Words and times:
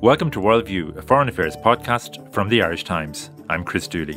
Welcome 0.00 0.30
to 0.30 0.38
Worldview, 0.38 0.96
a 0.96 1.02
foreign 1.02 1.28
affairs 1.28 1.56
podcast 1.56 2.32
from 2.32 2.48
the 2.48 2.62
Irish 2.62 2.84
Times. 2.84 3.30
I'm 3.50 3.64
Chris 3.64 3.88
Dooley. 3.88 4.16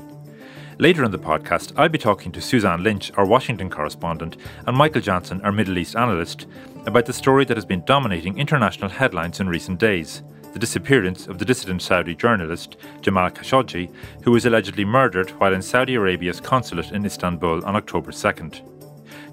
Later 0.78 1.04
in 1.04 1.10
the 1.10 1.18
podcast, 1.18 1.74
I'll 1.76 1.90
be 1.90 1.98
talking 1.98 2.32
to 2.34 2.40
Suzanne 2.40 2.84
Lynch, 2.84 3.12
our 3.18 3.26
Washington 3.26 3.68
correspondent, 3.68 4.38
and 4.68 4.78
Michael 4.78 5.02
Jansen, 5.02 5.42
our 5.42 5.52
Middle 5.52 5.80
East 5.80 5.96
analyst, 5.96 6.46
about 6.86 7.08
the 7.08 7.14
story 7.14 7.46
that 7.46 7.58
has 7.58 7.66
been 7.66 7.84
dominating 7.86 8.38
international 8.38 8.92
headlines 8.92 9.40
in 9.40 9.50
recent 9.50 9.80
days 9.80 10.22
the 10.54 10.60
disappearance 10.60 11.26
of 11.26 11.40
the 11.40 11.46
dissident 11.46 11.82
Saudi 11.82 12.14
journalist 12.14 12.78
Jamal 13.02 13.32
Khashoggi, 13.32 13.92
who 14.24 14.32
was 14.32 14.46
allegedly 14.46 14.86
murdered 14.86 15.32
while 15.32 15.54
in 15.54 15.64
Saudi 15.64 15.96
Arabia's 15.96 16.40
consulate 16.40 16.92
in 16.92 17.06
Istanbul 17.06 17.66
on 17.66 17.76
October 17.76 18.12
2nd. 18.12 18.81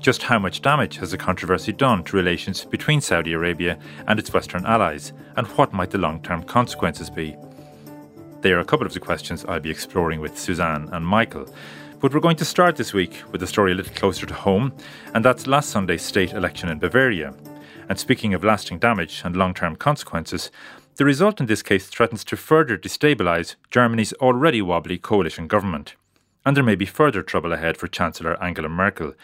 Just 0.01 0.23
how 0.23 0.39
much 0.39 0.63
damage 0.63 0.97
has 0.99 1.11
the 1.11 1.19
controversy 1.19 1.73
done 1.73 2.05
to 2.05 2.17
relations 2.17 2.65
between 2.65 3.01
Saudi 3.01 3.33
Arabia 3.33 3.79
and 4.07 4.19
its 4.19 4.33
Western 4.33 4.65
allies, 4.65 5.13
and 5.37 5.47
what 5.49 5.73
might 5.73 5.91
the 5.91 5.99
long 5.99 6.23
term 6.23 6.45
consequences 6.45 7.11
be? 7.11 7.37
They 8.41 8.53
are 8.53 8.61
a 8.61 8.65
couple 8.65 8.87
of 8.87 8.95
the 8.95 9.01
questions 9.01 9.45
I'll 9.45 9.59
be 9.59 9.71
exploring 9.71 10.21
with 10.21 10.39
Suzanne 10.39 10.89
and 10.93 11.05
Michael. 11.05 11.53
But 12.01 12.15
we're 12.15 12.21
going 12.21 12.37
to 12.37 12.45
start 12.45 12.77
this 12.77 12.95
week 12.95 13.21
with 13.33 13.43
a 13.43 13.47
story 13.49 13.73
a 13.73 13.75
little 13.75 13.93
closer 13.95 14.25
to 14.25 14.35
home, 14.35 14.73
and 15.15 15.25
that's 15.25 15.49
last 15.49 15.71
Sunday's 15.71 16.03
state 16.03 16.33
election 16.33 16.69
in 16.69 16.79
Bavaria. 16.79 17.35
And 17.89 17.99
speaking 17.99 18.35
of 18.35 18.45
lasting 18.45 18.79
damage 18.79 19.23
and 19.25 19.35
long 19.35 19.53
term 19.53 19.75
consequences, 19.75 20.53
the 20.95 21.05
result 21.05 21.41
in 21.41 21.47
this 21.47 21.63
case 21.63 21.89
threatens 21.89 22.23
to 22.25 22.37
further 22.37 22.79
destabilise 22.79 23.57
Germany's 23.71 24.13
already 24.15 24.63
wobbly 24.63 24.99
coalition 24.99 25.49
government. 25.49 25.97
And 26.47 26.57
there 26.57 26.65
may 26.65 26.77
be 26.77 26.87
further 26.87 27.23
trouble 27.23 27.53
ahead 27.53 27.77
for 27.77 27.89
Chancellor 27.89 28.41
Angela 28.41 28.69
Merkel. 28.69 29.15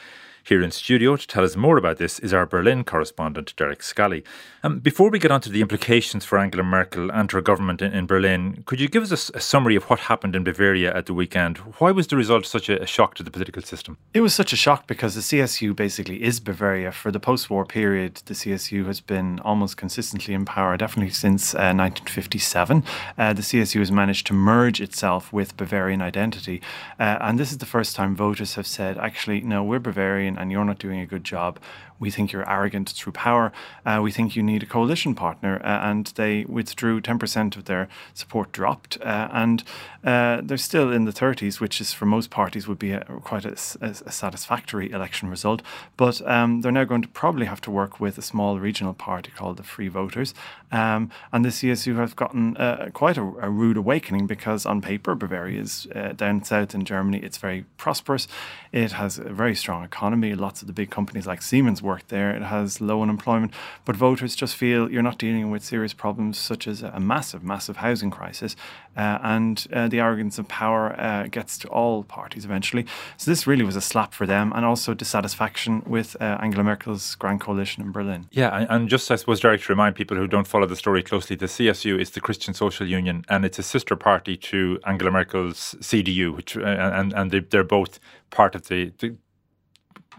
Here 0.47 0.61
in 0.61 0.73
studio 0.73 1.17
to 1.17 1.27
tell 1.27 1.43
us 1.43 1.57
more 1.57 1.79
about 1.79 1.97
this 1.97 2.19
is 2.19 2.35
our 2.35 2.45
Berlin 2.45 2.85
correspondent, 2.85 3.55
Derek 3.57 3.83
Scally. 3.83 4.23
Um, 4.63 4.79
before 4.79 5.09
we 5.09 5.19
get 5.19 5.31
on 5.31 5.41
to 5.41 5.49
the 5.49 5.63
implications 5.63 6.27
for 6.27 6.39
Angela 6.39 6.63
Merkel 6.63 7.11
and 7.11 7.33
her 7.33 7.41
government 7.41 7.81
in, 7.81 7.95
in 7.95 8.07
Berlin, 8.07 8.63
could 8.67 8.79
you 8.79 8.89
give 8.89 9.03
us 9.03 9.31
a, 9.31 9.39
a, 9.39 9.41
summary 9.41 9.75
of 9.75 9.85
what 9.85 10.01
happened 10.01 10.37
in 10.37 10.45
Bavaria 10.45 10.95
at 10.95 11.07
the 11.07 11.15
weekend? 11.15 11.57
Why 11.79 11.93
was 11.93 12.09
the 12.09 12.17
result 12.17 12.45
such 12.45 12.69
a, 12.69 12.83
a 12.83 12.87
shock 12.87 13.15
to 13.15 13.23
the 13.23 13.31
political 13.31 13.63
system? 13.63 13.97
It 14.13 14.21
was 14.21 14.35
such 14.35 14.53
a 14.53 14.57
shock 14.57 14.87
because 14.87 15.15
the 15.15 15.23
CSU 15.23 15.75
basically 15.75 16.23
is 16.23 16.41
Bavaria. 16.41 16.93
For 16.93 17.11
the 17.11 17.21
post 17.21 17.49
war 17.49 17.65
period, 17.65 18.17
the 18.27 18.35
CSU 18.35 18.85
has 18.85 19.01
been 19.01 19.41
almost 19.41 19.79
consistently 19.79 20.35
in 20.35 20.45
power, 20.45 20.77
definitely 20.77 21.13
since 21.13 21.55
uh, 21.55 21.73
1957. 21.73 22.85
Uh, 23.17 23.33
the 23.33 23.41
CSU 23.41 23.79
has 23.79 23.91
managed 23.91 24.27
to 24.27 24.35
merge 24.35 24.83
itself 24.83 25.33
with 25.33 25.57
Bavarian 25.57 26.03
identity. 26.03 26.61
Uh, 27.01 27.17
and 27.23 27.39
this 27.39 27.51
is 27.51 27.59
the 27.59 27.67
first 27.67 27.97
time 27.97 28.15
voters 28.15 28.57
have 28.57 28.67
said, 28.67 28.99
actually, 28.99 29.41
no, 29.41 29.65
we're 29.65 29.79
Bavarian 29.79 30.34
and 30.39 30.51
you're 30.51 30.65
not 30.65 30.79
doing 30.79 31.01
a 31.01 31.07
good 31.07 31.25
job. 31.25 31.59
We 31.99 32.11
think 32.11 32.33
you're 32.33 32.49
arrogant 32.49 32.91
through 32.91 33.13
power. 33.13 33.53
Uh, 33.87 34.01
we 34.03 34.11
think 34.11 34.37
you 34.37 34.43
need 34.43 34.63
a 34.63 34.67
coalition 34.67 35.15
partner. 35.15 35.61
Uh, 35.65 35.91
and 35.91 36.07
they 36.17 36.45
withdrew 36.45 37.01
10% 37.01 37.57
of 37.57 37.65
their 37.67 37.89
support, 38.15 38.53
dropped. 38.53 38.99
Uh, 39.01 39.29
and 39.33 39.63
uh, 40.03 40.41
they're 40.43 40.57
still 40.57 40.93
in 40.93 41.05
the 41.05 41.13
30s, 41.13 41.61
which 41.61 41.81
is 41.81 41.93
for 41.93 42.05
most 42.05 42.31
parties 42.31 42.67
would 42.67 42.79
be 42.79 42.93
a, 42.93 43.05
quite 43.23 43.45
a, 43.45 43.57
a, 43.81 43.91
a, 44.07 44.13
satisfactory 44.13 44.91
election 44.91 45.31
result. 45.31 45.63
But 45.97 46.21
um, 46.29 46.61
they're 46.61 46.73
now 46.73 46.85
going 46.85 47.03
to 47.03 47.09
probably 47.09 47.47
have 47.47 47.61
to 47.63 47.71
work 47.71 48.01
with 48.01 48.19
a 48.19 48.23
small 48.23 48.59
regional 48.59 48.93
party 48.93 49.31
called 49.31 49.57
the 49.57 49.63
Free 49.63 49.89
Voters. 49.89 50.35
Um, 50.73 51.11
and 51.33 51.45
the 51.45 51.51
CSU 51.51 51.97
have 51.97 52.17
gotten 52.17 52.57
uh, 52.57 52.91
quite 52.93 53.17
a, 53.17 53.23
rude 53.23 53.77
awakening 53.77 54.27
because 54.27 54.67
on 54.67 54.83
paper, 54.83 55.15
Bavaria 55.15 55.61
is 55.61 55.87
uh, 55.95 56.13
down 56.13 56.43
south 56.43 56.75
in 56.75 56.85
Germany. 56.85 57.19
It's 57.19 57.39
very 57.39 57.65
prosperous. 57.77 58.27
It 58.73 58.93
has 58.93 59.19
a 59.19 59.33
very 59.33 59.55
strong 59.55 59.85
economy. 59.85 60.24
Lots 60.33 60.63
of 60.63 60.69
the 60.69 60.73
big 60.73 60.91
companies 60.91 61.27
like 61.27 61.43
Siemens 61.43 61.83
work 61.83 62.09
there. 62.09 62.31
It 62.31 62.43
has 62.43 62.81
low 62.81 63.03
unemployment, 63.03 63.53
but 63.85 63.97
voters 63.97 64.37
just 64.37 64.55
feel 64.55 64.91
you're 64.91 65.03
not 65.03 65.19
dealing 65.19 65.51
with 65.51 65.65
serious 65.65 65.93
problems 65.93 66.39
such 66.39 66.69
as 66.69 66.83
a 66.83 67.01
massive, 67.01 67.43
massive 67.43 67.79
housing 67.79 68.11
crisis, 68.11 68.55
uh, 68.97 69.19
and 69.23 69.67
uh, 69.73 69.89
the 69.89 70.01
arrogance 70.01 70.39
of 70.39 70.47
power 70.49 70.99
uh, 70.99 71.27
gets 71.27 71.59
to 71.59 71.69
all 71.69 72.05
parties 72.05 72.45
eventually. 72.45 72.87
So 73.17 73.31
this 73.31 73.47
really 73.47 73.65
was 73.65 73.77
a 73.77 73.81
slap 73.81 74.15
for 74.15 74.27
them, 74.27 74.53
and 74.55 74.65
also 74.65 74.95
dissatisfaction 74.95 75.83
with 75.87 76.17
uh, 76.21 76.39
Angela 76.41 76.63
Merkel's 76.63 77.15
Grand 77.17 77.41
Coalition 77.41 77.83
in 77.83 77.93
Berlin. 77.93 78.29
Yeah, 78.31 78.67
and 78.71 78.89
just 78.89 79.11
I 79.11 79.17
suppose, 79.17 79.41
Derek, 79.41 79.63
to 79.63 79.73
remind 79.73 79.97
people 79.97 80.17
who 80.17 80.27
don't 80.27 80.47
follow 80.47 80.67
the 80.67 80.77
story 80.77 81.03
closely, 81.03 81.37
the 81.37 81.47
CSU 81.47 82.01
is 82.01 82.11
the 82.11 82.21
Christian 82.21 82.55
Social 82.55 82.87
Union, 82.87 83.25
and 83.29 83.45
it's 83.45 83.59
a 83.59 83.63
sister 83.63 83.97
party 83.97 84.37
to 84.37 84.79
Angela 84.87 85.11
Merkel's 85.11 85.75
CDU, 85.81 86.35
which 86.35 86.57
uh, 86.57 86.61
and 86.61 87.13
and 87.13 87.31
they're 87.31 87.65
both 87.65 87.99
part 88.31 88.55
of 88.55 88.69
the, 88.69 88.93
the 88.99 89.17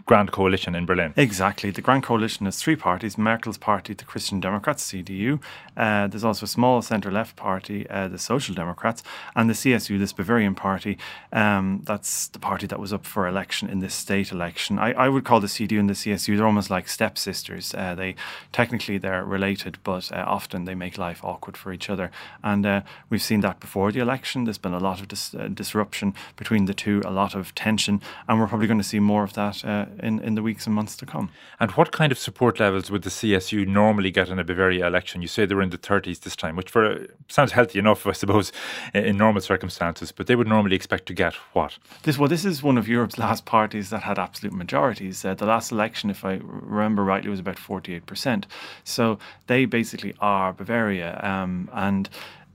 Grand 0.04 0.32
Coalition 0.32 0.74
in 0.74 0.86
Berlin. 0.86 1.14
Exactly. 1.16 1.70
The 1.70 1.80
Grand 1.80 2.02
Coalition 2.02 2.46
has 2.46 2.60
three 2.60 2.76
parties 2.76 3.16
Merkel's 3.16 3.58
party, 3.58 3.94
the 3.94 4.04
Christian 4.04 4.40
Democrats, 4.40 4.92
CDU. 4.92 5.40
Uh, 5.76 6.06
there's 6.06 6.24
also 6.24 6.44
a 6.44 6.48
small 6.48 6.82
centre 6.82 7.10
left 7.10 7.36
party, 7.36 7.88
uh, 7.88 8.08
the 8.08 8.18
Social 8.18 8.54
Democrats, 8.54 9.02
and 9.34 9.48
the 9.48 9.54
CSU, 9.54 9.98
this 9.98 10.12
Bavarian 10.12 10.54
party. 10.54 10.98
Um, 11.32 11.82
that's 11.84 12.28
the 12.28 12.38
party 12.38 12.66
that 12.66 12.78
was 12.78 12.92
up 12.92 13.04
for 13.04 13.26
election 13.26 13.68
in 13.68 13.80
this 13.80 13.94
state 13.94 14.32
election. 14.32 14.78
I, 14.78 14.92
I 14.92 15.08
would 15.08 15.24
call 15.24 15.40
the 15.40 15.46
CDU 15.46 15.80
and 15.80 15.88
the 15.88 15.94
CSU, 15.94 16.36
they're 16.36 16.46
almost 16.46 16.70
like 16.70 16.88
stepsisters. 16.88 17.74
Uh, 17.74 17.94
they 17.94 18.14
Technically, 18.52 18.98
they're 18.98 19.24
related, 19.24 19.78
but 19.84 20.10
uh, 20.12 20.24
often 20.26 20.64
they 20.64 20.74
make 20.74 20.98
life 20.98 21.22
awkward 21.24 21.56
for 21.56 21.72
each 21.72 21.90
other. 21.90 22.10
And 22.42 22.64
uh, 22.64 22.80
we've 23.10 23.22
seen 23.22 23.40
that 23.40 23.60
before 23.60 23.92
the 23.92 24.00
election. 24.00 24.44
There's 24.44 24.58
been 24.58 24.72
a 24.72 24.78
lot 24.78 25.00
of 25.00 25.08
dis- 25.08 25.34
uh, 25.34 25.48
disruption 25.52 26.14
between 26.36 26.64
the 26.64 26.74
two, 26.74 27.02
a 27.04 27.10
lot 27.10 27.34
of 27.34 27.54
tension, 27.54 28.00
and 28.28 28.38
we're 28.38 28.46
probably 28.46 28.66
going 28.66 28.80
to 28.80 28.84
see 28.84 29.00
more 29.00 29.24
of 29.24 29.34
that 29.34 29.64
in, 30.00 30.20
in 30.20 30.34
the 30.34 30.42
weeks 30.42 30.66
and 30.66 30.74
months 30.74 30.96
to 30.96 31.06
come. 31.06 31.30
And 31.60 31.70
what 31.72 31.92
kind 31.92 32.12
of 32.12 32.18
support 32.18 32.60
levels 32.60 32.90
would 32.90 33.02
the 33.02 33.10
CSU 33.10 33.66
normally 33.66 34.10
get 34.10 34.28
in 34.28 34.38
a 34.38 34.44
Bavaria 34.44 34.86
election? 34.86 35.22
You 35.22 35.28
say 35.28 35.46
they 35.46 35.54
were 35.54 35.62
in 35.62 35.70
the 35.70 35.78
30s 35.78 36.20
this 36.20 36.36
time, 36.36 36.56
which 36.56 36.70
for 36.70 37.06
sounds 37.28 37.52
healthy 37.52 37.78
enough, 37.78 38.06
I 38.06 38.12
suppose, 38.12 38.52
in 38.94 39.16
normal 39.16 39.40
circumstances, 39.40 40.12
but 40.12 40.26
they 40.26 40.36
would 40.36 40.48
normally 40.48 40.76
expect 40.76 41.06
to 41.06 41.14
get 41.14 41.34
what? 41.52 41.78
This 42.02 42.18
Well, 42.18 42.28
this 42.28 42.44
is 42.44 42.62
one 42.62 42.78
of 42.78 42.88
Europe's 42.88 43.18
last 43.18 43.44
parties 43.44 43.90
that 43.90 44.02
had 44.02 44.18
absolute 44.18 44.52
majorities. 44.52 45.24
Uh, 45.24 45.34
the 45.34 45.46
last 45.46 45.72
election, 45.72 46.10
if 46.10 46.24
I 46.24 46.40
remember 46.42 47.04
rightly, 47.04 47.30
was 47.30 47.40
about 47.40 47.56
48%. 47.56 48.44
So 48.84 49.18
they 49.46 49.64
basically 49.64 50.14
are 50.20 50.52
Bavaria. 50.52 51.20
Um, 51.22 51.70
and 51.72 52.08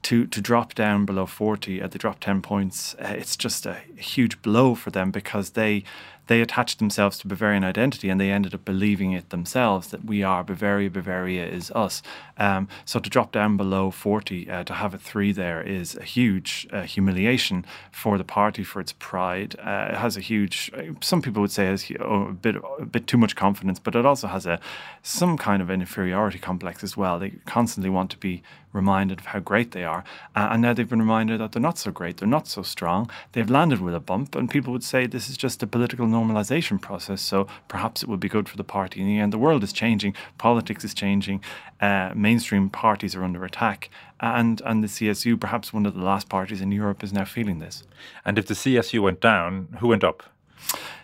to 0.04 0.26
to 0.28 0.42
drop 0.42 0.74
down 0.74 1.06
below 1.06 1.26
40 1.26 1.82
at 1.82 1.92
the 1.92 2.00
drop 2.00 2.20
10 2.20 2.42
points 2.42 2.96
uh, 2.96 3.14
it's 3.18 3.38
just 3.38 3.66
a 3.66 3.76
huge 3.96 4.42
blow 4.42 4.74
for 4.76 4.90
them 4.90 5.12
because 5.12 5.52
they 5.52 5.84
they 6.32 6.40
attached 6.40 6.80
themselves 6.80 7.18
to 7.18 7.28
Bavarian 7.28 7.66
identity 7.66 8.10
and 8.10 8.20
they 8.20 8.32
ended 8.32 8.54
up 8.54 8.64
believing 8.64 9.12
it 9.12 9.32
themselves 9.32 9.90
that 9.90 10.06
we 10.06 10.24
are 10.24 10.46
Bavaria, 10.46 10.90
Bavaria 10.90 11.46
is 11.46 11.70
us. 11.72 12.02
Um, 12.38 12.70
so 12.86 13.02
to 13.02 13.10
drop 13.10 13.34
down 13.34 13.58
below 13.58 13.92
40, 13.92 14.50
uh, 14.50 14.64
to 14.64 14.74
have 14.74 14.94
a 14.94 14.98
three 14.98 15.34
there 15.34 15.62
is 15.62 15.96
a 15.98 16.04
huge 16.04 16.68
uh, 16.72 16.84
humiliation 16.84 17.66
for 17.92 18.18
the 18.18 18.24
party, 18.24 18.64
for 18.64 18.80
its 18.80 18.94
pride. 18.94 19.56
Uh, 19.60 19.90
it 19.90 19.98
has 19.98 20.16
a 20.16 20.22
huge, 20.22 20.72
some 21.02 21.22
people 21.22 21.42
would 21.42 21.52
say, 21.52 21.66
has 21.66 21.92
oh, 22.00 22.28
a 22.30 22.34
bit 22.34 22.56
a 22.80 22.86
bit 22.86 23.08
too 23.08 23.18
much 23.18 23.36
confidence, 23.36 23.78
but 23.78 23.94
it 23.96 24.06
also 24.06 24.28
has 24.28 24.46
a 24.46 24.60
some 25.04 25.38
kind 25.38 25.62
of 25.62 25.70
an 25.70 25.82
inferiority 25.82 26.40
complex 26.40 26.84
as 26.84 26.96
well. 26.96 27.20
They 27.20 27.32
constantly 27.46 27.90
want 27.90 28.10
to 28.12 28.18
be 28.18 28.42
reminded 28.74 29.20
of 29.20 29.26
how 29.28 29.40
great 29.40 29.72
they 29.72 29.84
are, 29.84 30.04
uh, 30.36 30.48
and 30.52 30.62
now 30.62 30.74
they've 30.74 30.88
been 30.88 31.00
reminded 31.00 31.42
that 31.42 31.52
they're 31.52 31.62
not 31.62 31.78
so 31.78 31.92
great, 31.92 32.18
they're 32.18 32.28
not 32.28 32.48
so 32.48 32.62
strong. 32.62 33.10
They've 33.34 33.50
landed 33.50 33.82
with 33.82 33.94
a 33.94 34.00
bump, 34.00 34.36
and 34.36 34.50
people 34.50 34.72
would 34.74 34.84
say 34.84 35.06
this 35.06 35.30
is 35.30 35.38
just 35.38 35.62
a 35.62 35.68
political 35.68 36.08
normalization 36.22 36.80
process. 36.80 37.22
So 37.22 37.48
perhaps 37.68 38.04
it 38.04 38.10
would 38.10 38.20
be 38.20 38.30
good 38.30 38.48
for 38.48 38.58
the 38.58 38.64
party 38.64 39.02
in 39.02 39.08
the 39.08 39.20
end. 39.20 39.34
The 39.34 39.38
world 39.38 39.64
is 39.64 39.74
changing, 39.74 40.16
politics 40.38 40.84
is 40.84 40.94
changing, 40.94 41.42
uh, 41.80 42.12
mainstream 42.16 42.70
parties 42.70 43.16
are 43.16 43.24
under 43.24 43.44
attack, 43.46 43.90
and 44.20 44.62
and 44.66 44.84
the 44.84 44.88
CSU, 44.88 45.40
perhaps 45.40 45.74
one 45.74 45.86
of 45.86 45.94
the 45.94 46.04
last 46.04 46.30
parties 46.30 46.62
in 46.62 46.72
Europe, 46.72 47.04
is 47.04 47.12
now 47.12 47.26
feeling 47.26 47.60
this. 47.60 47.84
And 48.26 48.38
if 48.38 48.46
the 48.48 48.54
CSU 48.54 49.02
went 49.02 49.20
down, 49.20 49.78
who 49.80 49.88
went 49.88 50.04
up? 50.04 50.24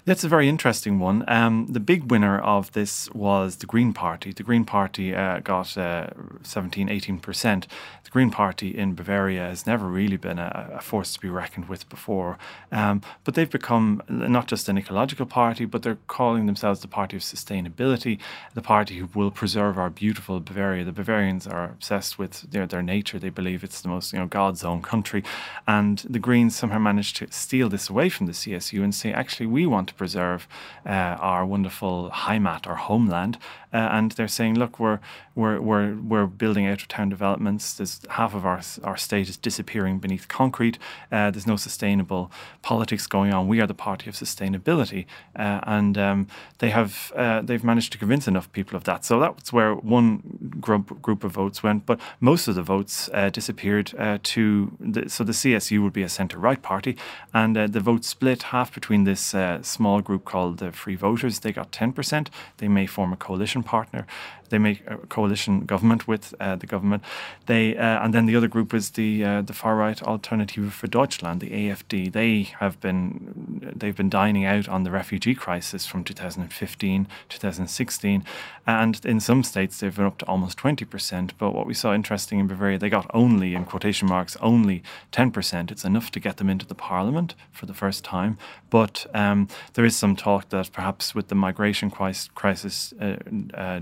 That's 0.07 0.23
a 0.23 0.29
very 0.29 0.47
interesting 0.47 0.99
one. 0.99 1.25
Um, 1.27 1.67
the 1.69 1.81
big 1.81 2.09
winner 2.09 2.39
of 2.39 2.71
this 2.71 3.09
was 3.11 3.57
the 3.57 3.65
Green 3.65 3.91
Party. 3.91 4.31
The 4.31 4.41
Green 4.41 4.63
Party 4.63 5.13
uh, 5.13 5.39
got 5.39 5.77
uh, 5.77 6.11
17, 6.43 6.87
18%. 6.87 7.65
The 8.05 8.09
Green 8.09 8.31
Party 8.31 8.69
in 8.69 8.95
Bavaria 8.95 9.41
has 9.41 9.67
never 9.67 9.85
really 9.85 10.15
been 10.15 10.39
a, 10.39 10.75
a 10.75 10.81
force 10.81 11.11
to 11.11 11.19
be 11.19 11.27
reckoned 11.27 11.67
with 11.67 11.89
before. 11.89 12.37
Um, 12.71 13.01
but 13.25 13.33
they've 13.33 13.49
become 13.49 14.01
not 14.07 14.47
just 14.47 14.69
an 14.69 14.77
ecological 14.77 15.25
party, 15.25 15.65
but 15.65 15.83
they're 15.83 15.97
calling 16.07 16.45
themselves 16.45 16.79
the 16.79 16.87
party 16.87 17.17
of 17.17 17.21
sustainability, 17.21 18.17
the 18.53 18.61
party 18.61 18.99
who 18.99 19.09
will 19.13 19.29
preserve 19.29 19.77
our 19.77 19.89
beautiful 19.89 20.39
Bavaria. 20.39 20.85
The 20.85 20.93
Bavarians 20.93 21.45
are 21.45 21.65
obsessed 21.65 22.17
with 22.17 22.49
their, 22.49 22.65
their 22.65 22.81
nature. 22.81 23.19
They 23.19 23.27
believe 23.27 23.61
it's 23.61 23.81
the 23.81 23.89
most, 23.89 24.13
you 24.13 24.19
know, 24.19 24.27
God's 24.27 24.63
own 24.63 24.81
country. 24.81 25.21
And 25.67 25.97
the 26.09 26.19
Greens 26.19 26.55
somehow 26.55 26.79
managed 26.79 27.17
to 27.17 27.29
steal 27.29 27.67
this 27.67 27.89
away 27.89 28.07
from 28.07 28.27
the 28.27 28.31
CSU 28.31 28.81
and 28.85 28.95
say, 28.95 29.11
actually, 29.11 29.47
we 29.47 29.65
want 29.65 29.89
to 29.89 29.96
preserve 29.97 30.47
uh, 30.85 30.89
our 30.89 31.45
wonderful 31.45 32.09
Heimat, 32.13 32.67
our 32.67 32.75
homeland. 32.75 33.37
Uh, 33.73 33.77
and 33.91 34.11
they're 34.13 34.27
saying, 34.27 34.55
look, 34.55 34.79
we're, 34.79 34.99
we're, 35.35 35.59
we're, 35.59 35.95
we're 35.95 36.25
building 36.25 36.65
out 36.65 36.81
of 36.81 36.87
town 36.87 37.09
developments. 37.09 37.73
There's 37.73 38.01
half 38.11 38.33
of 38.33 38.45
our, 38.45 38.61
our 38.83 38.97
state 38.97 39.29
is 39.29 39.37
disappearing 39.37 39.99
beneath 39.99 40.27
concrete. 40.27 40.77
Uh, 41.11 41.31
there's 41.31 41.47
no 41.47 41.57
sustainable 41.57 42.31
politics 42.61 43.07
going 43.07 43.33
on. 43.33 43.47
We 43.47 43.59
are 43.61 43.67
the 43.67 43.73
party 43.73 44.09
of 44.09 44.15
sustainability. 44.15 45.05
Uh, 45.35 45.59
and 45.63 45.97
um, 45.97 46.27
they 46.59 46.69
have, 46.69 47.11
uh, 47.15 47.41
they've 47.41 47.63
managed 47.63 47.91
to 47.91 47.97
convince 47.97 48.27
enough 48.27 48.51
people 48.51 48.75
of 48.75 48.85
that. 48.85 49.03
So 49.03 49.19
that's 49.19 49.51
where 49.51 49.75
one 49.75 50.57
group, 50.59 51.01
group 51.01 51.23
of 51.23 51.31
votes 51.33 51.61
went. 51.61 51.85
But 51.85 51.99
most 52.19 52.47
of 52.47 52.55
the 52.55 52.63
votes 52.63 53.09
uh, 53.13 53.29
disappeared 53.29 53.87
to, 54.23 54.71
the, 54.79 55.09
so 55.09 55.23
the 55.23 55.33
CSU 55.33 55.83
would 55.83 55.93
be 55.93 56.03
a 56.03 56.09
centre 56.09 56.37
right 56.37 56.61
party. 56.61 56.97
And 57.33 57.55
the 57.55 57.79
vote 57.79 58.05
split 58.05 58.43
half 58.43 58.73
between 58.73 59.03
this 59.03 59.35
small 59.61 60.01
group 60.01 60.25
called 60.25 60.57
the 60.57 60.71
Free 60.71 60.95
Voters. 60.95 61.39
They 61.39 61.51
got 61.51 61.71
10%. 61.71 62.27
They 62.57 62.67
may 62.67 62.85
form 62.85 63.13
a 63.13 63.17
coalition 63.17 63.56
partner. 63.63 64.05
They 64.49 64.57
make 64.57 64.83
a 64.87 64.97
coalition 64.97 65.61
government 65.61 66.07
with 66.07 66.33
uh, 66.39 66.55
the 66.55 66.67
government. 66.67 67.03
They 67.45 67.75
uh, 67.75 68.03
and 68.03 68.13
then 68.13 68.25
the 68.25 68.35
other 68.35 68.47
group 68.47 68.73
is 68.73 68.91
the 68.91 69.23
uh, 69.23 69.41
the 69.41 69.53
far 69.53 69.75
right 69.75 70.01
Alternative 70.03 70.73
for 70.73 70.87
Deutschland, 70.87 71.41
the 71.41 71.49
AFD. 71.49 72.11
They 72.11 72.43
have 72.59 72.79
been 72.79 73.73
they've 73.75 73.95
been 73.95 74.09
dining 74.09 74.45
out 74.45 74.67
on 74.67 74.83
the 74.83 74.91
refugee 74.91 75.35
crisis 75.35 75.85
from 75.85 76.03
2015, 76.03 77.07
2016, 77.29 78.23
and 78.65 79.05
in 79.05 79.19
some 79.19 79.43
states 79.43 79.79
they've 79.79 79.95
been 79.95 80.05
up 80.05 80.17
to 80.19 80.25
almost 80.25 80.57
20%. 80.57 81.31
But 81.37 81.51
what 81.51 81.65
we 81.65 81.73
saw 81.73 81.93
interesting 81.93 82.39
in 82.39 82.47
Bavaria, 82.47 82.77
they 82.77 82.89
got 82.89 83.09
only 83.13 83.55
in 83.55 83.65
quotation 83.65 84.07
marks 84.07 84.35
only 84.41 84.83
10%. 85.11 85.71
It's 85.71 85.85
enough 85.85 86.11
to 86.11 86.19
get 86.19 86.37
them 86.37 86.49
into 86.49 86.65
the 86.65 86.75
parliament 86.75 87.35
for 87.51 87.65
the 87.65 87.73
first 87.73 88.03
time. 88.03 88.37
But 88.69 89.05
um, 89.13 89.47
there 89.73 89.85
is 89.85 89.95
some 89.95 90.15
talk 90.15 90.49
that 90.49 90.71
perhaps 90.71 91.15
with 91.15 91.29
the 91.29 91.35
migration 91.35 91.89
crisis 91.89 92.93
uh, 92.99 93.79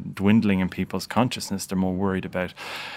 in 0.60 0.70
people's 0.70 1.08
consciousness, 1.08 1.66
they're 1.66 1.78
more 1.78 1.94
worried 1.94 2.26
about 2.26 2.54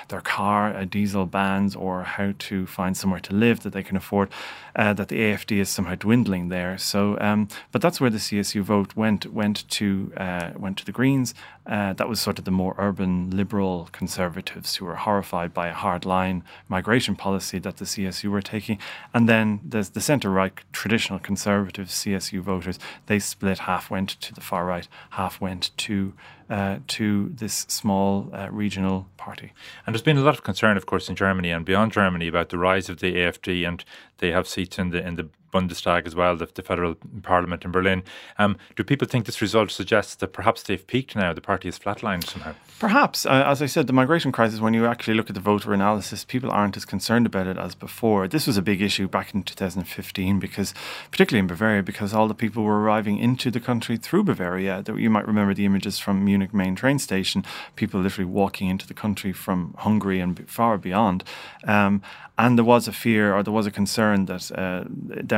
their 0.09 0.21
car, 0.21 0.75
uh, 0.75 0.85
diesel 0.85 1.27
bans, 1.27 1.77
or 1.77 2.03
how 2.03 2.35
to 2.39 2.67
find 2.67 2.97
somewhere 2.97 3.21
to 3.21 3.35
live 3.35 3.61
that 3.61 3.73
they 3.73 3.83
can 3.83 3.97
afford. 3.97 4.31
Uh, 4.77 4.93
that 4.93 5.09
the 5.09 5.17
AFD 5.17 5.59
is 5.59 5.69
somehow 5.69 5.97
dwindling 5.97 6.51
there. 6.51 6.79
So, 6.79 7.19
um, 7.21 7.49
but 7.73 7.83
that's 7.83 8.01
where 8.01 8.11
the 8.11 8.19
CSU 8.19 8.63
vote 8.63 8.95
went 8.95 9.27
went 9.33 9.69
to 9.71 10.13
uh, 10.17 10.51
went 10.57 10.79
to 10.79 10.85
the 10.85 10.93
Greens. 10.93 11.35
Uh, 11.69 11.93
that 11.93 12.09
was 12.09 12.19
sort 12.19 12.39
of 12.39 12.47
the 12.47 12.51
more 12.51 12.75
urban 12.79 13.31
liberal 13.31 13.89
conservatives 13.93 14.77
who 14.77 14.87
were 14.87 14.97
horrified 14.97 15.53
by 15.53 15.69
a 15.69 15.75
hardline 15.75 16.43
migration 16.67 17.15
policy 17.15 17.59
that 17.59 17.77
the 17.77 17.85
CSU 17.85 18.31
were 18.31 18.41
taking, 18.41 18.79
and 19.13 19.29
then 19.29 19.61
there's 19.63 19.91
the 19.91 20.01
centre 20.01 20.31
right 20.31 20.55
traditional 20.73 21.19
conservative 21.19 21.89
CSU 21.89 22.41
voters. 22.41 22.79
They 23.07 23.19
split 23.19 23.61
half 23.61 23.91
went 23.91 24.09
to 24.09 24.35
the 24.35 24.41
far 24.41 24.65
right, 24.65 24.89
half 25.11 25.41
went 25.41 25.71
to 25.79 26.15
uh, 26.51 26.79
to 26.87 27.29
this 27.35 27.67
small 27.69 28.31
uh, 28.33 28.49
regional 28.51 29.07
party. 29.19 29.53
And 29.85 29.95
there's 29.95 30.03
been 30.03 30.17
a 30.17 30.23
lot 30.23 30.35
of 30.35 30.43
concern, 30.43 30.79
of 30.79 30.87
course, 30.87 31.11
in 31.11 31.15
Germany 31.15 31.51
and 31.51 31.63
beyond 31.63 31.93
Germany 31.93 32.27
about 32.27 32.49
the 32.49 32.57
rise 32.57 32.89
of 32.89 33.01
the 33.01 33.15
AFD, 33.15 33.69
and 33.69 33.85
they 34.17 34.31
have 34.31 34.49
seats 34.49 34.79
in 34.79 34.89
the 34.89 35.07
in 35.07 35.17
the 35.17 35.29
Bundestag 35.53 36.07
as 36.07 36.15
well, 36.15 36.37
the, 36.37 36.47
the 36.47 36.63
federal 36.63 36.95
parliament 37.23 37.65
in 37.65 37.71
Berlin. 37.71 38.03
Um, 38.39 38.57
do 38.77 38.85
people 38.85 39.09
think 39.09 39.27
this 39.27 39.41
result 39.41 39.71
suggests 39.71 40.15
that 40.17 40.33
perhaps 40.33 40.63
they've 40.63 40.87
peaked 40.87 41.17
now? 41.17 41.33
The 41.33 41.41
party 41.41 41.69
has 41.69 41.79
flatlined 41.79 42.25
somehow. 42.25 42.55
Perhaps, 42.79 43.27
uh, 43.27 43.45
as 43.47 43.61
I 43.61 43.67
said, 43.67 43.87
the 43.87 43.93
migration 43.93 44.31
crisis. 44.31 44.61
When 44.61 44.75
you 44.75 44.87
actually 44.87 45.15
look 45.15 45.29
at 45.29 45.35
the 45.35 45.41
voter 45.41 45.73
analysis, 45.73 46.25
people 46.25 46.51
aren't 46.51 46.77
as 46.77 46.85
concerned 46.85 47.27
about 47.27 47.47
it 47.47 47.57
as 47.57 47.75
before. 47.75 48.29
This 48.29 48.47
was 48.47 48.57
a 48.57 48.63
big 48.63 48.81
issue 48.81 49.09
back 49.09 49.35
in 49.35 49.43
2015 49.43 50.39
because, 50.39 50.75
particularly 51.11 51.41
in 51.41 51.47
Bavaria, 51.47 51.83
because 51.83 52.15
all 52.15 52.29
the 52.29 52.35
people 52.35 52.63
were 52.63 52.81
arriving 52.81 53.19
into 53.19 53.51
the 53.51 53.61
country 53.61 53.97
through 53.97 54.25
Bavaria. 54.25 54.85
You 54.97 55.11
might 55.11 55.27
remember 55.27 55.55
the 55.55 55.65
images 55.65 55.99
from 55.99 56.25
Munich 56.25 56.55
main 56.55 56.77
train 56.77 56.99
station, 56.99 57.45
people 57.75 58.01
literally 58.01 58.31
walking 58.31 58.69
into 58.69 58.87
the 58.87 58.95
country 58.95 59.33
from 59.33 59.75
Hungary 59.79 60.21
and 60.21 60.49
far 60.49 60.79
beyond. 60.79 61.25
Um, 61.65 62.03
and 62.39 62.57
there 62.57 62.65
was 62.65 62.87
a 62.87 62.93
fear 62.93 63.35
or 63.35 63.43
there 63.43 63.53
was 63.53 63.67
a 63.67 63.71
concern 63.71 64.27
that 64.27 64.53
uh, 64.53 64.85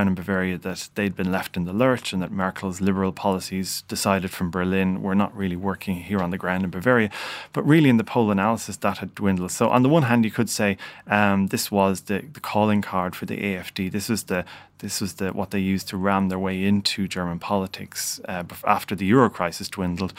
down 0.00 0.08
in 0.08 0.14
Bavaria 0.14 0.56
that 0.56 0.88
they'd 0.94 1.14
been 1.14 1.30
left 1.30 1.56
in 1.58 1.64
the 1.64 1.74
lurch 1.74 2.12
and 2.12 2.22
that 2.22 2.32
Merkel's 2.32 2.80
liberal 2.80 3.12
policies 3.12 3.82
decided 3.86 4.30
from 4.30 4.50
Berlin 4.50 5.02
were 5.02 5.14
not 5.14 5.36
really 5.36 5.56
working 5.56 5.96
here 5.96 6.20
on 6.20 6.30
the 6.30 6.38
ground 6.38 6.64
in 6.64 6.70
Bavaria. 6.70 7.10
But 7.52 7.66
really, 7.66 7.90
in 7.90 7.98
the 7.98 8.04
poll 8.04 8.30
analysis, 8.30 8.78
that 8.78 8.98
had 8.98 9.14
dwindled. 9.14 9.50
So, 9.50 9.68
on 9.68 9.82
the 9.82 9.90
one 9.90 10.04
hand, 10.04 10.24
you 10.24 10.30
could 10.30 10.48
say 10.48 10.78
um, 11.06 11.48
this 11.48 11.70
was 11.70 12.02
the, 12.02 12.24
the 12.32 12.40
calling 12.40 12.80
card 12.80 13.14
for 13.14 13.26
the 13.26 13.36
AFD. 13.36 13.92
This 13.92 14.08
was 14.08 14.24
the 14.24 14.44
this 14.80 15.00
was 15.00 15.14
the, 15.14 15.32
what 15.32 15.50
they 15.50 15.58
used 15.58 15.88
to 15.88 15.96
ram 15.96 16.28
their 16.28 16.38
way 16.38 16.64
into 16.64 17.06
German 17.06 17.38
politics 17.38 18.20
uh, 18.28 18.44
after 18.64 18.94
the 18.94 19.06
euro 19.06 19.30
crisis 19.30 19.68
dwindled. 19.68 20.12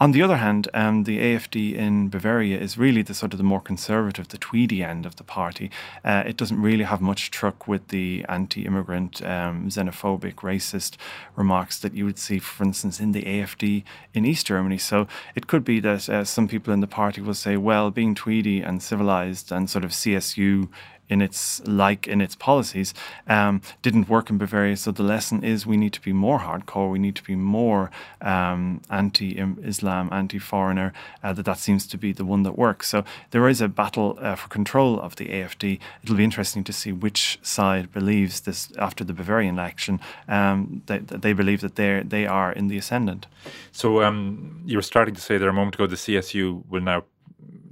On 0.00 0.12
the 0.12 0.22
other 0.22 0.36
hand, 0.36 0.68
um, 0.74 1.04
the 1.04 1.18
AFD 1.18 1.74
in 1.74 2.08
Bavaria 2.08 2.58
is 2.58 2.78
really 2.78 3.02
the 3.02 3.14
sort 3.14 3.32
of 3.32 3.38
the 3.38 3.44
more 3.44 3.60
conservative, 3.60 4.28
the 4.28 4.38
Tweedy 4.38 4.82
end 4.82 5.06
of 5.06 5.16
the 5.16 5.24
party. 5.24 5.70
Uh, 6.04 6.22
it 6.26 6.36
doesn't 6.36 6.60
really 6.60 6.84
have 6.84 7.00
much 7.00 7.30
truck 7.30 7.68
with 7.68 7.88
the 7.88 8.24
anti-immigrant, 8.28 9.22
um, 9.22 9.68
xenophobic, 9.68 10.36
racist 10.36 10.96
remarks 11.36 11.78
that 11.78 11.94
you 11.94 12.04
would 12.04 12.18
see, 12.18 12.38
for 12.38 12.64
instance, 12.64 13.00
in 13.00 13.12
the 13.12 13.22
AFD 13.22 13.84
in 14.12 14.24
East 14.24 14.46
Germany. 14.46 14.78
So 14.78 15.06
it 15.34 15.46
could 15.46 15.64
be 15.64 15.80
that 15.80 16.08
uh, 16.08 16.24
some 16.24 16.48
people 16.48 16.72
in 16.72 16.80
the 16.80 16.86
party 16.86 17.20
will 17.20 17.34
say, 17.34 17.56
well, 17.56 17.90
being 17.90 18.14
Tweedy 18.14 18.60
and 18.60 18.82
civilized 18.82 19.52
and 19.52 19.68
sort 19.68 19.84
of 19.84 19.90
CSU 19.90 20.68
in 21.08 21.20
its 21.20 21.60
like 21.66 22.08
in 22.08 22.20
its 22.20 22.34
policies 22.34 22.94
um, 23.26 23.60
didn't 23.82 24.08
work 24.08 24.30
in 24.30 24.38
Bavaria. 24.38 24.76
So 24.76 24.90
the 24.90 25.02
lesson 25.02 25.44
is 25.44 25.66
we 25.66 25.76
need 25.76 25.92
to 25.92 26.00
be 26.00 26.12
more 26.12 26.40
hardcore. 26.40 26.90
We 26.90 26.98
need 26.98 27.16
to 27.16 27.22
be 27.22 27.36
more 27.36 27.90
um, 28.20 28.80
anti-Islam, 28.90 30.08
anti-foreigner. 30.12 30.92
Uh, 31.22 31.32
that 31.32 31.44
that 31.44 31.58
seems 31.58 31.86
to 31.88 31.98
be 31.98 32.12
the 32.12 32.24
one 32.24 32.42
that 32.44 32.58
works. 32.58 32.88
So 32.88 33.04
there 33.30 33.48
is 33.48 33.60
a 33.60 33.68
battle 33.68 34.18
uh, 34.20 34.34
for 34.34 34.48
control 34.48 34.98
of 35.00 35.16
the 35.16 35.26
AFD. 35.26 35.78
It'll 36.02 36.16
be 36.16 36.24
interesting 36.24 36.64
to 36.64 36.72
see 36.72 36.92
which 36.92 37.38
side 37.42 37.92
believes 37.92 38.40
this 38.40 38.72
after 38.78 39.04
the 39.04 39.12
Bavarian 39.12 39.58
election. 39.58 40.00
Um, 40.28 40.82
they, 40.86 40.98
they 40.98 41.32
believe 41.32 41.60
that 41.60 41.76
they 41.76 42.02
they 42.04 42.26
are 42.26 42.52
in 42.52 42.68
the 42.68 42.78
ascendant. 42.78 43.26
So 43.72 44.02
um, 44.02 44.62
you 44.64 44.78
were 44.78 44.82
starting 44.82 45.14
to 45.14 45.20
say 45.20 45.38
there 45.38 45.48
a 45.48 45.52
moment 45.52 45.74
ago 45.74 45.86
the 45.86 45.96
CSU 45.96 46.66
will 46.68 46.80
now 46.80 47.04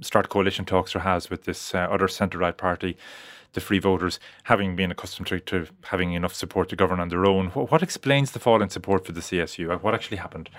start 0.03 0.29
coalition 0.29 0.65
talks 0.65 0.95
or 0.95 0.99
has 0.99 1.29
with 1.29 1.45
this 1.45 1.73
uh, 1.73 1.79
other 1.79 2.07
centre 2.07 2.37
right 2.37 2.57
party, 2.57 2.97
the 3.53 3.61
Free 3.61 3.79
Voters, 3.79 4.19
having 4.43 4.75
been 4.75 4.91
accustomed 4.91 5.27
to, 5.27 5.39
to, 5.39 5.67
having 5.85 6.13
enough 6.13 6.33
support 6.33 6.69
to 6.69 6.75
govern 6.75 6.99
on 6.99 7.09
their 7.09 7.25
own. 7.25 7.47
What, 7.47 7.71
what 7.71 7.83
explains 7.83 8.31
the 8.31 8.39
fall 8.39 8.61
in 8.61 8.69
support 8.69 9.05
for 9.05 9.11
the 9.11 9.21
CSU? 9.21 9.81
What 9.81 9.93
actually 9.93 10.17
happened? 10.17 10.49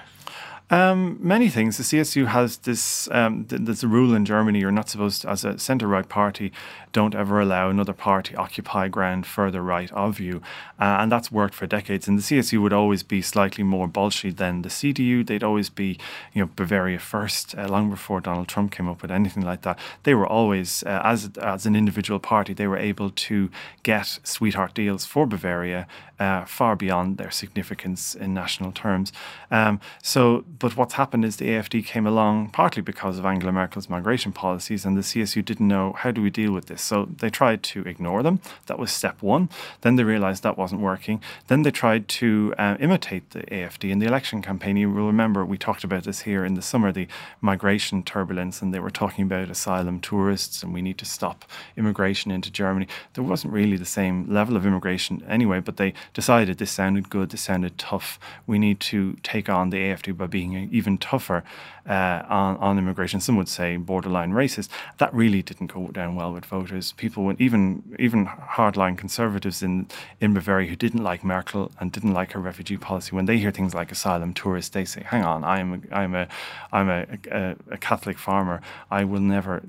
Um, 0.70 1.18
many 1.20 1.50
things. 1.50 1.76
The 1.76 1.82
CSU 1.82 2.26
has 2.26 2.56
this. 2.58 3.06
Um, 3.10 3.44
th- 3.44 3.62
there's 3.64 3.84
a 3.84 3.88
rule 3.88 4.14
in 4.14 4.24
Germany: 4.24 4.60
you're 4.60 4.72
not 4.72 4.88
supposed, 4.88 5.22
to, 5.22 5.28
as 5.28 5.44
a 5.44 5.58
centre-right 5.58 6.08
party, 6.08 6.52
don't 6.92 7.14
ever 7.14 7.38
allow 7.38 7.68
another 7.68 7.92
party 7.92 8.34
occupy 8.34 8.88
ground 8.88 9.26
further 9.26 9.62
right 9.62 9.92
of 9.92 10.20
you, 10.20 10.40
uh, 10.80 10.96
and 11.00 11.12
that's 11.12 11.30
worked 11.30 11.54
for 11.54 11.66
decades. 11.66 12.08
And 12.08 12.18
the 12.18 12.22
CSU 12.22 12.62
would 12.62 12.72
always 12.72 13.02
be 13.02 13.20
slightly 13.20 13.62
more 13.62 13.86
bolshy 13.86 14.34
than 14.34 14.62
the 14.62 14.70
CDU. 14.70 15.26
They'd 15.26 15.44
always 15.44 15.68
be, 15.68 15.98
you 16.32 16.42
know, 16.42 16.50
Bavaria 16.56 16.98
first, 16.98 17.54
uh, 17.58 17.68
long 17.68 17.90
before 17.90 18.22
Donald 18.22 18.48
Trump 18.48 18.72
came 18.72 18.88
up 18.88 19.02
with 19.02 19.10
anything 19.10 19.42
like 19.42 19.62
that. 19.62 19.78
They 20.04 20.14
were 20.14 20.26
always, 20.26 20.82
uh, 20.84 21.02
as 21.04 21.30
as 21.42 21.66
an 21.66 21.76
individual 21.76 22.20
party, 22.20 22.54
they 22.54 22.66
were 22.66 22.78
able 22.78 23.10
to 23.10 23.50
get 23.82 24.18
sweetheart 24.24 24.72
deals 24.72 25.04
for 25.04 25.26
Bavaria 25.26 25.86
uh, 26.18 26.44
far 26.44 26.76
beyond 26.76 27.18
their 27.18 27.30
significance 27.30 28.14
in 28.14 28.34
national 28.34 28.72
terms. 28.72 29.12
Um, 29.50 29.80
so, 30.02 30.44
but 30.58 30.76
what's 30.76 30.94
happened 30.94 31.24
is 31.24 31.36
the 31.36 31.48
AFD 31.48 31.84
came 31.84 32.06
along 32.06 32.50
partly 32.50 32.82
because 32.82 33.18
of 33.18 33.24
Angela 33.24 33.52
Merkel's 33.52 33.88
migration 33.88 34.32
policies, 34.32 34.84
and 34.84 34.96
the 34.96 35.02
CSU 35.02 35.44
didn't 35.44 35.68
know 35.68 35.92
how 35.92 36.10
do 36.10 36.22
we 36.22 36.30
deal 36.30 36.52
with 36.52 36.66
this. 36.66 36.82
So 36.82 37.08
they 37.18 37.30
tried 37.30 37.62
to 37.64 37.82
ignore 37.82 38.22
them. 38.22 38.40
That 38.66 38.78
was 38.78 38.90
step 38.90 39.22
one. 39.22 39.48
Then 39.80 39.96
they 39.96 40.04
realized 40.04 40.42
that 40.42 40.58
wasn't 40.58 40.80
working. 40.80 41.20
Then 41.48 41.62
they 41.62 41.70
tried 41.70 42.08
to 42.08 42.54
uh, 42.58 42.76
imitate 42.80 43.30
the 43.30 43.40
AFD 43.40 43.90
in 43.90 43.98
the 43.98 44.06
election 44.06 44.42
campaign. 44.42 44.76
You 44.76 44.90
will 44.90 45.06
remember 45.06 45.44
we 45.44 45.58
talked 45.58 45.84
about 45.84 46.04
this 46.04 46.20
here 46.20 46.44
in 46.44 46.54
the 46.54 46.62
summer, 46.62 46.92
the 46.92 47.08
migration 47.40 48.02
turbulence, 48.02 48.62
and 48.62 48.72
they 48.72 48.80
were 48.80 48.90
talking 48.90 49.24
about 49.24 49.50
asylum 49.50 50.00
tourists 50.00 50.62
and 50.62 50.72
we 50.72 50.82
need 50.82 50.98
to 50.98 51.04
stop 51.04 51.44
immigration 51.76 52.30
into 52.30 52.50
Germany. 52.50 52.86
There 53.14 53.24
wasn't 53.24 53.52
really 53.52 53.76
the 53.76 53.84
same 53.84 54.32
level 54.32 54.56
of 54.56 54.66
immigration 54.66 55.24
anyway, 55.28 55.60
but 55.60 55.76
they 55.76 55.94
decided 56.12 56.58
this 56.58 56.70
sounded 56.70 57.10
good, 57.10 57.30
this 57.30 57.42
sounded 57.42 57.78
tough. 57.78 58.18
We 58.46 58.58
need 58.58 58.80
to 58.80 59.16
take 59.22 59.48
on 59.48 59.70
the 59.70 59.78
AFD 59.78 60.16
by 60.16 60.26
being 60.26 60.68
even 60.72 60.98
tougher 60.98 61.44
uh, 61.88 62.22
on, 62.28 62.56
on 62.58 62.78
immigration. 62.78 63.20
Some 63.20 63.36
would 63.36 63.48
say 63.48 63.76
borderline 63.76 64.32
racist. 64.32 64.68
That 64.98 65.12
really 65.14 65.42
didn't 65.42 65.68
go 65.68 65.88
down 65.88 66.16
well 66.16 66.32
with 66.32 66.44
voters. 66.44 66.92
People, 66.92 67.24
went, 67.24 67.40
even 67.40 67.82
even 67.98 68.26
hardline 68.26 68.96
conservatives 68.96 69.62
in 69.62 69.86
in 70.20 70.34
Bavaria 70.34 70.68
who 70.68 70.76
didn't 70.76 71.02
like 71.02 71.24
Merkel 71.24 71.70
and 71.80 71.92
didn't 71.92 72.14
like 72.14 72.32
her 72.32 72.40
refugee 72.40 72.76
policy, 72.76 73.14
when 73.14 73.26
they 73.26 73.38
hear 73.38 73.50
things 73.50 73.74
like 73.74 73.92
asylum 73.92 74.32
tourists, 74.32 74.70
they 74.70 74.84
say, 74.84 75.02
"Hang 75.02 75.24
on, 75.24 75.44
I'm 75.44 75.74
a, 75.74 75.94
I'm 75.94 76.14
a 76.14 76.28
I'm 76.72 76.88
a, 76.88 77.06
a, 77.30 77.56
a 77.72 77.76
Catholic 77.76 78.18
farmer. 78.18 78.60
I 78.90 79.04
will 79.04 79.20
never 79.20 79.62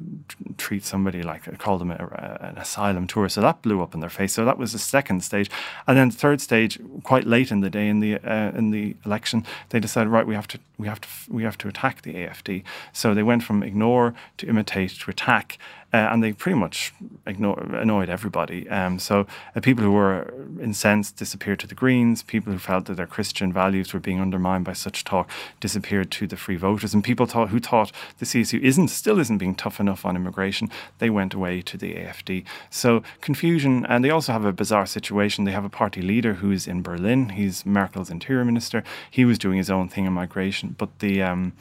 treat 0.58 0.84
somebody 0.84 1.22
like 1.22 1.58
call 1.60 1.78
them 1.78 1.92
a, 1.92 2.38
an 2.42 2.58
asylum 2.58 3.08
tourist." 3.08 3.36
So 3.36 3.42
that 3.42 3.62
blew 3.62 3.82
up 3.82 3.94
in 3.94 4.00
their 4.00 4.10
face. 4.10 4.34
So 4.34 4.46
that 4.46 4.58
was 4.58 4.72
the 4.72 4.80
second 4.80 5.24
stage, 5.24 5.50
and 5.88 5.98
then 5.98 6.10
the 6.10 6.16
third 6.26 6.42
stage, 6.42 6.80
quite 7.04 7.26
late 7.28 7.52
in 7.52 7.60
the 7.62 7.70
day 7.70 7.88
in 7.88 8.00
the 8.00 8.16
uh, 8.16 8.52
in 8.58 8.72
the 8.72 8.96
election, 9.06 9.46
they 9.70 9.80
decided 9.80 10.10
right 10.10 10.26
we 10.26 10.34
have 10.34 10.48
to 10.48 10.58
we 10.80 10.88
have 10.88 11.00
to 11.00 11.08
we 11.30 11.44
have 11.44 11.58
to 11.60 11.68
attack 11.68 12.02
the 12.02 12.16
AFD. 12.16 12.64
So 12.94 13.14
they 13.14 13.22
went 13.22 13.44
from 13.44 13.62
ignore 13.62 14.16
to 14.38 14.48
imitate 14.48 14.92
to 15.02 15.12
attack, 15.12 15.60
uh, 15.96 16.10
and 16.12 16.22
they 16.22 16.34
pretty 16.34 16.58
much 16.58 16.94
annoyed 17.26 18.10
everybody. 18.10 18.68
Um, 18.70 19.00
so 19.00 19.26
uh, 19.56 19.62
people 19.62 19.82
who 19.82 19.94
were 19.94 20.34
incensed 20.62 21.16
disappeared 21.16 21.60
to 21.60 21.68
the 21.68 21.76
Greens. 21.76 22.22
People 22.22 22.52
who 22.52 22.60
felt 22.60 22.86
that 22.86 22.96
their 22.96 23.08
Christian 23.08 23.54
values 23.54 23.94
were 23.94 24.02
being 24.02 24.20
undermined 24.20 24.66
by 24.66 24.74
such 24.74 25.06
talk 25.06 25.30
disappeared 25.62 26.12
to 26.12 26.28
the 26.28 26.36
Free 26.36 26.58
Voters. 26.58 26.94
And 26.94 27.02
people 27.02 27.26
thought, 27.26 27.48
who 27.48 27.62
thought 27.62 27.94
the 28.18 28.26
CSU 28.26 28.60
isn't 28.60 28.90
still 28.90 29.20
isn't 29.20 29.38
being 29.38 29.56
tough 29.56 29.80
enough 29.80 30.06
on 30.06 30.18
immigration, 30.18 30.70
they 31.00 31.10
went 31.10 31.34
away 31.34 31.62
to 31.62 31.78
the 31.78 31.94
AFD. 31.94 32.44
So 32.70 33.02
confusion, 33.22 33.86
and 33.86 34.04
they 34.04 34.10
also 34.10 34.34
have 34.34 34.44
a 34.44 34.52
bizarre 34.52 34.88
situation. 34.88 35.46
They 35.46 35.52
have 35.52 35.64
a 35.64 35.70
party 35.70 36.02
leader 36.02 36.34
who 36.34 36.52
is 36.52 36.68
in 36.68 36.82
Berlin. 36.82 37.30
He's 37.30 37.66
Merkel's 37.66 38.10
interior 38.10 38.44
minister. 38.44 38.84
He 39.10 39.24
was 39.24 39.40
doing 39.40 39.58
his 39.58 39.72
own 39.72 39.88
thing 39.88 40.06
in 40.06 40.12
migration, 40.12 40.76
but 40.78 41.00
the 41.00 41.24
um, 41.24 41.54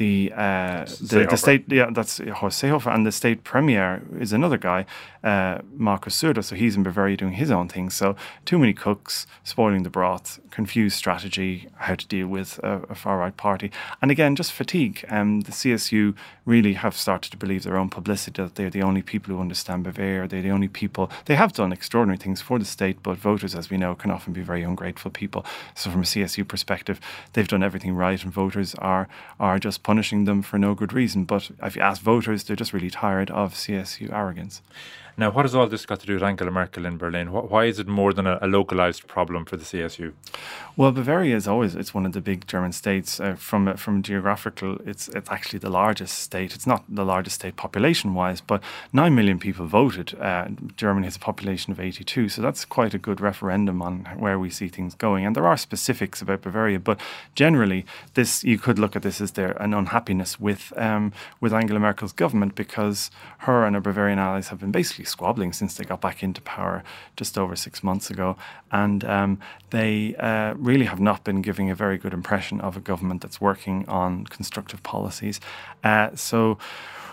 the 0.00 0.32
uh, 0.34 0.86
the, 1.12 1.26
the, 1.28 1.36
state 1.36 1.64
yeah 1.68 1.90
that's 1.92 2.16
Horst 2.36 2.62
Seehofer 2.62 2.92
and 2.94 3.04
the 3.04 3.12
state 3.12 3.44
premier 3.44 4.02
is 4.18 4.32
another 4.32 4.56
guy 4.56 4.86
uh, 5.22 5.58
Markus 5.74 6.20
Söder 6.20 6.42
so 6.42 6.56
he's 6.56 6.76
in 6.76 6.82
Bavaria 6.82 7.16
doing 7.16 7.34
his 7.34 7.50
own 7.50 7.68
thing. 7.68 7.90
So 7.90 8.16
too 8.46 8.58
many 8.58 8.72
cooks 8.72 9.26
spoiling 9.44 9.82
the 9.82 9.90
broth 9.90 10.40
confused 10.50 10.96
strategy 10.96 11.68
how 11.76 11.94
to 11.94 12.06
deal 12.06 12.26
with 12.26 12.58
a, 12.62 12.82
a 12.88 12.94
far 12.94 13.18
right 13.18 13.36
party. 13.36 13.70
And 14.00 14.10
again 14.10 14.36
just 14.36 14.52
fatigue. 14.52 15.04
Um, 15.10 15.42
the 15.42 15.52
CSU 15.52 16.14
really 16.46 16.72
have 16.72 16.96
started 16.96 17.30
to 17.32 17.36
believe 17.36 17.64
their 17.64 17.76
own 17.76 17.90
publicity 17.90 18.42
that 18.42 18.54
they're 18.54 18.70
the 18.70 18.82
only 18.82 19.02
people 19.02 19.34
who 19.34 19.40
understand 19.40 19.84
Bavaria 19.84 20.26
they're 20.26 20.40
the 20.40 20.50
only 20.50 20.68
people 20.68 21.10
they 21.26 21.36
have 21.36 21.52
done 21.52 21.72
extraordinary 21.72 22.16
things 22.16 22.40
for 22.40 22.58
the 22.58 22.64
state 22.64 23.02
but 23.02 23.18
voters 23.18 23.54
as 23.54 23.68
we 23.68 23.76
know 23.76 23.94
can 23.94 24.10
often 24.10 24.32
be 24.32 24.40
very 24.40 24.62
ungrateful 24.62 25.10
people. 25.10 25.44
So 25.74 25.90
from 25.90 26.00
a 26.00 26.04
CSU 26.04 26.48
perspective 26.48 26.98
they've 27.34 27.46
done 27.46 27.62
everything 27.62 27.94
right 27.94 28.22
and 28.24 28.32
voters 28.32 28.74
are 28.76 29.06
are 29.38 29.58
just 29.58 29.82
punishing 29.90 30.24
them 30.24 30.40
for 30.40 30.56
no 30.56 30.72
good 30.72 30.92
reason. 30.92 31.24
But 31.24 31.50
if 31.64 31.74
you 31.74 31.82
ask 31.82 32.00
voters, 32.00 32.44
they're 32.44 32.54
just 32.54 32.72
really 32.72 32.90
tired 32.90 33.28
of 33.28 33.54
CSU 33.54 34.12
arrogance. 34.12 34.62
Now, 35.20 35.30
what 35.30 35.44
has 35.44 35.54
all 35.54 35.66
this 35.66 35.84
got 35.84 36.00
to 36.00 36.06
do 36.06 36.14
with 36.14 36.22
Angela 36.22 36.50
Merkel 36.50 36.86
in 36.86 36.96
Berlin? 36.96 37.30
Why 37.30 37.66
is 37.66 37.78
it 37.78 37.86
more 37.86 38.14
than 38.14 38.26
a, 38.26 38.38
a 38.40 38.46
localized 38.46 39.06
problem 39.06 39.44
for 39.44 39.58
the 39.58 39.64
CSU? 39.64 40.14
Well, 40.78 40.92
Bavaria 40.92 41.36
is 41.36 41.46
always 41.46 41.74
it's 41.74 41.92
one 41.92 42.06
of 42.06 42.12
the 42.12 42.22
big 42.22 42.46
German 42.46 42.72
states. 42.72 43.20
Uh, 43.20 43.34
from 43.34 43.76
from 43.76 44.02
geographical, 44.02 44.78
it's 44.86 45.08
it's 45.08 45.30
actually 45.30 45.58
the 45.58 45.68
largest 45.68 46.20
state. 46.20 46.54
It's 46.54 46.66
not 46.66 46.84
the 46.88 47.04
largest 47.04 47.36
state 47.36 47.56
population 47.56 48.14
wise, 48.14 48.40
but 48.40 48.62
nine 48.94 49.14
million 49.14 49.38
people 49.38 49.66
voted. 49.66 50.18
Uh, 50.18 50.48
Germany 50.78 51.06
has 51.06 51.16
a 51.16 51.18
population 51.18 51.70
of 51.70 51.80
eighty 51.80 52.02
two, 52.02 52.30
so 52.30 52.40
that's 52.40 52.64
quite 52.64 52.94
a 52.94 52.98
good 52.98 53.20
referendum 53.20 53.82
on 53.82 54.06
where 54.18 54.38
we 54.38 54.48
see 54.48 54.68
things 54.68 54.94
going. 54.94 55.26
And 55.26 55.36
there 55.36 55.46
are 55.46 55.58
specifics 55.58 56.22
about 56.22 56.40
Bavaria, 56.40 56.80
but 56.80 56.98
generally, 57.34 57.84
this 58.14 58.42
you 58.42 58.58
could 58.58 58.78
look 58.78 58.96
at 58.96 59.02
this 59.02 59.20
as 59.20 59.32
there 59.32 59.52
an 59.60 59.74
unhappiness 59.74 60.40
with 60.40 60.72
um, 60.78 61.12
with 61.42 61.52
Angela 61.52 61.78
Merkel's 61.78 62.14
government 62.14 62.54
because 62.54 63.10
her 63.40 63.66
and 63.66 63.76
her 63.76 63.82
Bavarian 63.82 64.18
allies 64.18 64.48
have 64.48 64.60
been 64.60 64.72
basically 64.72 65.04
squabbling 65.10 65.52
since 65.52 65.74
they 65.74 65.84
got 65.84 66.00
back 66.00 66.22
into 66.22 66.40
power 66.40 66.82
just 67.16 67.36
over 67.36 67.56
six 67.56 67.82
months 67.82 68.10
ago. 68.10 68.36
And 68.72 69.04
um, 69.04 69.38
they 69.70 70.14
uh, 70.16 70.54
really 70.54 70.86
have 70.86 71.00
not 71.00 71.24
been 71.24 71.42
giving 71.42 71.70
a 71.70 71.74
very 71.74 71.98
good 71.98 72.14
impression 72.14 72.60
of 72.60 72.76
a 72.76 72.80
government 72.80 73.20
that's 73.22 73.40
working 73.40 73.88
on 73.88 74.24
constructive 74.26 74.82
policies. 74.82 75.40
Uh, 75.84 76.10
so 76.14 76.58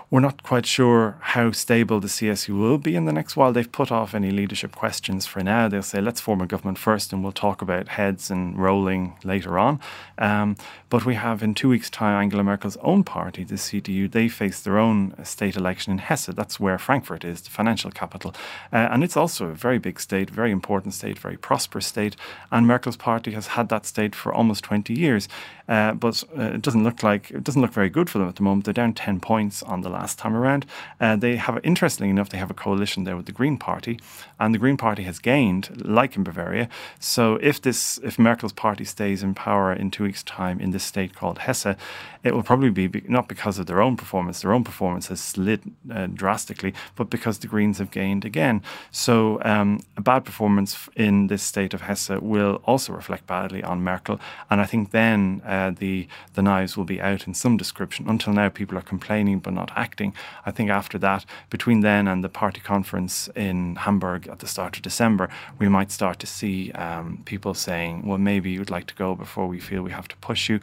we're 0.10 0.22
not 0.22 0.42
quite 0.42 0.66
sure 0.66 1.18
how 1.20 1.52
stable 1.52 2.00
the 2.00 2.08
CSU 2.08 2.58
will 2.58 2.78
be 2.78 2.96
in 2.96 3.04
the 3.04 3.12
next 3.12 3.36
while. 3.36 3.52
They've 3.52 3.70
put 3.70 3.92
off 3.92 4.16
any 4.16 4.32
leadership 4.32 4.74
questions 4.74 5.26
for 5.26 5.44
now. 5.44 5.68
They'll 5.68 5.82
say, 5.82 6.00
let's 6.00 6.22
form 6.22 6.40
a 6.40 6.48
government 6.48 6.78
first 6.78 7.12
and 7.12 7.24
we'll 7.24 7.34
talk 7.34 7.62
about 7.62 7.90
heads 7.90 8.32
and 8.32 8.58
rolling 8.58 9.18
later 9.26 9.60
on. 9.60 9.82
Um, 10.18 10.56
but 10.90 11.06
we 11.06 11.16
have 11.16 11.44
in 11.44 11.54
two 11.54 11.68
weeks' 11.68 11.90
time 11.90 12.22
Angela 12.22 12.44
Merkel's 12.44 12.78
own 12.78 13.04
party, 13.04 13.44
the 13.44 13.56
CDU, 13.56 14.10
they 14.10 14.30
face 14.30 14.62
their 14.62 14.78
own 14.78 15.14
state 15.26 15.58
election 15.58 15.92
in 15.92 15.98
Hesse. 15.98 16.28
That's 16.28 16.58
where 16.58 16.78
Frankfurt 16.78 17.26
is, 17.26 17.42
the 17.42 17.50
financial 17.50 17.92
capital. 17.92 18.34
Uh, 18.72 18.88
and 18.90 19.04
it's 19.04 19.18
also 19.18 19.48
a 19.48 19.54
very 19.54 19.78
big 19.78 20.00
state, 20.00 20.30
very 20.30 20.52
important 20.52 20.94
state, 20.94 21.20
very 21.20 21.36
prosperous 21.36 21.86
state. 21.86 22.16
And 22.50 22.66
Merkel's 22.66 22.96
party 22.96 23.32
has 23.32 23.48
had 23.48 23.68
that 23.70 23.86
state 23.86 24.16
for 24.16 24.34
almost 24.34 24.64
20 24.64 24.94
years. 24.94 25.28
Uh, 25.68 25.94
but 25.94 26.24
uh, 26.38 26.54
it 26.54 26.62
doesn't 26.62 26.84
look 26.84 27.04
like 27.04 27.30
it 27.32 27.44
doesn't 27.44 27.62
look 27.62 27.74
very 27.74 27.90
good 27.90 28.10
for 28.10 28.20
them 28.20 28.30
at 28.30 28.38
the 28.38 28.44
moment. 28.44 28.64
They're 28.64 28.74
down 28.74 28.94
10 28.94 29.20
points 29.20 29.62
on 29.64 29.82
the 29.82 29.90
last 30.00 30.16
time 30.24 30.36
around. 30.42 30.66
Uh, 31.04 31.16
they 31.16 31.36
have, 31.46 31.60
interestingly 31.64 32.10
enough, 32.16 32.30
they 32.30 32.38
have 32.38 32.54
a 32.58 32.62
coalition 32.66 33.04
there 33.04 33.18
with 33.18 33.26
the 33.26 33.38
Green 33.40 33.58
Party, 33.58 34.00
and 34.40 34.54
the 34.54 34.60
Green 34.64 34.78
Party 34.78 35.04
has 35.04 35.18
gained, 35.20 35.66
like 36.00 36.16
in 36.18 36.24
Bavaria. 36.24 36.68
So 37.00 37.24
if 37.42 37.56
this, 37.66 38.00
if 38.10 38.14
Merkel's 38.28 38.54
party 38.54 38.86
stays 38.86 39.24
in 39.24 39.34
power 39.34 39.68
in 39.82 39.92
two 39.92 40.04
weeks' 40.08 40.24
time 40.24 40.58
in 40.66 40.72
this 40.72 40.84
state 40.84 41.12
called 41.20 41.38
Hesse, 41.40 41.76
it 42.24 42.34
will 42.34 42.44
probably 42.44 42.70
be 42.70 43.04
not 43.08 43.28
because 43.28 43.58
of 43.60 43.66
their 43.68 43.82
own 43.82 43.96
performance. 43.98 44.42
Their 44.42 44.54
own 44.54 44.64
performance 44.64 45.08
has 45.08 45.22
slid 45.34 45.62
uh, 45.98 46.08
drastically, 46.22 46.74
but 46.96 47.10
because 47.10 47.40
the 47.40 47.48
Greens 47.48 47.78
have 47.78 47.92
gained 47.92 48.26
again. 48.26 48.62
So 48.92 49.40
um, 49.44 49.70
a 49.96 50.02
bad 50.02 50.22
performance 50.26 50.90
in 50.96 51.28
this 51.28 51.44
state 51.44 51.74
of 51.74 51.82
Hesse 51.82 52.22
will 52.22 52.56
also 52.66 52.94
reflect 52.94 53.24
badly 53.28 53.62
on 53.64 53.84
Merkel, 53.84 54.20
and 54.50 54.62
I 54.62 54.66
think 54.66 54.92
then 54.92 55.42
uh, 55.46 55.72
the 55.84 56.08
the 56.34 56.42
knives 56.42 56.76
will 56.78 56.86
be 56.86 57.02
out 57.02 57.28
in 57.28 57.34
some 57.34 57.58
description. 57.58 58.10
Until 58.10 58.34
now, 58.34 58.50
people 58.50 58.78
are 58.78 58.90
complaining 58.94 59.40
but 59.40 59.54
not 59.54 59.72
acting. 59.76 59.87
I 60.46 60.52
think 60.52 60.70
after 60.70 60.98
that, 61.00 61.26
between 61.50 61.82
then 61.82 62.08
and 62.08 62.24
the 62.24 62.30
party 62.30 62.62
conference 62.62 63.30
in 63.36 63.76
Hamburg 63.76 64.28
at 64.28 64.40
the 64.40 64.48
start 64.48 64.76
of 64.76 64.82
December, 64.82 65.30
we 65.60 65.70
might 65.70 65.92
start 65.92 66.20
to 66.20 66.28
see 66.28 66.72
um, 66.74 67.22
people 67.26 67.54
saying, 67.54 68.06
"Well, 68.06 68.18
maybe 68.18 68.50
you'd 68.52 68.70
like 68.70 68.88
to 68.88 68.96
go 68.96 69.16
before 69.16 69.48
we 69.48 69.60
feel 69.60 69.82
we 69.82 69.92
have 69.92 70.08
to 70.10 70.18
push 70.18 70.50
you." 70.50 70.60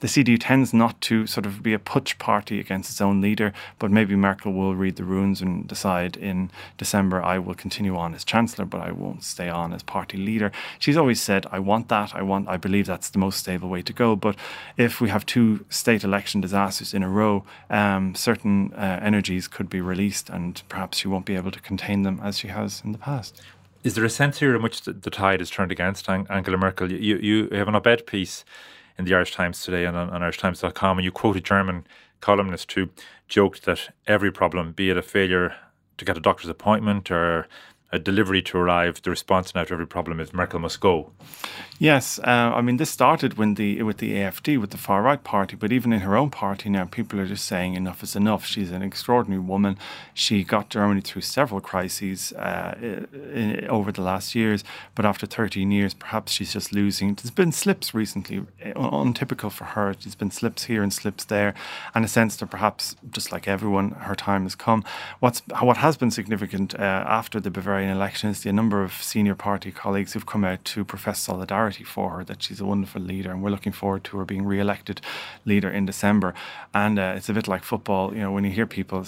The 0.00 0.08
CDU 0.08 0.36
tends 0.38 0.74
not 0.74 1.00
to 1.02 1.26
sort 1.26 1.46
of 1.46 1.62
be 1.62 1.72
a 1.72 1.78
putsch 1.78 2.18
party 2.18 2.60
against 2.60 2.90
its 2.90 3.00
own 3.00 3.20
leader, 3.20 3.52
but 3.78 3.90
maybe 3.90 4.14
Merkel 4.14 4.52
will 4.52 4.74
read 4.74 4.96
the 4.96 5.04
runes 5.04 5.40
and 5.40 5.66
decide 5.66 6.16
in 6.16 6.50
December, 6.76 7.22
I 7.22 7.38
will 7.38 7.54
continue 7.54 7.96
on 7.96 8.14
as 8.14 8.24
chancellor, 8.24 8.64
but 8.64 8.80
I 8.80 8.92
won't 8.92 9.24
stay 9.24 9.48
on 9.48 9.72
as 9.72 9.82
party 9.82 10.18
leader. 10.18 10.52
She's 10.78 10.96
always 10.96 11.20
said, 11.20 11.46
I 11.50 11.58
want 11.58 11.88
that. 11.88 12.14
I 12.14 12.22
want, 12.22 12.48
I 12.48 12.56
believe 12.56 12.86
that's 12.86 13.10
the 13.10 13.18
most 13.18 13.38
stable 13.38 13.68
way 13.68 13.82
to 13.82 13.92
go. 13.92 14.16
But 14.16 14.36
if 14.76 15.00
we 15.00 15.08
have 15.08 15.24
two 15.24 15.64
state 15.70 16.04
election 16.04 16.40
disasters 16.40 16.92
in 16.92 17.02
a 17.02 17.08
row, 17.08 17.44
um, 17.70 18.14
certain 18.14 18.65
uh, 18.74 18.98
energies 19.02 19.48
could 19.48 19.68
be 19.68 19.80
released 19.80 20.30
and 20.30 20.62
perhaps 20.68 20.98
she 20.98 21.08
won't 21.08 21.26
be 21.26 21.36
able 21.36 21.50
to 21.50 21.60
contain 21.60 22.02
them 22.02 22.20
as 22.22 22.38
she 22.38 22.48
has 22.48 22.82
in 22.84 22.92
the 22.92 22.98
past. 22.98 23.40
Is 23.84 23.94
there 23.94 24.04
a 24.04 24.10
sense 24.10 24.40
here 24.40 24.54
in 24.56 24.62
which 24.62 24.82
the, 24.82 24.92
the 24.92 25.10
tide 25.10 25.40
is 25.40 25.50
turned 25.50 25.70
against 25.70 26.08
Angela 26.08 26.56
Merkel? 26.56 26.90
You, 26.90 27.18
you 27.18 27.48
have 27.52 27.68
an 27.68 27.74
op-ed 27.74 28.06
piece 28.06 28.44
in 28.98 29.04
the 29.04 29.14
Irish 29.14 29.32
Times 29.32 29.62
today 29.62 29.84
and 29.84 29.96
on, 29.96 30.10
on 30.10 30.22
irishtimes.com, 30.22 30.98
and 30.98 31.04
you 31.04 31.12
quote 31.12 31.36
a 31.36 31.40
German 31.40 31.86
columnist 32.20 32.72
who 32.72 32.88
joked 33.28 33.64
that 33.64 33.94
every 34.06 34.32
problem, 34.32 34.72
be 34.72 34.90
it 34.90 34.96
a 34.96 35.02
failure 35.02 35.54
to 35.98 36.04
get 36.04 36.16
a 36.16 36.20
doctor's 36.20 36.50
appointment 36.50 37.10
or 37.10 37.46
a 37.92 37.98
delivery 37.98 38.42
to 38.42 38.58
arrive, 38.58 39.00
the 39.02 39.10
response 39.10 39.54
now 39.54 39.64
to 39.64 39.72
every 39.72 39.86
problem 39.86 40.18
is 40.18 40.32
Merkel 40.32 40.58
must 40.58 40.80
go. 40.80 41.12
Yes, 41.78 42.18
uh, 42.20 42.52
I 42.54 42.62
mean 42.62 42.78
this 42.78 42.90
started 42.90 43.34
when 43.34 43.54
the 43.54 43.82
with 43.82 43.98
the 43.98 44.12
AFD 44.12 44.58
with 44.58 44.70
the 44.70 44.78
far 44.78 45.02
right 45.02 45.22
party, 45.22 45.56
but 45.56 45.72
even 45.72 45.92
in 45.92 46.00
her 46.00 46.16
own 46.16 46.30
party 46.30 46.70
now, 46.70 46.86
people 46.86 47.20
are 47.20 47.26
just 47.26 47.44
saying 47.44 47.74
enough 47.74 48.02
is 48.02 48.16
enough. 48.16 48.46
She's 48.46 48.70
an 48.70 48.82
extraordinary 48.82 49.42
woman. 49.42 49.76
She 50.14 50.42
got 50.42 50.70
Germany 50.70 51.02
through 51.02 51.22
several 51.22 51.60
crises 51.60 52.32
uh, 52.32 52.74
in, 52.80 53.66
over 53.68 53.92
the 53.92 54.00
last 54.00 54.34
years, 54.34 54.64
but 54.94 55.04
after 55.04 55.26
13 55.26 55.70
years, 55.70 55.92
perhaps 55.92 56.32
she's 56.32 56.54
just 56.54 56.72
losing. 56.72 57.14
There's 57.14 57.30
been 57.30 57.52
slips 57.52 57.92
recently, 57.92 58.46
untypical 58.74 59.50
for 59.50 59.64
her. 59.64 59.94
There's 59.94 60.14
been 60.14 60.30
slips 60.30 60.64
here 60.64 60.82
and 60.82 60.92
slips 60.92 61.24
there, 61.24 61.54
and 61.94 62.06
a 62.06 62.08
sense 62.08 62.36
that 62.36 62.46
perhaps 62.46 62.96
just 63.10 63.30
like 63.30 63.46
everyone, 63.46 63.90
her 63.90 64.14
time 64.14 64.44
has 64.44 64.54
come. 64.54 64.82
What's 65.20 65.42
what 65.60 65.76
has 65.76 65.98
been 65.98 66.10
significant 66.10 66.74
uh, 66.74 67.04
after 67.06 67.38
the 67.38 67.50
Bavarian 67.50 67.75
election 67.84 68.30
is 68.30 68.42
the 68.42 68.52
number 68.52 68.82
of 68.82 68.92
senior 68.92 69.34
party 69.34 69.70
colleagues 69.70 70.12
who've 70.12 70.26
come 70.26 70.44
out 70.44 70.64
to 70.64 70.84
profess 70.84 71.18
solidarity 71.20 71.84
for 71.84 72.10
her 72.10 72.24
that 72.24 72.42
she's 72.42 72.60
a 72.60 72.64
wonderful 72.64 73.02
leader, 73.02 73.30
and 73.30 73.42
we're 73.42 73.50
looking 73.50 73.72
forward 73.72 74.04
to 74.04 74.18
her 74.18 74.24
being 74.24 74.44
re-elected 74.44 75.00
leader 75.44 75.70
in 75.70 75.86
December. 75.86 76.34
And 76.74 76.98
uh, 76.98 77.14
it's 77.16 77.28
a 77.28 77.32
bit 77.32 77.48
like 77.48 77.64
football, 77.64 78.14
you 78.14 78.20
know, 78.20 78.32
when 78.32 78.44
you 78.44 78.50
hear 78.50 78.66
people 78.66 79.04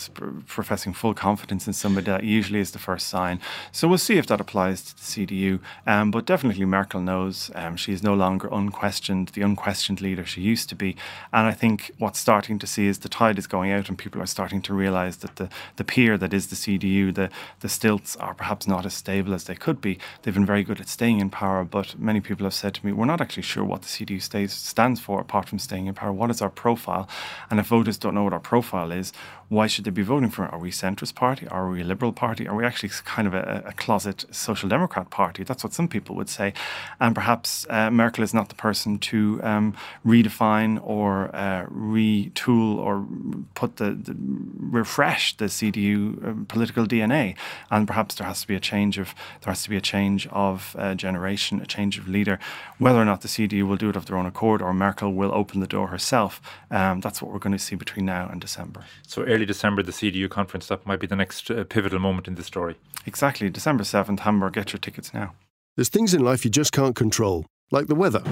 professing 0.46 0.92
full 0.92 1.14
confidence 1.14 1.66
in 1.66 1.72
somebody, 1.72 2.06
that 2.06 2.25
usually 2.25 2.60
is 2.60 2.72
the 2.72 2.78
first 2.78 3.08
sign. 3.08 3.40
So 3.72 3.88
we'll 3.88 3.98
see 3.98 4.18
if 4.18 4.26
that 4.26 4.40
applies 4.40 4.82
to 4.82 4.94
the 4.96 5.02
CDU. 5.02 5.60
Um, 5.87 6.10
but 6.10 6.26
definitely, 6.26 6.64
Merkel 6.64 7.00
knows 7.00 7.50
um, 7.54 7.76
she 7.76 7.92
is 7.92 8.02
no 8.02 8.14
longer 8.14 8.48
unquestioned, 8.50 9.28
the 9.28 9.42
unquestioned 9.42 10.00
leader 10.00 10.25
she 10.25 10.40
used 10.40 10.68
to 10.68 10.75
be. 10.75 10.96
And 11.32 11.46
I 11.46 11.52
think 11.52 11.90
what's 11.98 12.18
starting 12.18 12.58
to 12.58 12.66
see 12.66 12.87
is 12.87 12.98
the 12.98 13.08
tide 13.08 13.38
is 13.38 13.46
going 13.46 13.72
out, 13.72 13.88
and 13.88 13.98
people 13.98 14.20
are 14.20 14.26
starting 14.26 14.62
to 14.62 14.75
realise 14.75 15.16
that 15.16 15.37
the 15.37 15.48
the 15.76 15.84
pier 15.84 16.18
that 16.18 16.34
is 16.34 16.48
the 16.48 16.56
CDU, 16.56 17.14
the 17.14 17.30
the 17.60 17.68
stilts 17.68 18.16
are 18.16 18.34
perhaps 18.34 18.58
perhaps 18.59 18.67
not 18.67 18.87
as 18.87 18.95
stable 18.95 19.35
as 19.35 19.45
they 19.45 19.55
could 19.55 19.81
be. 19.81 19.99
They've 20.23 20.35
been 20.35 20.45
very 20.45 20.65
good 20.65 20.81
at 20.81 20.88
staying 20.88 21.21
in 21.21 21.31
power, 21.31 21.62
but 21.65 21.97
many 21.97 22.21
people 22.21 22.45
have 22.45 22.55
said 22.55 22.75
to 22.75 22.85
me, 22.85 22.93
we're 22.93 23.05
not 23.05 23.21
actually 23.21 23.45
sure 23.45 23.62
what 23.62 23.83
the 23.83 23.88
CDU 23.88 24.21
stays, 24.21 24.53
stands 24.53 24.99
for 24.99 25.21
apart 25.21 25.49
from 25.49 25.61
staying 25.61 25.87
in 25.87 25.95
power. 25.95 26.12
What 26.12 26.31
is 26.31 26.43
our 26.43 26.50
profile? 26.50 27.09
And 27.50 27.61
if 27.61 27.67
voters 27.67 27.99
don't 27.99 28.15
know 28.15 28.25
what 28.25 28.33
our 28.33 28.41
profile 28.41 28.91
is, 28.91 29.12
why 29.49 29.67
should 29.67 29.85
they 29.85 29.90
be 29.90 30.02
voting 30.02 30.28
for 30.28 30.45
it? 30.45 30.52
Are 30.52 30.59
we 30.59 30.69
a 30.69 30.73
centrist 30.73 31.14
party? 31.14 31.49
Are 31.49 31.71
we 31.71 31.81
a 31.81 31.85
liberal 31.85 32.12
party? 32.12 32.47
Are 32.47 32.55
we 32.55 32.64
actually 32.64 32.90
kind 33.05 33.26
of 33.26 33.33
a, 33.33 33.62
a 33.67 33.73
closet 33.73 34.26
social 34.31 34.69
democrat 34.69 35.09
party? 35.09 35.43
That's 35.43 35.64
what 35.64 35.73
some 35.73 35.88
people 35.88 36.14
would 36.17 36.28
say. 36.28 36.52
And 37.00 37.14
perhaps 37.14 37.67
uh, 37.71 37.90
Merkel 37.90 38.23
is 38.25 38.35
not 38.35 38.50
the 38.50 38.55
person 38.55 38.99
to 38.99 39.40
um, 39.43 39.75
redefine 40.05 40.78
or 40.83 41.35
uh, 41.35 41.64
retool 41.67 42.76
or 42.76 43.07
put 43.55 43.76
the, 43.76 43.93
the 43.93 44.14
refresh 44.59 45.37
the 45.38 45.47
CDU 45.47 46.43
uh, 46.43 46.45
political 46.47 46.87
DNA. 46.87 47.35
And 47.71 47.87
perhaps 47.87 48.17
there 48.17 48.26
has 48.26 48.43
to 48.43 48.47
be 48.47 48.55
a 48.55 48.61
change 48.61 48.99
of 48.99 49.14
there 49.40 49.50
has 49.50 49.62
to 49.62 49.71
be 49.71 49.76
a 49.78 49.81
change 49.81 50.26
of 50.26 50.76
uh, 50.78 50.95
generation, 50.95 51.61
a 51.62 51.67
change 51.67 51.99
of 51.99 52.07
leader. 52.07 52.38
Whether 52.76 53.00
or 53.00 53.07
not 53.07 53.23
the 53.23 53.28
CDU 53.28 53.67
will 53.67 53.76
do 53.76 53.88
it 53.88 53.97
of 53.97 54.07
their 54.07 54.19
own 54.19 54.26
accord 54.26 54.61
or 54.61 54.75
Merkel 54.75 55.14
will 55.14 55.33
open 55.33 55.61
the 55.61 55.67
door 55.67 55.88
herself, 55.88 56.43
um, 56.71 57.00
that's 57.00 57.23
what 57.23 57.33
we're 57.33 57.38
going 57.38 57.57
to 57.57 57.59
see 57.59 57.76
between 57.76 58.05
now 58.05 58.28
and 58.31 58.40
December. 58.40 58.85
So 59.07 59.23
early 59.38 59.47
December, 59.47 59.85
the 59.85 59.92
CDU 59.92 60.28
conference, 60.28 60.66
that 60.66 60.85
might 60.85 60.99
be 60.99 61.07
the 61.07 61.14
next 61.14 61.49
uh, 61.49 61.62
pivotal 61.62 62.00
moment 62.00 62.26
in 62.26 62.35
the 62.35 62.42
story. 62.42 62.75
Exactly. 63.07 63.49
December 63.49 63.85
7th, 63.85 64.18
Hamburg. 64.21 64.54
Get 64.54 64.73
your 64.73 64.80
tickets 64.80 65.14
now. 65.14 65.33
There's 65.76 65.88
things 65.88 66.12
in 66.12 66.25
life 66.25 66.45
you 66.45 66.50
just 66.50 66.73
can't 66.73 66.97
control, 66.97 67.47
like 67.71 67.87
the 67.87 67.95
weather, 67.95 68.25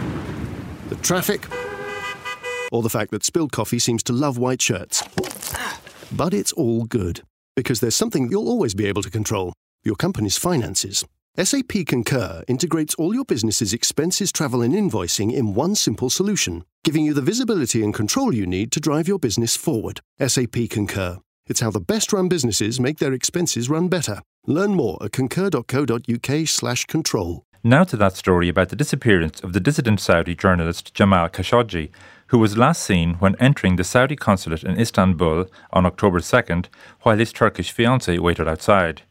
the 0.88 0.96
traffic, 0.96 1.46
or 2.72 2.82
the 2.82 2.90
fact 2.90 3.12
that 3.12 3.24
spilled 3.24 3.52
coffee 3.52 3.78
seems 3.78 4.02
to 4.02 4.12
love 4.12 4.36
white 4.36 4.60
shirts. 4.60 5.04
But 6.10 6.34
it's 6.34 6.52
all 6.54 6.86
good, 6.86 7.22
because 7.54 7.78
there's 7.78 7.94
something 7.94 8.28
you'll 8.28 8.48
always 8.48 8.74
be 8.74 8.86
able 8.86 9.02
to 9.02 9.10
control 9.10 9.52
your 9.84 9.94
company's 9.94 10.36
finances. 10.36 11.04
SAP 11.38 11.84
Concur 11.86 12.42
integrates 12.48 12.94
all 12.94 13.12
your 13.12 13.26
business's 13.26 13.74
expenses, 13.74 14.32
travel, 14.32 14.62
and 14.62 14.72
invoicing 14.72 15.34
in 15.34 15.52
one 15.52 15.74
simple 15.74 16.08
solution, 16.08 16.64
giving 16.82 17.04
you 17.04 17.12
the 17.12 17.20
visibility 17.20 17.84
and 17.84 17.92
control 17.92 18.34
you 18.34 18.46
need 18.46 18.72
to 18.72 18.80
drive 18.80 19.06
your 19.06 19.18
business 19.18 19.54
forward. 19.54 20.00
SAP 20.18 20.56
Concur. 20.70 21.18
It's 21.46 21.60
how 21.60 21.70
the 21.70 21.78
best 21.78 22.10
run 22.14 22.28
businesses 22.28 22.80
make 22.80 23.00
their 23.00 23.12
expenses 23.12 23.68
run 23.68 23.88
better. 23.88 24.22
Learn 24.46 24.74
more 24.74 24.96
at 25.02 25.12
concur.co.uk/slash 25.12 26.86
control. 26.86 27.42
Now 27.62 27.84
to 27.84 27.98
that 27.98 28.16
story 28.16 28.48
about 28.48 28.70
the 28.70 28.76
disappearance 28.76 29.42
of 29.42 29.52
the 29.52 29.60
dissident 29.60 30.00
Saudi 30.00 30.34
journalist 30.34 30.94
Jamal 30.94 31.28
Khashoggi, 31.28 31.90
who 32.28 32.38
was 32.38 32.56
last 32.56 32.82
seen 32.82 33.16
when 33.16 33.36
entering 33.38 33.76
the 33.76 33.84
Saudi 33.84 34.16
consulate 34.16 34.64
in 34.64 34.80
Istanbul 34.80 35.50
on 35.70 35.84
October 35.84 36.20
2nd 36.20 36.68
while 37.02 37.18
his 37.18 37.30
Turkish 37.30 37.74
fiancée 37.74 38.18
waited 38.18 38.48
outside. 38.48 39.02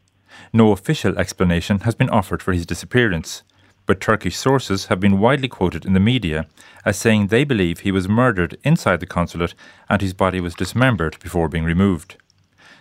No 0.53 0.71
official 0.71 1.17
explanation 1.17 1.79
has 1.79 1.95
been 1.95 2.09
offered 2.09 2.41
for 2.41 2.53
his 2.53 2.65
disappearance, 2.65 3.43
but 3.85 4.01
Turkish 4.01 4.37
sources 4.37 4.85
have 4.85 4.99
been 4.99 5.19
widely 5.19 5.47
quoted 5.47 5.85
in 5.85 5.93
the 5.93 5.99
media 5.99 6.47
as 6.83 6.97
saying 6.97 7.27
they 7.27 7.43
believe 7.43 7.79
he 7.79 7.91
was 7.91 8.09
murdered 8.09 8.57
inside 8.63 8.99
the 8.99 9.05
consulate 9.05 9.53
and 9.89 10.01
his 10.01 10.13
body 10.13 10.39
was 10.39 10.55
dismembered 10.55 11.17
before 11.19 11.49
being 11.49 11.63
removed. 11.63 12.17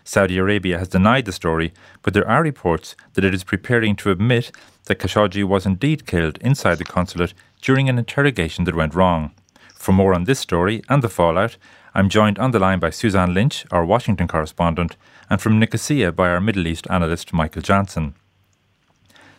Saudi 0.07 0.37
Arabia 0.37 0.79
has 0.79 0.89
denied 0.89 1.25
the 1.25 1.33
story, 1.33 1.73
but 2.03 2.13
there 2.13 2.29
are 2.29 2.43
reports 2.43 2.95
that 3.15 3.25
it 3.25 3.33
is 3.33 3.43
preparing 3.43 3.97
to 3.97 4.11
admit 4.11 4.51
that 4.85 4.99
Khashoggi 4.99 5.45
was 5.45 5.65
indeed 5.65 6.07
killed 6.07 6.37
inside 6.39 6.77
the 6.77 6.85
consulate 6.85 7.33
during 7.63 7.89
an 7.89 7.99
interrogation 7.99 8.65
that 8.65 8.75
went 8.75 8.95
wrong. 8.95 9.33
For 9.75 9.93
more 9.93 10.15
on 10.15 10.25
this 10.25 10.39
story 10.39 10.83
and 10.91 11.03
the 11.03 11.09
fallout, 11.09 11.57
I'm 11.95 12.11
joined 12.11 12.39
on 12.39 12.51
the 12.51 12.59
line 12.59 12.81
by 12.81 12.91
Suzanne 12.91 13.33
Lynch, 13.33 13.65
our 13.71 13.85
Washington 13.85 14.29
correspondent, 14.29 14.97
and 15.31 15.41
from 15.41 15.59
Nicosia 15.59 16.13
by 16.13 16.29
our 16.29 16.41
Middle 16.41 16.67
East 16.67 16.87
analyst 16.91 17.33
Michael 17.33 17.63
Jansen. 17.63 18.15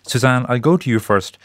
Suzanne, 0.04 0.46
I'll 0.48 0.60
go 0.60 0.78
to 0.78 0.90
you 0.90 1.00
first. 1.00 1.38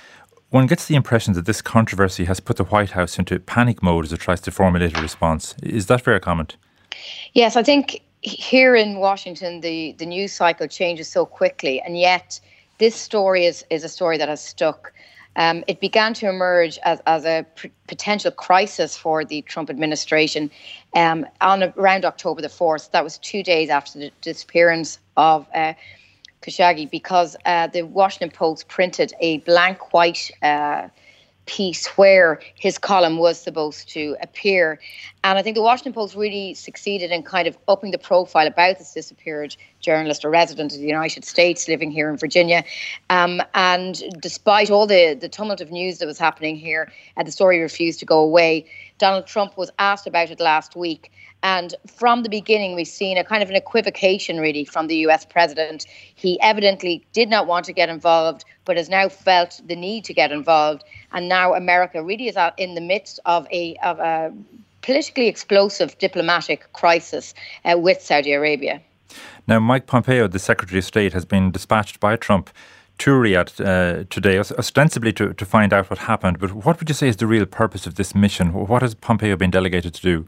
One 0.50 0.66
gets 0.66 0.87
the 0.87 0.97
impression 0.97 1.35
that 1.35 1.47
this 1.47 1.62
controversy 1.62 2.25
has 2.25 2.40
put 2.40 2.56
the 2.56 2.64
White 2.64 2.90
House 2.90 3.18
into 3.18 3.38
panic 3.38 3.82
mode 3.82 4.04
as 4.04 4.12
it 4.12 4.20
tries 4.20 4.40
to 4.42 4.50
formulate 4.50 4.97
a 4.97 5.00
response. 5.00 5.54
Is 5.62 5.87
that 5.87 6.02
fair 6.02 6.18
comment? 6.18 6.56
Yes, 7.32 7.56
I 7.56 7.62
think 7.62 8.02
here 8.23 8.75
in 8.75 8.97
Washington, 8.97 9.61
the, 9.61 9.92
the 9.92 10.06
news 10.06 10.32
cycle 10.32 10.66
changes 10.66 11.09
so 11.09 11.25
quickly, 11.25 11.80
and 11.80 11.99
yet 11.99 12.40
this 12.78 12.97
story 12.97 13.47
is, 13.47 13.64
is 13.70 13.85
a 13.85 13.88
story 13.88 14.18
that 14.18 14.28
has 14.28 14.42
stuck. 14.42 14.92
Um, 15.37 15.64
it 15.68 15.80
began 15.80 16.12
to 16.14 16.28
emerge 16.28 16.78
as, 16.84 17.00
as 17.06 17.25
a 17.25 17.46
pr- 17.54 17.68
potential 17.87 18.30
crisis 18.30 18.96
for 18.96 19.25
the 19.25 19.42
Trump 19.42 19.70
administration 19.70 20.50
um, 20.94 21.25
on 21.40 21.62
around 21.76 22.04
October 22.04 22.42
the 22.42 22.49
4th. 22.49 22.90
That 22.90 23.04
was 23.04 23.18
two 23.18 23.42
days 23.42 23.70
after 23.70 23.99
the 23.99 24.10
disappearance 24.20 24.99
of 25.16 25.46
uh, 25.54 25.75
Khashoggi, 26.42 26.90
because 26.90 27.37
uh, 27.46 27.68
the 27.68 27.82
Washington 27.82 28.30
Post 28.30 28.68
printed 28.68 29.12
a 29.20 29.38
blank 29.38 29.92
white 29.92 30.30
uh, 30.42 30.88
piece 31.50 31.87
where 31.99 32.38
his 32.54 32.78
column 32.78 33.19
was 33.19 33.37
supposed 33.40 33.88
to 33.88 34.16
appear. 34.23 34.78
And 35.25 35.37
I 35.37 35.42
think 35.42 35.57
the 35.57 35.62
Washington 35.62 35.92
Post 35.92 36.14
really 36.14 36.54
succeeded 36.54 37.11
in 37.11 37.25
kind 37.25 37.49
of 37.49 37.59
upping 37.66 37.91
the 37.91 37.99
profile 37.99 38.47
about 38.47 38.78
this 38.78 38.95
disappeared 38.95 39.56
journalist, 39.80 40.23
a 40.23 40.28
resident 40.28 40.73
of 40.73 40.78
the 40.78 40.86
United 40.86 41.25
States 41.25 41.67
living 41.67 41.91
here 41.91 42.08
in 42.08 42.17
Virginia. 42.17 42.63
Um, 43.10 43.43
and 43.54 44.00
despite 44.21 44.71
all 44.71 44.86
the, 44.86 45.15
the 45.21 45.28
tumult 45.28 45.60
of 45.60 45.73
news 45.73 45.99
that 45.99 46.06
was 46.06 46.21
happening 46.21 46.54
here, 46.54 46.93
uh, 47.17 47.25
the 47.25 47.32
story 47.32 47.58
refused 47.58 47.99
to 47.99 48.06
go 48.06 48.21
away. 48.21 48.65
Donald 48.99 49.26
Trump 49.26 49.56
was 49.56 49.73
asked 49.80 50.06
about 50.06 50.30
it 50.30 50.39
last 50.39 50.76
week. 50.76 51.10
And 51.42 51.74
from 51.86 52.22
the 52.22 52.28
beginning, 52.28 52.74
we've 52.74 52.86
seen 52.86 53.16
a 53.16 53.24
kind 53.24 53.42
of 53.42 53.48
an 53.48 53.56
equivocation, 53.56 54.38
really, 54.38 54.64
from 54.64 54.88
the 54.88 54.96
US 55.06 55.24
president. 55.24 55.86
He 56.14 56.40
evidently 56.40 57.04
did 57.12 57.30
not 57.30 57.46
want 57.46 57.64
to 57.66 57.72
get 57.72 57.88
involved, 57.88 58.44
but 58.64 58.76
has 58.76 58.88
now 58.88 59.08
felt 59.08 59.60
the 59.64 59.76
need 59.76 60.04
to 60.04 60.14
get 60.14 60.32
involved. 60.32 60.84
And 61.12 61.28
now 61.28 61.54
America 61.54 62.02
really 62.02 62.28
is 62.28 62.36
in 62.58 62.74
the 62.74 62.80
midst 62.80 63.20
of 63.24 63.46
a, 63.50 63.76
of 63.82 63.98
a 64.00 64.32
politically 64.82 65.28
explosive 65.28 65.96
diplomatic 65.98 66.72
crisis 66.72 67.34
uh, 67.64 67.78
with 67.78 68.00
Saudi 68.00 68.32
Arabia. 68.32 68.80
Now, 69.46 69.58
Mike 69.58 69.86
Pompeo, 69.86 70.28
the 70.28 70.38
Secretary 70.38 70.78
of 70.78 70.84
State, 70.84 71.12
has 71.12 71.24
been 71.24 71.50
dispatched 71.50 72.00
by 72.00 72.16
Trump 72.16 72.50
to 72.98 73.10
Riyadh 73.12 73.60
uh, 73.64 74.04
today, 74.10 74.38
ostensibly 74.38 75.12
to, 75.14 75.32
to 75.32 75.44
find 75.46 75.72
out 75.72 75.88
what 75.88 76.00
happened. 76.00 76.38
But 76.38 76.52
what 76.52 76.78
would 76.78 76.88
you 76.88 76.94
say 76.94 77.08
is 77.08 77.16
the 77.16 77.26
real 77.26 77.46
purpose 77.46 77.86
of 77.86 77.94
this 77.94 78.14
mission? 78.14 78.52
What 78.52 78.82
has 78.82 78.94
Pompeo 78.94 79.36
been 79.36 79.50
delegated 79.50 79.94
to 79.94 80.02
do? 80.02 80.26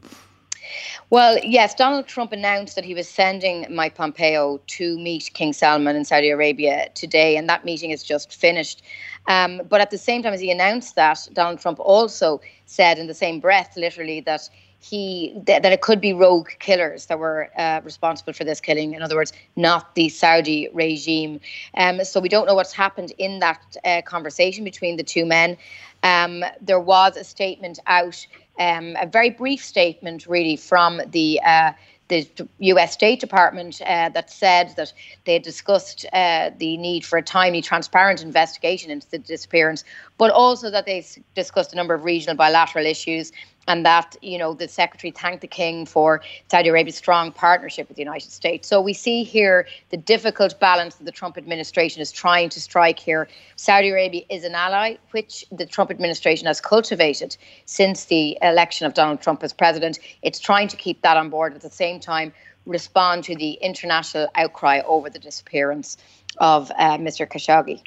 Well, 1.09 1.37
yes, 1.43 1.73
Donald 1.73 2.07
Trump 2.07 2.31
announced 2.31 2.75
that 2.75 2.85
he 2.85 2.93
was 2.93 3.07
sending 3.07 3.65
Mike 3.69 3.95
Pompeo 3.95 4.59
to 4.65 4.99
meet 4.99 5.31
King 5.33 5.53
Salman 5.53 5.95
in 5.95 6.05
Saudi 6.05 6.29
Arabia 6.29 6.89
today, 6.93 7.37
and 7.37 7.47
that 7.49 7.65
meeting 7.65 7.91
is 7.91 8.03
just 8.03 8.33
finished. 8.33 8.83
Um, 9.27 9.61
but 9.69 9.81
at 9.81 9.91
the 9.91 9.97
same 9.97 10.23
time 10.23 10.33
as 10.33 10.41
he 10.41 10.51
announced 10.51 10.95
that, 10.95 11.27
Donald 11.33 11.59
Trump 11.59 11.79
also 11.79 12.41
said 12.65 12.97
in 12.97 13.07
the 13.07 13.13
same 13.13 13.39
breath, 13.39 13.77
literally, 13.77 14.21
that 14.21 14.49
he 14.83 15.33
that, 15.45 15.65
it 15.65 15.81
could 15.81 16.01
be 16.01 16.11
rogue 16.11 16.49
killers 16.59 17.05
that 17.05 17.17
were 17.17 17.49
uh, 17.57 17.79
responsible 17.83 18.33
for 18.33 18.43
this 18.43 18.59
killing. 18.59 18.93
In 18.93 19.01
other 19.01 19.15
words, 19.15 19.31
not 19.55 19.95
the 19.95 20.09
Saudi 20.09 20.67
regime. 20.73 21.39
Um, 21.77 22.03
so 22.03 22.19
we 22.19 22.27
don't 22.27 22.45
know 22.45 22.55
what's 22.55 22.73
happened 22.73 23.13
in 23.17 23.39
that 23.39 23.77
uh, 23.85 24.01
conversation 24.01 24.63
between 24.65 24.97
the 24.97 25.03
two 25.03 25.25
men. 25.25 25.57
Um, 26.03 26.43
there 26.59 26.81
was 26.81 27.15
a 27.15 27.23
statement 27.23 27.79
out 27.87 28.27
um, 28.59 28.95
a 29.01 29.07
very 29.07 29.29
brief 29.29 29.63
statement, 29.63 30.27
really, 30.27 30.57
from 30.57 31.01
the 31.07 31.39
uh, 31.43 31.71
the 32.09 32.27
U.S. 32.59 32.93
State 32.93 33.19
Department 33.19 33.81
uh, 33.81 34.09
that 34.09 34.29
said 34.29 34.73
that 34.75 34.93
they 35.25 35.39
discussed 35.39 36.05
uh, 36.13 36.51
the 36.57 36.77
need 36.77 37.05
for 37.05 37.17
a 37.17 37.23
timely, 37.23 37.61
transparent 37.61 38.21
investigation 38.21 38.91
into 38.91 39.09
the 39.09 39.17
disappearance, 39.17 39.83
but 40.17 40.29
also 40.29 40.69
that 40.69 40.85
they 40.85 41.05
discussed 41.33 41.73
a 41.73 41.75
number 41.75 41.93
of 41.93 42.03
regional 42.03 42.35
bilateral 42.35 42.85
issues 42.85 43.31
and 43.67 43.85
that 43.85 44.15
you 44.21 44.37
know 44.37 44.53
the 44.53 44.67
secretary 44.67 45.11
thanked 45.11 45.41
the 45.41 45.47
king 45.47 45.85
for 45.85 46.21
Saudi 46.49 46.69
Arabia's 46.69 46.95
strong 46.95 47.31
partnership 47.31 47.87
with 47.87 47.95
the 47.95 48.01
United 48.01 48.31
States. 48.31 48.67
So 48.67 48.81
we 48.81 48.93
see 48.93 49.23
here 49.23 49.67
the 49.89 49.97
difficult 49.97 50.59
balance 50.59 50.95
that 50.95 51.05
the 51.05 51.11
Trump 51.11 51.37
administration 51.37 52.01
is 52.01 52.11
trying 52.11 52.49
to 52.49 52.61
strike 52.61 52.99
here. 52.99 53.27
Saudi 53.55 53.89
Arabia 53.89 54.23
is 54.29 54.43
an 54.43 54.55
ally 54.55 54.97
which 55.11 55.45
the 55.51 55.65
Trump 55.65 55.91
administration 55.91 56.47
has 56.47 56.59
cultivated 56.59 57.37
since 57.65 58.05
the 58.05 58.37
election 58.41 58.85
of 58.85 58.93
Donald 58.93 59.21
Trump 59.21 59.43
as 59.43 59.53
president. 59.53 59.99
It's 60.21 60.39
trying 60.39 60.67
to 60.69 60.77
keep 60.77 61.01
that 61.01 61.17
on 61.17 61.29
board 61.29 61.53
at 61.53 61.61
the 61.61 61.69
same 61.69 61.99
time 61.99 62.33
respond 62.65 63.23
to 63.25 63.35
the 63.35 63.53
international 63.53 64.27
outcry 64.35 64.81
over 64.85 65.09
the 65.09 65.19
disappearance 65.19 65.97
of 66.37 66.71
uh, 66.77 66.97
Mr. 66.97 67.27
Khashoggi. 67.27 67.81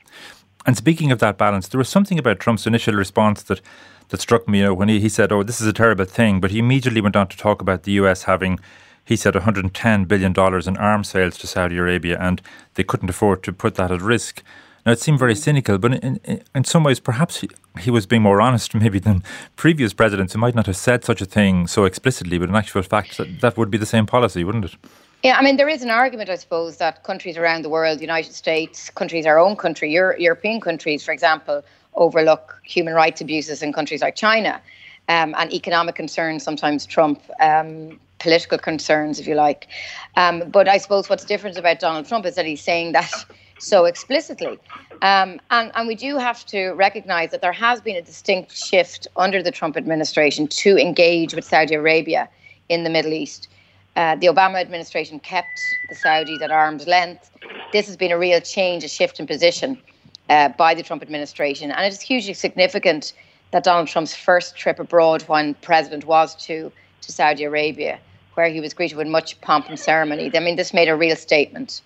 And 0.67 0.77
speaking 0.77 1.13
of 1.13 1.21
that 1.21 1.39
balance, 1.39 1.69
there 1.69 1.79
was 1.79 1.89
something 1.89 2.19
about 2.19 2.41
Trump's 2.41 2.67
initial 2.67 2.95
response 2.95 3.43
that 3.45 3.61
that 4.09 4.21
struck 4.21 4.49
me. 4.49 4.59
You 4.59 4.65
know, 4.65 4.75
when 4.75 4.89
he, 4.89 5.01
he 5.01 5.09
said, 5.09 5.33
"Oh, 5.33 5.43
this 5.43 5.61
is 5.61 5.67
a 5.67 5.73
terrible 5.73 6.05
thing," 6.05 6.41
but 6.41 6.51
he 6.51 6.59
immediately 6.59 7.01
went 7.01 7.17
on 7.17 7.29
to 7.29 7.37
talk 7.37 7.61
about 7.61 7.85
the 7.85 7.93
U.S. 7.93 8.25
having, 8.25 8.59
he 9.05 9.17
said, 9.17 9.35
110 9.35 10.05
billion 10.05 10.33
dollars 10.33 10.67
in 10.67 10.77
arms 10.77 11.09
sales 11.09 11.39
to 11.39 11.47
Saudi 11.47 11.77
Arabia, 11.77 12.19
and 12.21 12.43
they 12.75 12.85
couldn't 12.85 13.11
afford 13.11 13.43
to 13.45 13.53
put 13.53 13.75
that 13.77 13.91
at 13.91 14.03
risk. 14.03 14.43
Now, 14.87 14.93
it 14.93 15.01
seemed 15.01 15.19
very 15.19 15.35
mm. 15.35 15.39
cynical, 15.39 15.79
but 15.79 15.95
in, 15.95 16.21
in, 16.23 16.43
in 16.55 16.65
some 16.65 16.85
ways, 16.85 17.01
perhaps 17.01 17.41
he, 17.41 17.51
he, 17.81 17.91
was 17.91 18.07
being 18.07 18.23
more 18.23 18.41
honest, 18.41 18.73
maybe, 18.83 19.01
than 19.01 19.25
previous 19.57 19.93
presidents 19.93 20.33
who 20.33 20.39
might 20.39 20.55
not 20.55 20.67
have 20.67 20.77
said 20.77 21.05
such 21.05 21.21
a 21.21 21.27
thing 21.27 21.67
so 21.67 21.85
explicitly, 21.85 22.39
but 22.39 22.49
in 22.49 22.55
actual 22.55 22.83
fact, 22.83 23.17
that, 23.19 23.41
that 23.41 23.57
would 23.57 23.69
be 23.69 23.79
the 23.79 23.87
same 23.87 24.07
policy, 24.07 24.45
wouldn't 24.45 24.65
it? 24.65 24.77
Yeah, 25.25 25.37
I 25.39 25.43
mean, 25.43 25.57
there 25.57 25.69
is 25.69 25.83
an 25.83 25.91
argument, 25.91 26.31
I 26.31 26.37
suppose, 26.37 26.77
that 26.77 27.03
countries 27.03 27.37
around 27.37 27.63
the 27.63 27.69
world, 27.69 28.01
United 28.01 28.33
States, 28.33 28.91
countries, 28.91 29.27
our 29.27 29.41
own 29.41 29.57
country, 29.57 29.91
Euro- 29.91 30.17
European 30.19 30.61
countries, 30.61 31.03
for 31.03 31.11
example, 31.11 31.65
overlook 31.97 32.61
human 32.65 32.95
rights 32.95 33.21
abuses 33.21 33.63
in 33.63 33.73
countries 33.73 34.03
like 34.03 34.17
China 34.17 34.61
um, 35.09 35.35
and 35.39 35.53
economic 35.53 35.95
concerns 35.95 36.43
sometimes 36.43 36.87
trump 36.87 37.23
um, 37.41 37.99
political 38.19 38.59
concerns, 38.59 39.21
if 39.21 39.27
you 39.27 39.35
like. 39.35 39.69
Um, 40.17 40.51
but 40.51 40.69
I 40.69 40.79
suppose 40.79 41.09
what's 41.09 41.25
different 41.25 41.57
about 41.57 41.81
Donald 41.81 42.07
Trump 42.07 42.27
is 42.27 42.35
that 42.37 42.47
he's 42.47 42.63
saying 42.63 42.93
that 42.93 43.13
so 43.59 43.85
explicitly. 43.85 44.59
Um, 45.03 45.41
and, 45.51 45.71
and 45.75 45.87
we 45.87 45.95
do 45.95 46.19
have 46.19 46.45
to 46.47 46.71
recognize 46.71 47.31
that 47.31 47.43
there 47.43 47.53
has 47.53 47.81
been 47.81 47.97
a 47.97 48.03
distinct 48.03 48.57
shift 48.57 49.07
under 49.17 49.43
the 49.43 49.51
Trump 49.51 49.77
administration 49.77 50.47
to 50.49 50.77
engage 50.79 51.35
with 51.35 51.45
Saudi 51.45 51.75
Arabia 51.75 52.29
in 52.69 52.85
the 52.85 52.91
Middle 52.91 53.13
East. 53.13 53.49
Uh, 53.95 54.15
the 54.17 54.27
Obama 54.27 54.61
administration 54.61 55.19
kept 55.19 55.59
the 55.89 55.95
Saudis 55.95 56.43
at 56.43 56.51
arm's 56.51 56.87
length. 56.87 57.31
This 57.73 57.87
has 57.87 57.97
been 57.97 58.13
a 58.13 58.19
real 58.19 58.41
change, 58.41 58.85
a 58.85 58.89
shift 58.89 59.19
in 59.19 59.27
position 59.27 59.81
uh, 60.29 60.49
by 60.51 60.75
the 60.75 60.83
Trump 60.83 61.03
administration. 61.03 61.71
And 61.71 61.85
it 61.87 61.93
is 61.93 62.01
hugely 62.01 62.35
significant 62.35 63.13
that 63.53 63.65
Donald 63.65 63.89
Trump's 63.89 64.15
first 64.15 64.57
trip 64.57 64.79
abroad 64.79 65.23
when 65.23 65.55
president 65.55 66.05
was 66.05 66.35
to, 66.47 66.73
to 67.01 67.13
Saudi 67.13 67.45
Arabia, 67.45 67.99
where 68.35 68.49
he 68.49 68.61
was 68.61 68.75
greeted 68.75 68.97
with 68.97 69.07
much 69.07 69.41
pomp 69.41 69.69
and 69.69 69.79
ceremony. 69.79 70.31
I 70.35 70.41
mean, 70.41 70.57
this 70.57 70.75
made 70.75 70.89
a 70.89 70.97
real 70.97 71.17
statement. 71.17 71.81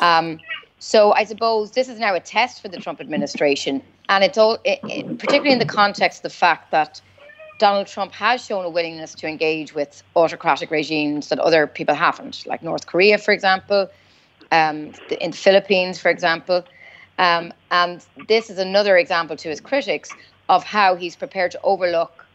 Um, 0.00 0.38
so 0.78 1.12
I 1.12 1.24
suppose 1.24 1.72
this 1.72 1.88
is 1.88 1.98
now 1.98 2.14
a 2.14 2.20
test 2.20 2.62
for 2.62 2.68
the 2.68 2.76
Trump 2.76 3.00
administration, 3.00 3.82
and 4.08 4.22
it's 4.22 4.38
all, 4.38 4.58
it, 4.64 4.78
it, 4.84 5.18
particularly 5.18 5.52
in 5.52 5.58
the 5.58 5.64
context 5.66 6.20
of 6.20 6.22
the 6.30 6.36
fact 6.36 6.70
that 6.70 7.00
Donald 7.58 7.88
Trump 7.88 8.12
has 8.12 8.44
shown 8.44 8.64
a 8.64 8.70
willingness 8.70 9.14
to 9.16 9.26
engage 9.26 9.74
with 9.74 10.04
autocratic 10.14 10.70
regimes 10.70 11.28
that 11.30 11.40
other 11.40 11.66
people 11.66 11.94
haven't, 11.94 12.46
like 12.46 12.62
North 12.62 12.86
Korea, 12.86 13.18
for 13.18 13.32
example, 13.32 13.90
um, 14.52 14.92
in 15.20 15.32
the 15.32 15.36
Philippines, 15.36 15.98
for 15.98 16.10
example. 16.10 16.64
Um, 17.18 17.52
and 17.70 18.04
this 18.28 18.48
is 18.50 18.58
another 18.58 18.96
example 18.96 19.36
to 19.36 19.48
his 19.48 19.60
critics 19.60 20.10
of 20.48 20.64
how 20.64 20.94
he's 20.94 21.16
prepared 21.16 21.50
to 21.52 21.60
overlook 21.62 22.26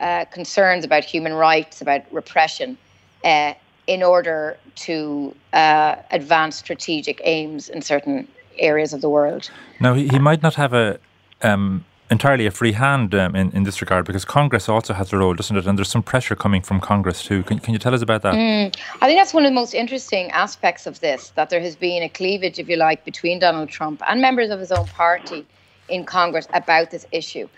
uh, 0.00 0.24
concerns 0.26 0.84
about 0.84 1.04
human 1.04 1.32
rights, 1.32 1.80
about 1.80 2.02
repression, 2.12 2.76
uh, 3.24 3.54
in 3.86 4.02
order 4.02 4.56
to 4.74 5.34
uh, 5.52 5.96
advance 6.10 6.56
strategic 6.56 7.20
aims 7.24 7.68
in 7.68 7.80
certain 7.80 8.26
areas 8.58 8.92
of 8.92 9.00
the 9.00 9.08
world. 9.08 9.50
Now, 9.80 9.94
he, 9.94 10.08
he 10.08 10.18
might 10.18 10.42
not 10.42 10.54
have 10.54 10.72
a 10.72 10.98
um, 11.42 11.84
entirely 12.10 12.46
a 12.46 12.50
free 12.50 12.72
hand 12.72 13.14
um, 13.14 13.34
in, 13.34 13.50
in 13.52 13.62
this 13.62 13.80
regard 13.80 14.04
because 14.04 14.24
Congress 14.24 14.68
also 14.68 14.92
has 14.94 15.12
a 15.12 15.18
role, 15.18 15.34
doesn't 15.34 15.56
it? 15.56 15.66
And 15.66 15.78
there's 15.78 15.90
some 15.90 16.02
pressure 16.02 16.36
coming 16.36 16.62
from 16.62 16.80
Congress 16.80 17.22
too. 17.22 17.42
Can, 17.44 17.58
can 17.58 17.72
you 17.72 17.78
tell 17.78 17.94
us 17.94 18.02
about 18.02 18.22
that? 18.22 18.34
Mm, 18.34 18.76
I 19.00 19.06
think 19.06 19.18
that's 19.18 19.32
one 19.32 19.44
of 19.44 19.50
the 19.50 19.54
most 19.54 19.74
interesting 19.74 20.30
aspects 20.30 20.86
of 20.86 21.00
this 21.00 21.30
that 21.30 21.50
there 21.50 21.60
has 21.60 21.76
been 21.76 22.02
a 22.02 22.08
cleavage, 22.08 22.58
if 22.58 22.68
you 22.68 22.76
like, 22.76 23.04
between 23.04 23.38
Donald 23.38 23.68
Trump 23.68 24.02
and 24.06 24.20
members 24.20 24.50
of 24.50 24.60
his 24.60 24.70
own 24.70 24.86
party 24.86 25.46
in 25.88 26.04
Congress 26.04 26.46
about 26.52 26.90
this 26.90 27.06
issue. 27.12 27.48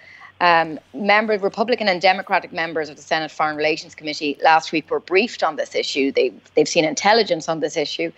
Um, 0.41 0.79
members, 0.93 1.41
Republican 1.41 1.89
and 1.89 2.01
Democratic 2.01 2.53
members 2.53 2.91
of 2.91 2.97
the 2.97 3.03
Senate 3.03 3.31
Foreign 3.31 3.57
Relations 3.57 3.95
Committee 3.95 4.37
last 4.43 4.71
week 4.71 4.91
were 4.91 5.01
briefed 5.01 5.43
on 5.43 5.57
this 5.57 5.75
issue. 5.75 6.13
They, 6.13 6.33
they've 6.55 6.69
seen 6.69 6.85
intelligence 6.85 7.49
on 7.49 7.61
this 7.61 7.77
issue. 7.77 8.13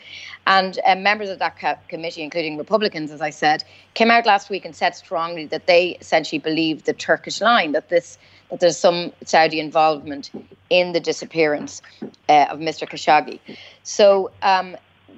And 0.46 0.80
uh, 0.84 0.96
members 0.96 1.28
of 1.28 1.38
that 1.38 1.58
co- 1.60 1.76
committee, 1.88 2.22
including 2.22 2.56
Republicans, 2.56 3.12
as 3.12 3.20
I 3.20 3.30
said, 3.30 3.62
came 3.94 4.10
out 4.10 4.26
last 4.26 4.50
week 4.50 4.64
and 4.64 4.74
said 4.74 4.96
strongly 4.96 5.46
that 5.46 5.66
they 5.66 5.96
essentially 6.00 6.40
believe 6.40 6.84
the 6.84 6.92
Turkish 6.92 7.40
line, 7.40 7.72
that 7.72 7.88
this 7.88 8.18
that 8.50 8.60
there's 8.60 8.78
some 8.78 9.12
Saudi 9.24 9.60
involvement 9.60 10.30
in 10.70 10.92
the 10.92 11.00
disappearance 11.00 11.82
uh, 12.30 12.46
of 12.48 12.58
Mr. 12.60 12.88
Khashoggi. 12.88 13.40
So 13.82 14.30
um, 14.40 14.74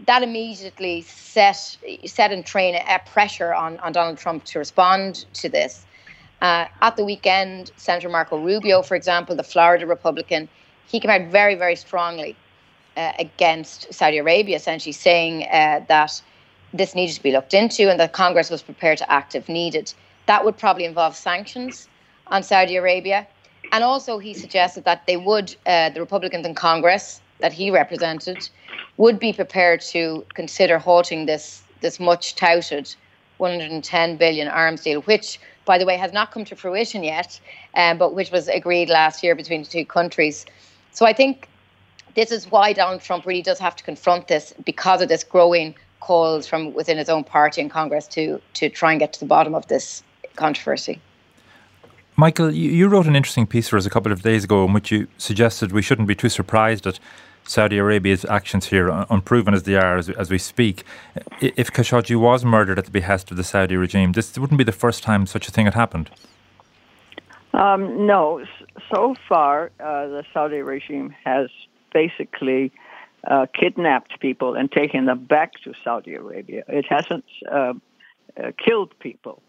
that 0.06 0.22
immediately 0.22 1.02
set 1.02 1.76
set 2.06 2.32
in 2.32 2.42
train 2.42 2.74
a 2.74 2.98
pressure 3.06 3.54
on, 3.54 3.78
on 3.78 3.92
Donald 3.92 4.18
Trump 4.18 4.44
to 4.46 4.58
respond 4.58 5.26
to 5.34 5.48
this. 5.48 5.86
Uh, 6.40 6.66
at 6.80 6.96
the 6.96 7.04
weekend, 7.04 7.70
Senator 7.76 8.08
Marco 8.08 8.38
Rubio, 8.38 8.82
for 8.82 8.94
example, 8.94 9.36
the 9.36 9.42
Florida 9.42 9.86
Republican, 9.86 10.48
he 10.86 10.98
came 10.98 11.10
out 11.10 11.30
very, 11.30 11.54
very 11.54 11.76
strongly 11.76 12.34
uh, 12.96 13.12
against 13.18 13.92
Saudi 13.92 14.18
Arabia, 14.18 14.56
essentially 14.56 14.92
saying 14.92 15.44
uh, 15.44 15.84
that 15.88 16.20
this 16.72 16.94
needed 16.94 17.14
to 17.14 17.22
be 17.22 17.32
looked 17.32 17.54
into 17.54 17.90
and 17.90 18.00
that 18.00 18.12
Congress 18.12 18.50
was 18.50 18.62
prepared 18.62 18.98
to 18.98 19.12
act 19.12 19.34
if 19.34 19.48
needed. 19.48 19.92
That 20.26 20.44
would 20.44 20.56
probably 20.56 20.84
involve 20.84 21.16
sanctions 21.16 21.88
on 22.28 22.42
Saudi 22.42 22.76
Arabia. 22.76 23.26
And 23.72 23.84
also, 23.84 24.18
he 24.18 24.34
suggested 24.34 24.84
that 24.84 25.06
they 25.06 25.16
would, 25.16 25.54
uh, 25.66 25.90
the 25.90 26.00
Republicans 26.00 26.46
in 26.46 26.54
Congress 26.54 27.20
that 27.40 27.52
he 27.52 27.70
represented, 27.70 28.48
would 28.96 29.18
be 29.18 29.32
prepared 29.32 29.80
to 29.80 30.24
consider 30.34 30.78
halting 30.78 31.26
this 31.26 31.62
this 31.80 31.98
much 31.98 32.34
touted 32.34 32.94
110 33.38 34.16
billion 34.16 34.48
arms 34.48 34.82
deal, 34.82 35.00
which, 35.02 35.40
by 35.70 35.78
the 35.78 35.86
way, 35.86 35.96
has 35.96 36.12
not 36.12 36.32
come 36.32 36.44
to 36.44 36.56
fruition 36.56 37.04
yet, 37.04 37.38
um, 37.76 37.96
but 37.96 38.12
which 38.12 38.32
was 38.32 38.48
agreed 38.48 38.88
last 38.88 39.22
year 39.22 39.36
between 39.36 39.62
the 39.62 39.68
two 39.68 39.86
countries. 39.86 40.44
So 40.90 41.06
I 41.06 41.12
think 41.12 41.48
this 42.16 42.32
is 42.32 42.50
why 42.50 42.72
Donald 42.72 43.02
Trump 43.02 43.24
really 43.24 43.40
does 43.50 43.60
have 43.60 43.76
to 43.76 43.84
confront 43.84 44.26
this 44.26 44.52
because 44.64 45.00
of 45.00 45.08
this 45.08 45.22
growing 45.22 45.76
calls 46.00 46.48
from 46.48 46.74
within 46.74 46.98
his 46.98 47.08
own 47.08 47.22
party 47.22 47.60
and 47.60 47.70
Congress 47.70 48.08
to 48.08 48.40
to 48.54 48.68
try 48.68 48.90
and 48.90 48.98
get 48.98 49.12
to 49.12 49.20
the 49.20 49.26
bottom 49.26 49.54
of 49.54 49.64
this 49.68 50.02
controversy. 50.34 51.00
Michael, 52.16 52.50
you 52.50 52.88
wrote 52.88 53.06
an 53.06 53.14
interesting 53.14 53.46
piece 53.46 53.68
for 53.68 53.76
us 53.76 53.86
a 53.86 53.90
couple 53.90 54.10
of 54.10 54.22
days 54.22 54.42
ago 54.42 54.64
in 54.64 54.72
which 54.72 54.90
you 54.90 55.06
suggested 55.18 55.70
we 55.70 55.82
shouldn't 55.82 56.08
be 56.08 56.16
too 56.16 56.28
surprised 56.28 56.84
at 56.88 56.98
Saudi 57.50 57.78
Arabia's 57.78 58.24
actions 58.26 58.66
here, 58.66 58.88
unproven 59.10 59.54
as 59.54 59.64
they 59.64 59.74
are 59.74 59.96
as, 59.98 60.08
as 60.08 60.30
we 60.30 60.38
speak. 60.38 60.84
If 61.40 61.72
Khashoggi 61.72 62.14
was 62.14 62.44
murdered 62.44 62.78
at 62.78 62.84
the 62.84 62.92
behest 62.92 63.32
of 63.32 63.36
the 63.36 63.42
Saudi 63.42 63.76
regime, 63.76 64.12
this 64.12 64.38
wouldn't 64.38 64.56
be 64.56 64.62
the 64.62 64.70
first 64.70 65.02
time 65.02 65.26
such 65.26 65.48
a 65.48 65.50
thing 65.50 65.64
had 65.64 65.74
happened. 65.74 66.10
Um, 67.52 68.06
no, 68.06 68.44
so 68.94 69.16
far 69.28 69.72
uh, 69.80 70.06
the 70.06 70.22
Saudi 70.32 70.58
regime 70.58 71.12
has 71.24 71.48
basically 71.92 72.70
uh, 73.28 73.46
kidnapped 73.52 74.20
people 74.20 74.54
and 74.54 74.70
taken 74.70 75.06
them 75.06 75.24
back 75.24 75.54
to 75.64 75.72
Saudi 75.82 76.14
Arabia. 76.14 76.62
It 76.68 76.86
hasn't 76.88 77.24
uh, 77.50 77.72
uh 78.40 78.52
killed 78.64 78.96
people. 79.00 79.42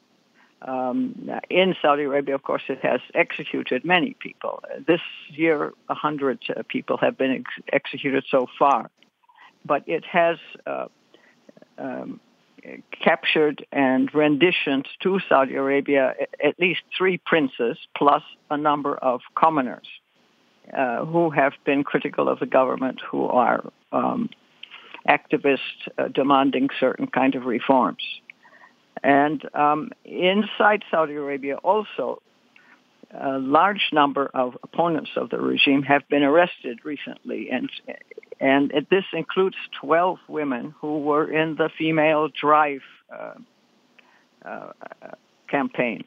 Um, 0.61 1.29
in 1.49 1.75
Saudi 1.81 2.03
Arabia, 2.03 2.35
of 2.35 2.43
course, 2.43 2.61
it 2.69 2.79
has 2.83 3.01
executed 3.15 3.83
many 3.83 4.15
people. 4.19 4.63
This 4.85 5.01
year, 5.29 5.73
100 5.87 6.39
uh, 6.49 6.63
people 6.67 6.97
have 6.97 7.17
been 7.17 7.31
ex- 7.31 7.67
executed 7.73 8.25
so 8.29 8.47
far. 8.59 8.89
But 9.65 9.83
it 9.87 10.05
has 10.05 10.37
uh, 10.65 10.87
um, 11.77 12.19
captured 13.03 13.65
and 13.71 14.13
renditioned 14.13 14.87
to 15.01 15.19
Saudi 15.27 15.55
Arabia 15.55 16.13
at 16.43 16.59
least 16.59 16.81
three 16.95 17.17
princes 17.17 17.77
plus 17.97 18.23
a 18.49 18.57
number 18.57 18.95
of 18.95 19.21
commoners 19.35 19.87
uh, 20.75 21.05
who 21.05 21.31
have 21.31 21.53
been 21.65 21.83
critical 21.83 22.29
of 22.29 22.39
the 22.39 22.45
government, 22.45 23.01
who 23.09 23.25
are 23.25 23.63
um, 23.91 24.29
activists 25.07 25.59
uh, 25.97 26.07
demanding 26.07 26.69
certain 26.79 27.07
kind 27.07 27.35
of 27.35 27.45
reforms. 27.45 28.03
And 29.03 29.43
um, 29.55 29.91
inside 30.05 30.83
Saudi 30.91 31.15
Arabia 31.15 31.55
also, 31.57 32.21
a 33.13 33.39
large 33.39 33.89
number 33.91 34.29
of 34.33 34.57
opponents 34.63 35.11
of 35.15 35.29
the 35.29 35.39
regime 35.39 35.83
have 35.83 36.07
been 36.07 36.23
arrested 36.23 36.79
recently, 36.83 37.49
and 37.49 37.69
and 38.39 38.71
this 38.89 39.05
includes 39.13 39.57
12 39.81 40.17
women 40.27 40.73
who 40.79 40.99
were 40.99 41.31
in 41.31 41.55
the 41.55 41.69
female 41.77 42.29
drive 42.29 42.81
uh, 43.13 43.33
uh, 44.43 44.71
campaign, 45.47 46.05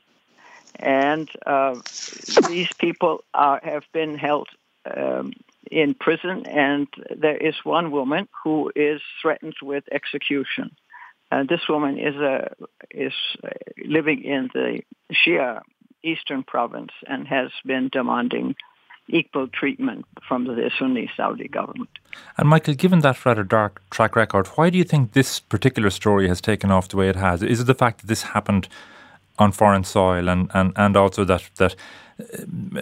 and 0.76 1.28
uh, 1.46 1.74
these 2.48 2.72
people 2.78 3.22
are, 3.34 3.60
have 3.62 3.84
been 3.92 4.16
held 4.16 4.48
um, 4.96 5.32
in 5.70 5.94
prison, 5.94 6.46
and 6.46 6.88
there 7.14 7.36
is 7.36 7.54
one 7.64 7.90
woman 7.90 8.28
who 8.42 8.72
is 8.74 9.00
threatened 9.20 9.56
with 9.62 9.84
execution. 9.92 10.74
Uh, 11.32 11.44
this 11.48 11.62
woman 11.68 11.98
is 11.98 12.14
a 12.16 12.54
is 12.90 13.12
living 13.84 14.22
in 14.22 14.50
the 14.54 14.82
Shia 15.12 15.60
eastern 16.02 16.42
province 16.42 16.92
and 17.06 17.26
has 17.26 17.50
been 17.64 17.88
demanding 17.88 18.54
equal 19.08 19.48
treatment 19.48 20.04
from 20.26 20.44
the 20.44 20.70
Sunni 20.78 21.10
Saudi 21.16 21.48
government. 21.48 21.90
And 22.38 22.48
Michael, 22.48 22.74
given 22.74 23.00
that 23.00 23.24
rather 23.24 23.42
dark 23.42 23.82
track 23.90 24.16
record, 24.16 24.46
why 24.48 24.70
do 24.70 24.78
you 24.78 24.84
think 24.84 25.12
this 25.12 25.40
particular 25.40 25.90
story 25.90 26.28
has 26.28 26.40
taken 26.40 26.70
off 26.70 26.88
the 26.88 26.96
way 26.96 27.08
it 27.08 27.16
has? 27.16 27.42
Is 27.42 27.60
it 27.60 27.64
the 27.64 27.74
fact 27.74 28.00
that 28.00 28.06
this 28.06 28.22
happened 28.22 28.68
on 29.38 29.52
foreign 29.52 29.84
soil 29.84 30.28
and, 30.28 30.50
and, 30.54 30.72
and 30.76 30.96
also 30.96 31.24
that, 31.24 31.50
that 31.56 31.74
uh, 32.20 32.36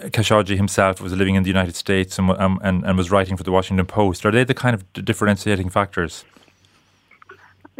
Khashoggi 0.09 0.55
himself 0.55 1.01
was 1.01 1.11
living 1.13 1.35
in 1.35 1.43
the 1.43 1.49
United 1.49 1.75
States 1.75 2.19
and, 2.19 2.29
um, 2.31 2.59
and, 2.63 2.85
and 2.85 2.97
was 2.97 3.09
writing 3.11 3.35
for 3.35 3.43
the 3.43 3.51
Washington 3.51 3.85
Post? 3.85 4.25
Are 4.25 4.31
they 4.31 4.43
the 4.43 4.53
kind 4.53 4.75
of 4.75 4.93
differentiating 4.93 5.69
factors? 5.69 6.23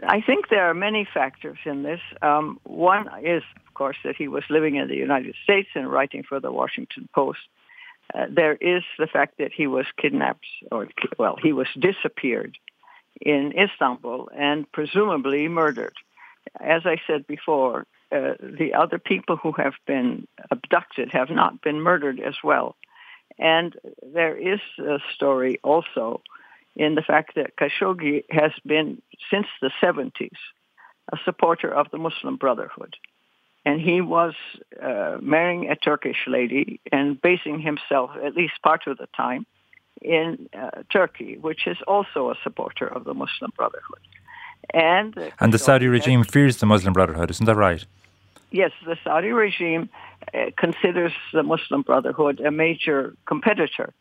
I 0.02 0.22
think 0.22 0.50
there 0.50 0.70
are 0.70 0.74
many 0.74 1.08
factors 1.14 1.60
in 1.66 1.84
this. 1.84 2.02
Um, 2.22 2.60
one 2.64 3.08
is, 3.24 3.44
of 3.68 3.74
course, 3.74 3.98
that 4.04 4.16
he 4.16 4.28
was 4.28 4.44
living 4.50 4.76
in 4.76 4.88
the 4.88 4.96
United 4.96 5.36
States 5.44 5.70
and 5.76 5.92
writing 5.92 6.24
for 6.24 6.40
the 6.40 6.52
Washington 6.52 7.08
Post. 7.14 7.40
Uh, 8.14 8.26
there 8.30 8.54
is 8.56 8.84
the 8.98 9.08
fact 9.08 9.38
that 9.38 9.52
he 9.54 9.68
was 9.68 9.86
kidnapped, 9.98 10.46
or 10.72 10.88
well, 11.18 11.38
he 11.42 11.54
was 11.54 11.68
disappeared 11.80 12.58
in 13.22 13.54
Istanbul 13.58 14.30
and 14.36 14.70
presumably 14.72 15.48
murdered. 15.48 15.96
As 16.60 16.86
I 16.86 16.98
said 17.08 17.26
before, 17.28 17.86
uh, 18.12 18.34
the 18.40 18.74
other 18.74 19.00
people 19.00 19.38
who 19.38 19.54
have 19.54 19.74
been 19.88 20.28
abducted 20.52 21.12
have 21.12 21.30
not 21.30 21.62
been 21.62 21.82
murdered 21.82 22.20
as 22.20 22.36
well. 22.44 22.76
And 23.40 23.76
there 24.02 24.36
is 24.36 24.60
a 24.80 25.00
story 25.16 25.60
also 25.64 26.22
in 26.76 26.96
the 26.96 27.02
fact 27.02 27.36
that 27.36 27.56
Khashoggi 27.56 28.24
has 28.30 28.52
been, 28.66 29.02
since 29.30 29.48
the 29.62 29.72
70s, 29.82 30.32
a 31.12 31.18
supporter 31.26 31.74
of 31.74 31.88
the 31.92 31.98
Muslim 31.98 32.38
Brotherhood. 32.38 32.96
And 33.66 33.80
he 33.80 34.02
was 34.02 34.34
uh, 34.82 35.18
marrying 35.22 35.70
a 35.70 35.76
Turkish 35.76 36.26
lady 36.28 36.82
and 36.92 37.22
basing 37.22 37.60
himself, 37.60 38.12
at 38.24 38.36
least 38.36 38.54
part 38.62 38.88
of 38.88 38.98
the 38.98 39.08
time, 39.16 39.46
in 40.02 40.50
uh, 40.54 40.84
Turkey, 40.92 41.38
which 41.38 41.66
is 41.68 41.78
also 41.88 42.30
a 42.30 42.36
supporter 42.44 42.88
of 42.88 43.06
the 43.06 43.14
Muslim 43.14 43.52
Brotherhood. 43.56 44.00
And, 44.74 45.32
and 45.40 45.54
the 45.54 45.60
Saudi 45.60 45.88
regime 45.88 46.24
fears 46.24 46.58
the 46.58 46.66
Muslim 46.66 46.94
Brotherhood, 46.94 47.30
isn't 47.32 47.46
that 47.46 47.56
right? 47.56 47.86
Yes, 48.52 48.72
the 48.86 48.98
Saudi 49.04 49.32
regime 49.32 49.90
uh, 50.34 50.52
considers 50.58 51.14
the 51.34 51.44
Muslim 51.44 51.82
Brotherhood 51.82 52.40
a 52.40 52.52
major 52.52 53.16
competitor. 53.26 53.94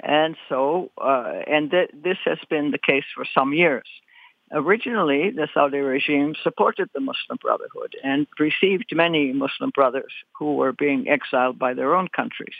And 0.00 0.36
so, 0.48 0.90
uh, 0.98 1.42
and 1.46 1.70
th- 1.70 1.90
this 1.92 2.18
has 2.24 2.38
been 2.48 2.70
the 2.70 2.78
case 2.78 3.04
for 3.14 3.24
some 3.34 3.52
years. 3.52 3.86
Originally, 4.50 5.30
the 5.30 5.48
Saudi 5.52 5.78
regime 5.78 6.34
supported 6.42 6.88
the 6.94 7.00
Muslim 7.00 7.38
Brotherhood 7.40 7.94
and 8.02 8.26
received 8.38 8.94
many 8.94 9.32
Muslim 9.32 9.70
brothers 9.70 10.12
who 10.38 10.54
were 10.54 10.72
being 10.72 11.08
exiled 11.08 11.58
by 11.58 11.74
their 11.74 11.94
own 11.94 12.08
countries. 12.08 12.54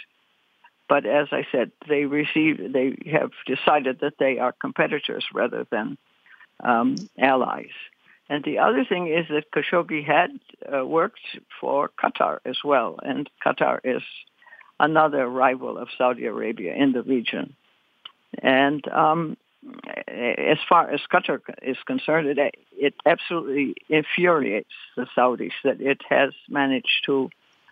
But 0.88 1.06
as 1.06 1.28
I 1.32 1.46
said, 1.52 1.70
they 1.88 2.04
received, 2.04 2.72
they 2.72 2.96
have 3.10 3.30
decided 3.46 4.00
that 4.00 4.14
they 4.18 4.38
are 4.38 4.52
competitors 4.52 5.24
rather 5.32 5.66
than 5.70 5.96
um, 6.62 6.96
allies. 7.18 7.76
And 8.28 8.44
the 8.44 8.58
other 8.58 8.84
thing 8.84 9.06
is 9.08 9.26
that 9.28 9.50
Khashoggi 9.54 10.04
had 10.04 10.30
uh, 10.70 10.84
worked 10.84 11.20
for 11.60 11.90
Qatar 12.02 12.38
as 12.44 12.58
well, 12.62 12.98
and 13.02 13.28
Qatar 13.44 13.80
is 13.84 14.02
another 14.80 15.26
rival 15.28 15.78
of 15.78 15.88
Saudi 15.96 16.26
Arabia 16.26 16.74
in 16.74 16.92
the 16.92 17.02
region. 17.02 17.54
And 18.42 18.86
um, 18.88 19.36
as 20.06 20.58
far 20.68 20.90
as 20.90 21.00
Qatar 21.12 21.40
is 21.62 21.76
concerned, 21.86 22.38
it, 22.38 22.54
it 22.72 22.94
absolutely 23.04 23.74
infuriates 23.88 24.70
the 24.96 25.06
Saudis 25.16 25.52
that 25.64 25.80
it 25.80 26.00
has 26.08 26.32
managed 26.48 27.04
to 27.06 27.30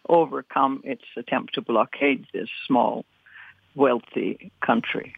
overcome 0.09 0.83
its 0.85 1.05
attempt 1.16 1.55
to 1.55 1.62
blockade 1.62 2.27
this 2.33 2.49
small, 2.66 3.05
wealthy 3.75 4.51
country. 4.61 5.14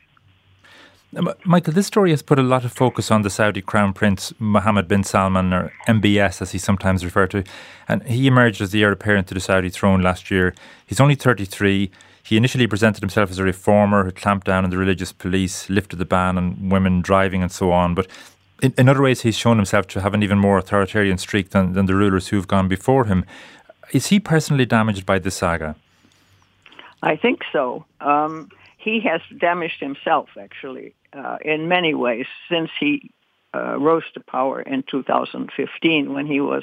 Michael, 1.45 1.73
this 1.73 1.87
story 1.87 2.11
has 2.11 2.21
put 2.21 2.39
a 2.39 2.43
lot 2.43 2.67
of 2.67 2.73
focus 2.73 3.11
on 3.11 3.23
the 3.23 3.31
Saudi 3.31 3.63
Crown 3.63 3.95
Prince 3.95 4.35
Mohammed 4.39 4.89
bin 4.89 5.03
Salman, 5.03 5.55
or 5.55 5.73
MBS 5.87 6.43
as 6.43 6.53
he's 6.53 6.63
sometimes 6.63 7.03
referred 7.03 7.31
to. 7.31 7.45
And 7.89 8.03
he 8.03 8.27
emerged 8.27 8.61
as 8.61 8.73
the 8.73 8.83
heir 8.83 8.93
apparent 8.93 9.27
to 9.29 9.35
the 9.35 9.41
Saudi 9.41 9.71
throne 9.71 10.03
last 10.03 10.31
year. 10.31 10.55
He's 10.87 11.01
only 11.01 11.15
33. 11.15 11.91
He 12.23 12.37
initially 12.37 12.67
presented 12.67 13.01
himself 13.01 13.31
as 13.31 13.39
a 13.39 13.43
reformer 13.43 14.05
who 14.05 14.11
clamped 14.11 14.47
down 14.47 14.65
on 14.65 14.71
the 14.71 14.77
religious 14.77 15.13
police, 15.13 15.71
lifted 15.71 15.97
the 15.97 16.05
ban 16.05 16.37
on 16.37 16.69
women 16.69 17.01
driving, 17.01 17.41
and 17.41 17.51
so 17.51 17.73
on. 17.73 17.95
But 17.95 18.07
in, 18.63 18.75
in 18.77 18.87
other 18.87 19.01
ways, 19.01 19.23
he's 19.23 19.37
shown 19.37 19.57
himself 19.57 19.87
to 19.89 20.03
have 20.03 20.13
an 20.13 20.23
even 20.23 20.39
more 20.39 20.59
authoritarian 20.59 21.17
streak 21.17 21.51
than, 21.51 21.73
than 21.73 21.87
the 21.87 21.95
rulers 21.95 22.29
who've 22.29 22.47
gone 22.47 22.69
before 22.69 23.07
him. 23.07 23.25
Is 23.93 24.09
he 24.09 24.21
personally 24.21 24.67
damaged 24.67 25.07
by 25.07 25.19
this 25.19 25.37
saga? 25.37 25.75
I 27.03 27.17
think 27.17 27.41
so. 27.51 27.87
Um, 28.03 28.51
he 28.79 29.01
has 29.01 29.21
damaged 29.39 29.81
himself, 29.81 30.31
actually, 30.41 30.95
uh, 31.13 31.37
in 31.45 31.69
many 31.69 31.95
ways 31.95 32.27
since 32.51 32.71
he 32.81 33.11
uh, 33.55 33.77
rose 33.79 34.05
to 34.15 34.21
power 34.21 34.63
in 34.63 34.85
2015 34.89 36.13
when 36.15 36.27
he 36.27 36.41
was 36.41 36.63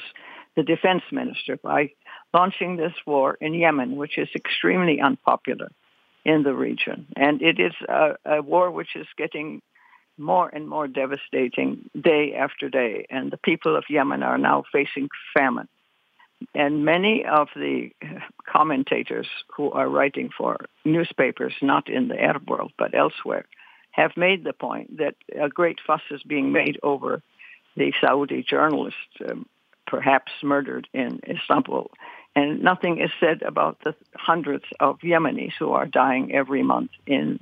the 0.55 0.63
defense 0.63 1.03
minister 1.11 1.57
by 1.57 1.91
launching 2.33 2.77
this 2.77 2.93
war 3.05 3.37
in 3.41 3.53
Yemen, 3.53 3.97
which 3.97 4.17
is 4.17 4.29
extremely 4.33 5.01
unpopular 5.01 5.69
in 6.23 6.43
the 6.43 6.53
region. 6.53 7.05
And 7.17 7.41
it 7.41 7.59
is 7.59 7.73
a, 7.87 8.15
a 8.25 8.41
war 8.41 8.71
which 8.71 8.95
is 8.95 9.07
getting 9.17 9.61
more 10.17 10.47
and 10.47 10.67
more 10.69 10.87
devastating 10.87 11.89
day 11.99 12.33
after 12.33 12.69
day. 12.69 13.05
And 13.09 13.29
the 13.29 13.37
people 13.37 13.75
of 13.75 13.83
Yemen 13.89 14.23
are 14.23 14.37
now 14.37 14.63
facing 14.71 15.09
famine. 15.33 15.67
And 16.53 16.85
many 16.85 17.25
of 17.25 17.47
the 17.55 17.91
commentators 18.45 19.27
who 19.55 19.71
are 19.71 19.87
writing 19.87 20.29
for 20.37 20.57
newspapers, 20.83 21.53
not 21.61 21.89
in 21.89 22.07
the 22.07 22.19
Arab 22.19 22.49
world, 22.49 22.71
but 22.77 22.93
elsewhere, 22.93 23.45
have 23.91 24.11
made 24.17 24.43
the 24.43 24.53
point 24.53 24.97
that 24.97 25.15
a 25.39 25.49
great 25.49 25.79
fuss 25.85 26.01
is 26.11 26.21
being 26.23 26.51
made 26.51 26.77
over 26.83 27.21
the 27.77 27.93
Saudi 28.01 28.43
journalist 28.43 28.95
um, 29.29 29.45
perhaps 29.87 30.31
murdered 30.43 30.87
in 30.93 31.19
Istanbul. 31.27 31.91
And 32.35 32.61
nothing 32.61 32.99
is 32.99 33.11
said 33.19 33.41
about 33.43 33.77
the 33.83 33.95
hundreds 34.13 34.65
of 34.79 34.99
Yemenis 34.99 35.53
who 35.57 35.71
are 35.71 35.85
dying 35.85 36.33
every 36.33 36.63
month 36.63 36.91
in, 37.07 37.39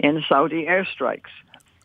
in 0.00 0.24
Saudi 0.28 0.66
airstrikes. 0.66 1.30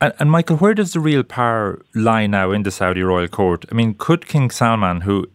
And, 0.01 0.13
and, 0.19 0.31
Michael, 0.31 0.57
where 0.57 0.73
does 0.73 0.93
the 0.93 0.99
real 0.99 1.23
power 1.23 1.81
lie 1.93 2.25
now 2.25 2.51
in 2.51 2.63
the 2.63 2.71
Saudi 2.71 3.03
royal 3.03 3.27
court? 3.27 3.65
I 3.71 3.75
mean, 3.75 3.93
could 3.93 4.27
King 4.27 4.49
Salman, 4.49 5.01
who 5.01 5.27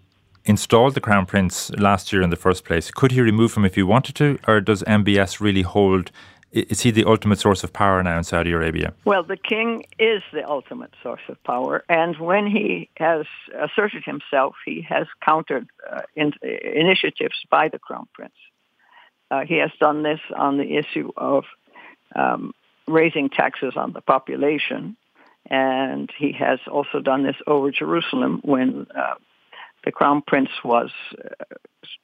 installed 0.45 0.95
the 0.95 1.01
crown 1.01 1.27
prince 1.27 1.71
last 1.73 2.13
year 2.13 2.23
in 2.23 2.31
the 2.31 2.37
first 2.37 2.65
place, 2.65 2.91
could 2.91 3.13
he 3.13 3.21
remove 3.21 3.55
him 3.57 3.65
if 3.65 3.75
he 3.75 3.83
wanted 3.83 4.15
to, 4.17 4.39
or 4.47 4.61
does 4.61 4.83
MBS 4.83 5.41
really 5.41 5.63
hold 5.63 6.11
is 6.55 6.83
he 6.83 6.93
the 6.93 7.05
ultimate 7.05 7.41
source 7.41 7.65
of 7.65 7.73
power 7.73 8.01
now 8.03 8.17
in 8.17 8.23
Saudi 8.23 8.53
Arabia? 8.53 8.95
Well, 9.05 9.25
the 9.25 9.37
king 9.37 9.87
is 9.99 10.23
the 10.33 10.49
ultimate 10.49 10.93
source 11.03 11.23
of 11.29 11.43
power, 11.43 11.85
and 11.89 12.17
when 12.17 12.47
he 12.47 12.89
has 12.97 13.27
asserted 13.61 14.05
himself, 14.05 14.55
he 14.65 14.81
has 14.89 15.09
countered 15.21 15.67
uh, 15.91 16.03
in, 16.15 16.33
initiatives 16.43 17.43
by 17.51 17.69
the 17.69 17.81
crown 17.81 18.07
prince. 18.13 18.35
Uh, 19.33 19.41
he 19.45 19.57
has 19.57 19.73
done 19.81 20.05
this 20.05 20.21
on 20.37 20.57
the 20.57 20.77
issue 20.77 21.11
of 21.17 21.45
um, 22.15 22.53
raising 22.87 23.31
taxes 23.31 23.73
on 23.75 23.93
the 23.93 24.01
population, 24.01 24.97
and 25.51 26.09
he 26.17 26.31
has 26.33 26.61
also 26.71 27.01
done 27.01 27.25
this 27.25 27.37
over 27.49 27.73
Jerusalem 27.73 28.41
when 28.45 28.87
uh, 28.95 29.15
the 29.85 29.93
crown 29.93 30.23
prince 30.27 30.51
was 30.65 30.91
uh, 31.19 31.45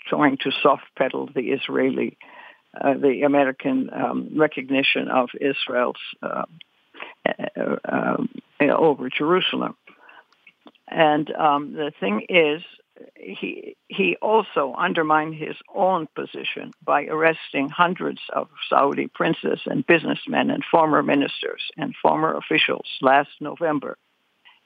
trying 0.08 0.36
to 0.38 0.50
soft 0.62 0.84
pedal 0.96 1.28
the 1.34 1.50
Israeli 1.50 2.18
uh, 2.80 2.94
the 2.94 3.22
American 3.22 3.90
um, 3.92 4.30
recognition 4.36 5.08
of 5.08 5.30
Israel's 5.40 5.96
uh, 6.22 6.44
uh, 7.26 7.76
um, 7.84 8.28
over 8.60 9.08
Jerusalem. 9.08 9.76
And 10.86 11.30
um, 11.32 11.72
the 11.72 11.92
thing 11.98 12.26
is, 12.28 12.62
he 13.16 13.76
he 13.88 14.16
also 14.20 14.74
undermined 14.76 15.34
his 15.34 15.56
own 15.74 16.06
position 16.14 16.72
by 16.84 17.04
arresting 17.04 17.70
hundreds 17.70 18.20
of 18.32 18.48
Saudi 18.68 19.06
princes 19.06 19.60
and 19.66 19.86
businessmen 19.86 20.50
and 20.50 20.62
former 20.70 21.02
ministers 21.02 21.62
and 21.76 21.94
former 22.00 22.36
officials 22.36 22.86
last 23.00 23.30
November, 23.40 23.96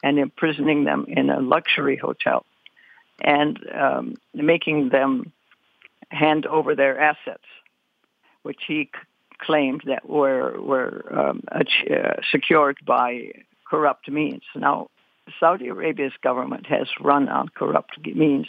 and 0.03 0.19
imprisoning 0.19 0.85
them 0.85 1.07
in 1.09 1.31
a 1.31 1.41
luxury 1.41 1.97
hotel, 1.97 2.45
and 3.21 3.59
um, 3.75 4.15
making 4.35 4.89
them 4.91 5.33
hand 6.11 6.47
over 6.47 6.75
their 6.75 7.01
assets 7.01 7.45
which 8.45 8.63
he 8.69 8.85
c- 8.85 9.01
claimed 9.39 9.83
that 9.87 10.09
were 10.09 10.61
were 10.61 11.03
um, 11.19 11.43
uh, 11.51 11.65
secured 12.31 12.79
by 12.87 13.33
corrupt 13.69 14.09
means. 14.09 14.43
Now, 14.55 14.89
Saudi 15.41 15.69
Arabia's 15.69 16.13
government 16.23 16.67
has 16.67 16.87
run 17.01 17.29
on 17.29 17.49
corrupt 17.49 17.99
means 18.07 18.47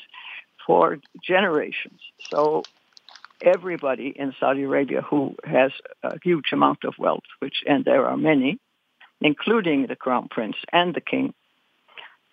for 0.68 1.00
generations. 1.24 2.02
So 2.30 2.68
everybody 3.42 4.14
in 4.16 4.34
Saudi 4.40 4.64
Arabia 4.64 5.02
who 5.02 5.36
has 5.44 5.72
a 6.04 6.20
huge 6.24 6.52
amount 6.52 6.84
of 6.84 6.94
wealth, 7.00 7.30
which 7.40 7.64
and 7.66 7.86
there 7.86 8.06
are 8.06 8.18
many, 8.18 8.60
including 9.22 9.88
the 9.88 9.96
crown 9.96 10.28
prince 10.30 10.58
and 10.72 10.94
the 10.94 11.02
king, 11.02 11.34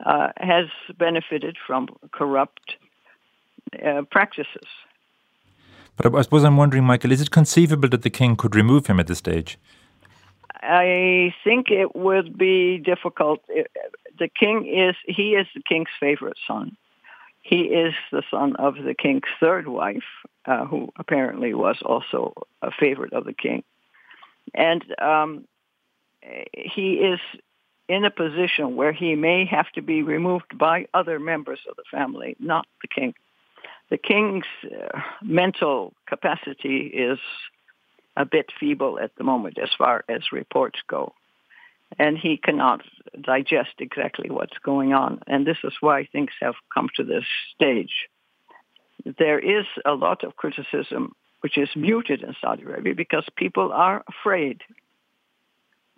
uh, 0.04 0.28
has 0.36 0.66
benefited 0.98 1.56
from 1.66 1.88
corrupt 2.12 2.76
uh, 3.84 4.02
practices. 4.10 4.66
But 5.96 6.14
I 6.14 6.22
suppose 6.22 6.44
I'm 6.44 6.56
wondering, 6.56 6.84
Michael, 6.84 7.12
is 7.12 7.20
it 7.20 7.30
conceivable 7.30 7.88
that 7.90 8.02
the 8.02 8.10
king 8.10 8.36
could 8.36 8.54
remove 8.56 8.86
him 8.86 8.98
at 8.98 9.06
this 9.06 9.18
stage? 9.18 9.58
I 10.62 11.34
think 11.44 11.70
it 11.70 11.94
would 11.96 12.38
be 12.38 12.78
difficult. 12.78 13.40
The 14.18 14.28
king 14.28 14.66
is, 14.66 14.94
he 15.06 15.34
is 15.34 15.46
the 15.54 15.62
king's 15.62 15.88
favorite 15.98 16.38
son. 16.46 16.76
He 17.42 17.62
is 17.62 17.94
the 18.12 18.22
son 18.30 18.54
of 18.56 18.76
the 18.76 18.94
king's 18.94 19.28
third 19.40 19.66
wife, 19.66 20.04
uh, 20.46 20.64
who 20.64 20.92
apparently 20.96 21.52
was 21.54 21.78
also 21.84 22.32
a 22.62 22.70
favorite 22.70 23.12
of 23.12 23.24
the 23.24 23.32
king. 23.32 23.64
And 24.54 24.84
um, 25.00 25.44
he 26.52 26.94
is 26.94 27.20
in 27.92 28.04
a 28.04 28.10
position 28.10 28.76
where 28.76 28.92
he 28.92 29.14
may 29.14 29.44
have 29.44 29.68
to 29.72 29.82
be 29.82 30.02
removed 30.02 30.56
by 30.56 30.86
other 30.94 31.18
members 31.18 31.60
of 31.68 31.76
the 31.76 31.84
family, 31.90 32.36
not 32.38 32.66
the 32.82 32.88
king 32.88 33.14
the 33.92 33.98
king's 33.98 34.46
uh, 34.64 35.00
mental 35.20 35.92
capacity 36.06 36.78
is 36.86 37.18
a 38.16 38.24
bit 38.24 38.46
feeble 38.58 38.98
at 38.98 39.14
the 39.16 39.24
moment 39.24 39.58
as 39.62 39.68
far 39.76 40.02
as 40.08 40.32
reports 40.32 40.80
go. 40.88 41.12
and 41.98 42.16
he 42.16 42.38
cannot 42.46 42.80
digest 43.20 43.74
exactly 43.86 44.30
what's 44.30 44.58
going 44.70 44.94
on. 44.94 45.20
And 45.26 45.46
this 45.46 45.58
is 45.62 45.74
why 45.80 46.06
things 46.06 46.30
have 46.40 46.54
come 46.74 46.88
to 46.96 47.04
this 47.04 47.26
stage. 47.54 47.94
There 49.18 49.38
is 49.38 49.66
a 49.84 49.92
lot 49.92 50.24
of 50.24 50.36
criticism 50.42 51.02
which 51.42 51.58
is 51.58 51.68
muted 51.76 52.22
in 52.22 52.34
Saudi 52.40 52.62
Arabia 52.62 52.94
because 52.94 53.26
people 53.36 53.68
are 53.72 53.98
afraid. 54.12 54.62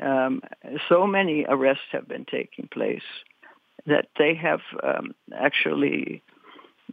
Um, 0.02 0.42
so 0.88 1.06
many 1.06 1.44
arrests 1.48 1.84
have 1.92 2.08
been 2.08 2.24
taking 2.24 2.68
place 2.68 3.02
that 3.86 4.06
they 4.18 4.34
have 4.34 4.60
um, 4.82 5.14
actually 5.34 6.22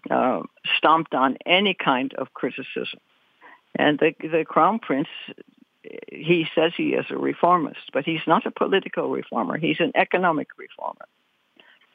uh, 0.09 0.41
stomped 0.77 1.13
on 1.13 1.37
any 1.45 1.73
kind 1.73 2.13
of 2.15 2.33
criticism. 2.33 2.99
And 3.75 3.99
the, 3.99 4.13
the 4.19 4.45
crown 4.45 4.79
prince, 4.79 5.07
he 6.11 6.45
says 6.53 6.73
he 6.75 6.89
is 6.89 7.05
a 7.09 7.17
reformist, 7.17 7.91
but 7.93 8.05
he's 8.05 8.21
not 8.27 8.45
a 8.45 8.51
political 8.51 9.09
reformer. 9.09 9.57
He's 9.57 9.79
an 9.79 9.93
economic 9.95 10.49
reformer. 10.57 11.05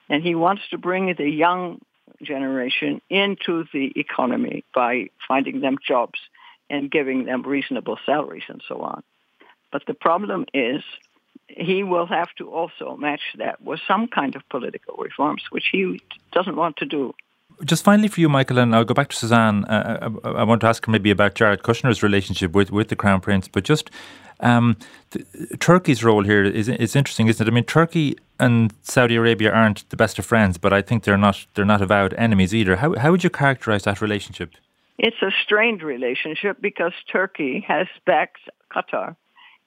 And 0.09 0.23
he 0.23 0.35
wants 0.35 0.62
to 0.71 0.79
bring 0.79 1.14
the 1.14 1.29
young 1.29 1.81
generation 2.23 3.01
into 3.11 3.64
the 3.73 3.92
economy 3.97 4.64
by 4.75 5.11
finding 5.27 5.61
them 5.61 5.77
jobs 5.87 6.19
and 6.71 6.90
giving 6.90 7.25
them 7.25 7.42
reasonable 7.42 7.99
salaries 8.07 8.45
and 8.49 8.62
so 8.66 8.81
on. 8.81 9.03
But 9.72 9.83
the 9.87 9.94
problem 9.94 10.46
is 10.55 10.83
he 11.48 11.83
will 11.83 12.07
have 12.07 12.29
to 12.38 12.50
also 12.50 12.96
match 12.96 13.20
that 13.38 13.62
with 13.62 13.81
some 13.87 14.09
kind 14.09 14.35
of 14.37 14.48
political 14.48 14.96
reforms, 14.96 15.42
which 15.50 15.66
he 15.72 16.00
doesn't 16.33 16.57
want 16.57 16.76
to 16.79 16.87
do. 16.87 17.14
Just 17.64 17.85
finally 17.85 18.09
for 18.09 18.20
you, 18.20 18.29
Michael, 18.29 18.59
and 18.59 18.74
I'll 18.74 18.85
go 18.85 18.92
back 18.92 19.09
to 19.09 19.16
Suzanne. 19.16 19.64
Uh, 19.64 19.98
I, 20.24 20.29
uh, 20.29 20.33
I, 20.33 20.42
want 20.42 20.61
to 20.61 20.66
ask 20.66 20.85
her 20.85 20.92
maybe 20.92 21.11
about 21.11 21.35
Jared 21.35 21.62
Kushner's 21.62 22.02
relationship 22.02 22.52
with, 22.52 22.70
with 22.70 22.88
the 22.88 22.96
Crown 22.96 23.20
Prince, 23.20 23.48
but 23.48 23.64
just 23.64 23.90
um, 24.40 24.76
Turkey's 25.59 26.05
role 26.05 26.22
here 26.22 26.44
is 26.44 26.68
is 26.68 26.94
interesting, 26.94 27.29
isn't 27.29 27.46
it? 27.46 27.50
I 27.50 27.55
mean, 27.55 27.64
Turkey 27.64 28.16
and 28.38 28.74
Saudi 28.83 29.16
Arabia 29.16 29.50
aren't 29.52 29.88
the 29.88 29.96
best 29.96 30.18
of 30.18 30.26
friends, 30.26 30.59
but 30.59 30.72
I 30.72 30.83
think 30.83 31.05
they're 31.05 31.16
not 31.16 31.46
they're 31.55 31.64
not 31.64 31.81
avowed 31.81 32.12
enemies 32.14 32.55
either. 32.55 32.76
How 32.76 32.94
how 32.98 33.11
would 33.11 33.24
you 33.24 33.31
characterize 33.31 33.85
that 33.85 34.02
relationship? 34.02 34.50
It's 34.98 35.22
a 35.22 35.31
strained 35.42 35.83
relationship 35.83 36.59
because 36.61 36.92
Turkey 37.11 37.64
has 37.66 37.87
backed 38.05 38.40
Qatar 38.70 39.16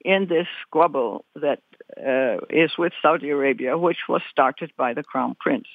in 0.04 0.28
this 0.28 0.48
squabble 0.62 1.26
that 1.36 1.62
uh, 1.98 2.38
is 2.50 2.72
with 2.78 2.94
Saudi 3.02 3.30
Arabia, 3.30 3.78
which 3.78 4.08
was 4.08 4.22
started 4.30 4.72
by 4.78 4.94
the 4.94 5.04
Crown 5.04 5.36
Prince. 5.40 5.68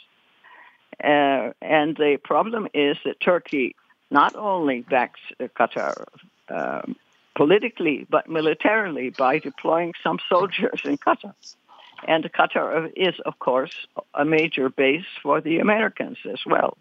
Uh, 1.03 1.51
and 1.61 1.97
the 1.97 2.19
problem 2.23 2.69
is 2.73 2.97
that 3.05 3.21
Turkey 3.21 3.75
not 4.11 4.37
only 4.37 4.83
backs 4.83 5.21
Qatar 5.41 6.05
um, 6.49 6.97
politically, 7.35 8.07
but 8.09 8.29
militarily 8.29 9.11
by 9.11 9.39
deploying 9.39 9.93
some 10.03 10.19
soldiers 10.29 10.81
in 10.85 10.97
Qatar. 10.99 11.35
And 12.07 12.25
Qatar 12.33 12.93
is, 12.97 13.15
of 13.25 13.39
course, 13.39 13.73
a 14.15 14.25
major 14.25 14.69
base 14.69 15.07
for 15.23 15.41
the 15.41 15.59
Americans 15.59 16.19
as 16.31 16.41
well. 16.47 16.77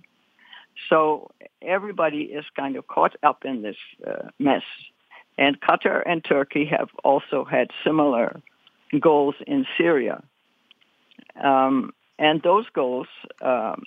So 0.90 1.32
everybody 1.62 2.24
is 2.24 2.46
kind 2.56 2.76
of 2.76 2.88
caught 2.88 3.16
up 3.24 3.46
in 3.46 3.62
this 3.62 3.78
uh, 4.06 4.30
mess. 4.40 4.64
And 5.38 5.60
Qatar 5.60 6.04
and 6.06 6.24
Turkey 6.24 6.66
have 6.66 6.90
also 7.04 7.44
had 7.44 7.70
similar 7.84 8.42
goals 9.00 9.36
in 9.48 9.66
Syria. 9.78 10.24
Um, 11.42 11.94
and 12.20 12.42
those 12.44 12.66
goals 12.74 13.08
um, 13.42 13.84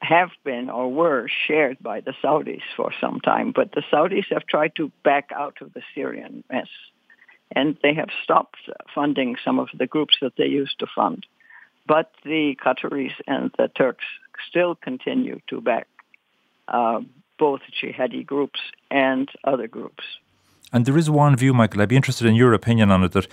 have 0.00 0.30
been 0.44 0.70
or 0.70 0.92
were 0.92 1.28
shared 1.46 1.78
by 1.80 2.00
the 2.00 2.14
Saudis 2.22 2.62
for 2.76 2.92
some 3.00 3.20
time, 3.20 3.52
but 3.54 3.72
the 3.72 3.82
Saudis 3.92 4.26
have 4.30 4.46
tried 4.46 4.74
to 4.76 4.90
back 5.04 5.30
out 5.34 5.58
of 5.60 5.72
the 5.72 5.82
Syrian 5.94 6.44
mess. 6.50 6.68
And 7.54 7.78
they 7.82 7.94
have 7.94 8.10
stopped 8.22 8.58
funding 8.94 9.36
some 9.44 9.58
of 9.58 9.68
the 9.72 9.86
groups 9.86 10.16
that 10.20 10.34
they 10.36 10.46
used 10.46 10.78
to 10.80 10.86
fund. 10.94 11.24
But 11.86 12.10
the 12.24 12.56
Qataris 12.62 13.14
and 13.26 13.50
the 13.56 13.68
Turks 13.68 14.04
still 14.48 14.74
continue 14.74 15.40
to 15.48 15.60
back 15.62 15.88
uh, 16.68 17.00
both 17.38 17.60
jihadi 17.82 18.26
groups 18.26 18.60
and 18.90 19.28
other 19.44 19.68
groups. 19.68 20.04
And 20.72 20.84
there 20.84 20.98
is 20.98 21.08
one 21.08 21.36
view, 21.36 21.54
Michael, 21.54 21.80
I'd 21.80 21.88
be 21.88 21.96
interested 21.96 22.26
in 22.26 22.34
your 22.34 22.52
opinion 22.52 22.90
on 22.90 23.04
it, 23.04 23.12
that 23.12 23.26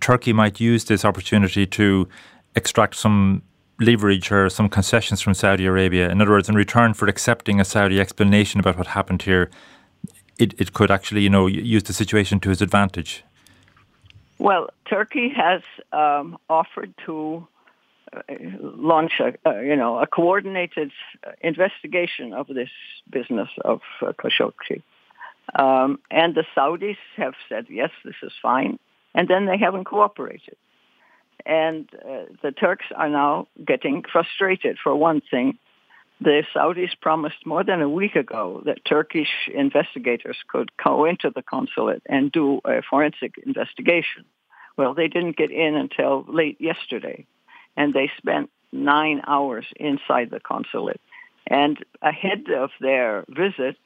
Turkey 0.00 0.32
might 0.32 0.60
use 0.60 0.84
this 0.84 1.04
opportunity 1.04 1.66
to 1.66 2.08
extract 2.54 2.94
some 2.94 3.42
leverage 3.80 4.30
or 4.30 4.48
some 4.50 4.68
concessions 4.68 5.20
from 5.20 5.34
Saudi 5.34 5.66
Arabia. 5.66 6.10
In 6.10 6.20
other 6.20 6.30
words, 6.30 6.48
in 6.48 6.54
return 6.54 6.94
for 6.94 7.08
accepting 7.08 7.60
a 7.60 7.64
Saudi 7.64 7.98
explanation 7.98 8.60
about 8.60 8.76
what 8.76 8.88
happened 8.88 9.22
here, 9.22 9.50
it, 10.38 10.54
it 10.60 10.72
could 10.72 10.90
actually, 10.90 11.22
you 11.22 11.30
know, 11.30 11.46
use 11.46 11.82
the 11.84 11.92
situation 11.92 12.40
to 12.40 12.50
its 12.50 12.60
advantage. 12.60 13.24
Well, 14.38 14.70
Turkey 14.88 15.30
has 15.36 15.62
um, 15.92 16.38
offered 16.48 16.94
to 17.06 17.46
uh, 18.12 18.22
launch 18.60 19.12
a, 19.20 19.34
uh, 19.46 19.60
you 19.60 19.76
know, 19.76 19.98
a 19.98 20.06
coordinated 20.06 20.92
investigation 21.40 22.32
of 22.32 22.46
this 22.48 22.70
business 23.10 23.48
of 23.64 23.80
uh, 24.00 24.12
Khashoggi. 24.12 24.82
Um, 25.54 25.98
and 26.10 26.34
the 26.34 26.44
Saudis 26.56 26.96
have 27.16 27.34
said, 27.48 27.66
yes, 27.68 27.90
this 28.04 28.14
is 28.22 28.32
fine. 28.40 28.78
And 29.14 29.28
then 29.28 29.46
they 29.46 29.58
haven't 29.58 29.84
cooperated. 29.84 30.56
And 31.44 31.88
uh, 31.94 32.24
the 32.42 32.52
Turks 32.52 32.86
are 32.94 33.08
now 33.08 33.48
getting 33.64 34.04
frustrated. 34.10 34.78
For 34.82 34.94
one 34.94 35.22
thing, 35.30 35.58
the 36.20 36.44
Saudis 36.54 36.90
promised 37.00 37.46
more 37.46 37.64
than 37.64 37.80
a 37.80 37.88
week 37.88 38.14
ago 38.14 38.62
that 38.66 38.84
Turkish 38.84 39.48
investigators 39.52 40.36
could 40.48 40.70
go 40.82 41.06
into 41.06 41.30
the 41.34 41.42
consulate 41.42 42.02
and 42.06 42.30
do 42.30 42.60
a 42.64 42.82
forensic 42.88 43.34
investigation. 43.44 44.24
Well, 44.76 44.94
they 44.94 45.08
didn't 45.08 45.36
get 45.36 45.50
in 45.50 45.74
until 45.74 46.24
late 46.28 46.60
yesterday, 46.60 47.26
and 47.76 47.94
they 47.94 48.10
spent 48.18 48.50
nine 48.70 49.22
hours 49.26 49.64
inside 49.76 50.30
the 50.30 50.40
consulate. 50.40 51.00
And 51.46 51.78
ahead 52.02 52.44
of 52.54 52.70
their 52.80 53.24
visit, 53.28 53.76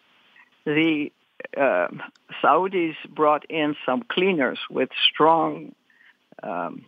the 0.66 1.11
uh, 1.57 1.88
Saudis 2.42 2.94
brought 3.09 3.44
in 3.51 3.77
some 3.87 4.03
cleaners 4.03 4.59
with 4.70 4.90
strong 5.11 5.75
um, 6.42 6.85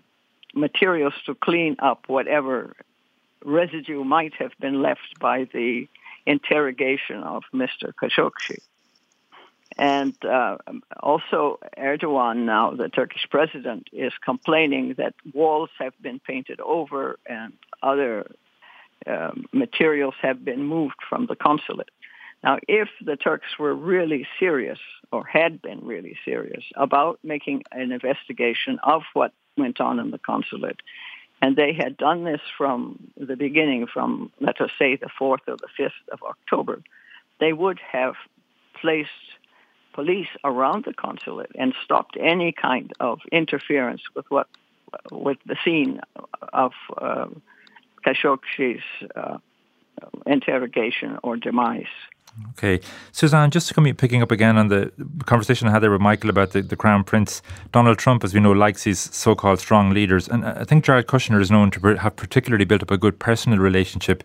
materials 0.54 1.14
to 1.26 1.34
clean 1.34 1.76
up 1.78 2.04
whatever 2.08 2.74
residue 3.44 4.02
might 4.04 4.34
have 4.34 4.52
been 4.58 4.82
left 4.82 5.18
by 5.20 5.44
the 5.52 5.88
interrogation 6.26 7.22
of 7.22 7.44
Mr. 7.54 7.92
Khashoggi. 8.00 8.58
And 9.78 10.14
uh, 10.24 10.56
also 11.00 11.58
Erdogan 11.76 12.46
now, 12.46 12.70
the 12.70 12.88
Turkish 12.88 13.26
president, 13.30 13.88
is 13.92 14.12
complaining 14.24 14.94
that 14.96 15.14
walls 15.34 15.70
have 15.78 15.92
been 16.00 16.18
painted 16.18 16.60
over 16.60 17.18
and 17.26 17.52
other 17.82 18.26
uh, 19.06 19.32
materials 19.52 20.14
have 20.22 20.44
been 20.44 20.62
moved 20.62 20.96
from 21.08 21.26
the 21.26 21.36
consulate. 21.36 21.90
Now, 22.46 22.58
if 22.68 22.88
the 23.04 23.16
Turks 23.16 23.58
were 23.58 23.74
really 23.74 24.24
serious, 24.38 24.78
or 25.10 25.24
had 25.26 25.60
been 25.60 25.80
really 25.84 26.16
serious, 26.24 26.62
about 26.76 27.18
making 27.24 27.64
an 27.72 27.90
investigation 27.90 28.78
of 28.84 29.02
what 29.14 29.32
went 29.56 29.80
on 29.80 29.98
in 29.98 30.12
the 30.12 30.18
consulate, 30.18 30.80
and 31.42 31.56
they 31.56 31.72
had 31.72 31.96
done 31.96 32.22
this 32.22 32.40
from 32.56 33.10
the 33.16 33.34
beginning, 33.34 33.88
from, 33.92 34.30
let 34.40 34.60
us 34.60 34.70
say, 34.78 34.94
the 34.94 35.10
4th 35.20 35.40
or 35.48 35.56
the 35.56 35.68
5th 35.76 36.08
of 36.12 36.22
October, 36.22 36.82
they 37.40 37.52
would 37.52 37.80
have 37.80 38.14
placed 38.80 39.10
police 39.92 40.28
around 40.44 40.84
the 40.84 40.94
consulate 40.94 41.50
and 41.58 41.74
stopped 41.82 42.16
any 42.20 42.52
kind 42.52 42.92
of 43.00 43.18
interference 43.32 44.02
with 44.14 44.26
what 44.28 44.46
with 45.10 45.38
the 45.46 45.56
scene 45.64 46.00
of 46.52 46.70
uh, 46.96 47.26
Khashoggi's 48.06 48.84
uh, 49.16 49.38
interrogation 50.26 51.18
or 51.24 51.36
demise. 51.36 51.86
Okay. 52.50 52.80
Suzanne, 53.12 53.50
just 53.50 53.68
to 53.68 53.74
come 53.74 53.84
picking 53.94 54.22
up 54.22 54.30
again 54.30 54.56
on 54.56 54.68
the 54.68 54.92
conversation 55.24 55.68
I 55.68 55.70
had 55.70 55.82
there 55.82 55.90
with 55.90 56.00
Michael 56.00 56.30
about 56.30 56.52
the, 56.52 56.62
the 56.62 56.76
Crown 56.76 57.04
Prince, 57.04 57.42
Donald 57.72 57.98
Trump, 57.98 58.24
as 58.24 58.34
we 58.34 58.40
know, 58.40 58.52
likes 58.52 58.84
his 58.84 58.98
so 58.98 59.34
called 59.34 59.58
strong 59.58 59.90
leaders. 59.90 60.28
And 60.28 60.44
I 60.44 60.64
think 60.64 60.84
Jared 60.84 61.06
Kushner 61.06 61.40
is 61.40 61.50
known 61.50 61.70
to 61.72 61.96
have 61.96 62.16
particularly 62.16 62.64
built 62.64 62.82
up 62.82 62.90
a 62.90 62.98
good 62.98 63.18
personal 63.18 63.58
relationship 63.58 64.22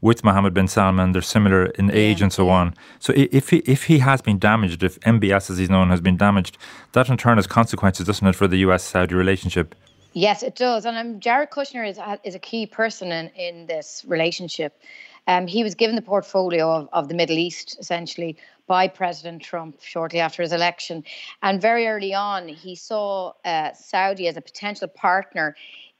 with 0.00 0.22
Mohammed 0.24 0.54
bin 0.54 0.68
Salman. 0.68 1.12
They're 1.12 1.22
similar 1.22 1.66
in 1.66 1.90
age 1.90 2.18
yeah, 2.18 2.24
and 2.24 2.32
so 2.32 2.48
on. 2.48 2.74
So 3.00 3.12
if 3.16 3.50
he, 3.50 3.58
if 3.58 3.84
he 3.84 3.98
has 3.98 4.20
been 4.20 4.38
damaged, 4.38 4.82
if 4.82 4.98
MBS, 5.00 5.50
as 5.50 5.58
he's 5.58 5.70
known, 5.70 5.90
has 5.90 6.00
been 6.00 6.16
damaged, 6.16 6.58
that 6.92 7.08
in 7.08 7.16
turn 7.16 7.38
has 7.38 7.46
consequences, 7.46 8.06
doesn't 8.06 8.26
it, 8.26 8.36
for 8.36 8.46
the 8.46 8.58
US 8.58 8.84
Saudi 8.84 9.14
relationship? 9.14 9.74
Yes, 10.12 10.42
it 10.42 10.56
does. 10.56 10.84
And 10.84 10.96
um, 10.96 11.20
Jared 11.20 11.50
Kushner 11.50 11.88
is, 11.88 11.98
is 12.24 12.34
a 12.34 12.38
key 12.38 12.66
person 12.66 13.12
in, 13.12 13.28
in 13.36 13.66
this 13.66 14.04
relationship. 14.06 14.80
Um, 15.28 15.46
he 15.46 15.62
was 15.62 15.76
given 15.76 15.94
the 15.94 16.02
portfolio 16.02 16.72
of, 16.72 16.88
of 16.92 17.08
the 17.08 17.14
Middle 17.14 17.38
East, 17.38 17.76
essentially, 17.78 18.36
by 18.66 18.88
President 18.88 19.42
Trump 19.42 19.80
shortly 19.80 20.18
after 20.18 20.42
his 20.42 20.52
election. 20.52 21.04
And 21.42 21.60
very 21.60 21.86
early 21.86 22.14
on, 22.14 22.48
he 22.48 22.74
saw 22.74 23.34
uh, 23.44 23.72
Saudi 23.74 24.26
as 24.26 24.36
a 24.36 24.40
potential 24.40 24.88
partner 24.88 25.54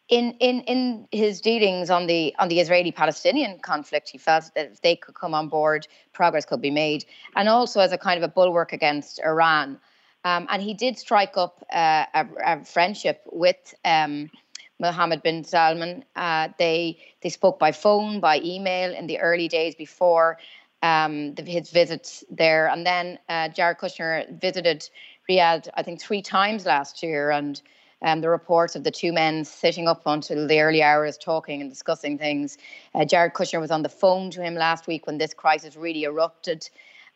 in, 0.08 0.32
in, 0.40 0.62
in 0.62 1.06
his 1.12 1.40
dealings 1.40 1.90
on 1.90 2.06
the 2.06 2.34
on 2.38 2.48
the 2.48 2.60
Israeli-Palestinian 2.60 3.58
conflict, 3.58 4.08
he 4.08 4.18
felt 4.18 4.50
that 4.54 4.72
if 4.72 4.80
they 4.80 4.96
could 4.96 5.14
come 5.14 5.34
on 5.34 5.48
board, 5.48 5.86
progress 6.14 6.46
could 6.46 6.62
be 6.62 6.70
made, 6.70 7.04
and 7.36 7.48
also 7.48 7.80
as 7.80 7.92
a 7.92 7.98
kind 7.98 8.16
of 8.16 8.28
a 8.28 8.32
bulwark 8.32 8.72
against 8.72 9.20
Iran. 9.22 9.78
Um, 10.24 10.46
and 10.50 10.62
he 10.62 10.74
did 10.74 10.98
strike 10.98 11.36
up 11.36 11.64
uh, 11.72 12.06
a, 12.14 12.26
a, 12.44 12.64
friendship 12.64 13.22
with 13.30 13.74
um, 13.84 14.30
Mohammed 14.78 15.22
bin 15.22 15.44
Salman. 15.44 16.04
Uh, 16.16 16.48
they 16.58 16.98
they 17.22 17.28
spoke 17.28 17.58
by 17.58 17.72
phone, 17.72 18.20
by 18.20 18.40
email 18.44 18.94
in 18.94 19.06
the 19.06 19.18
early 19.18 19.48
days 19.48 19.74
before 19.74 20.38
um, 20.82 21.34
the, 21.34 21.42
his 21.42 21.70
visits 21.70 22.24
there, 22.30 22.68
and 22.68 22.86
then 22.86 23.18
uh, 23.28 23.48
Jared 23.48 23.78
Kushner 23.78 24.40
visited 24.40 24.88
Riyadh, 25.28 25.68
I 25.74 25.82
think, 25.82 26.00
three 26.00 26.22
times 26.22 26.66
last 26.66 27.02
year, 27.02 27.30
and 27.30 27.60
um, 28.02 28.20
the 28.20 28.28
reports 28.28 28.76
of 28.76 28.84
the 28.84 28.90
two 28.90 29.12
men 29.12 29.44
sitting 29.44 29.88
up 29.88 30.02
until 30.06 30.46
the 30.46 30.60
early 30.60 30.82
hours 30.82 31.18
talking 31.18 31.60
and 31.60 31.70
discussing 31.70 32.16
things. 32.16 32.56
Uh, 32.94 33.04
Jared 33.04 33.34
Kushner 33.34 33.60
was 33.60 33.70
on 33.70 33.82
the 33.82 33.88
phone 33.88 34.30
to 34.30 34.42
him 34.42 34.54
last 34.54 34.86
week 34.86 35.06
when 35.06 35.18
this 35.18 35.34
crisis 35.34 35.76
really 35.76 36.04
erupted. 36.04 36.68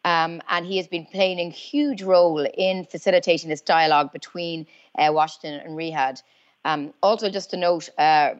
Um, 0.05 0.43
and 0.49 0.67
he 0.67 0.79
has 0.79 0.89
been 0.89 1.07
playing 1.07 1.39
a 1.39 1.51
huge 1.51 2.03
role 2.03 2.45
in 2.45 2.85
facilitating 2.85 3.49
this 3.49 3.61
dialogue 3.61 4.13
between 4.13 4.67
uh, 4.99 5.11
Washington 5.13 5.61
and 5.61 5.79
Riyadh. 5.79 6.23
Um, 6.65 6.95
also, 7.03 7.29
just 7.29 7.51
to 7.51 7.57
note, 7.57 7.89
uh, 7.99 8.35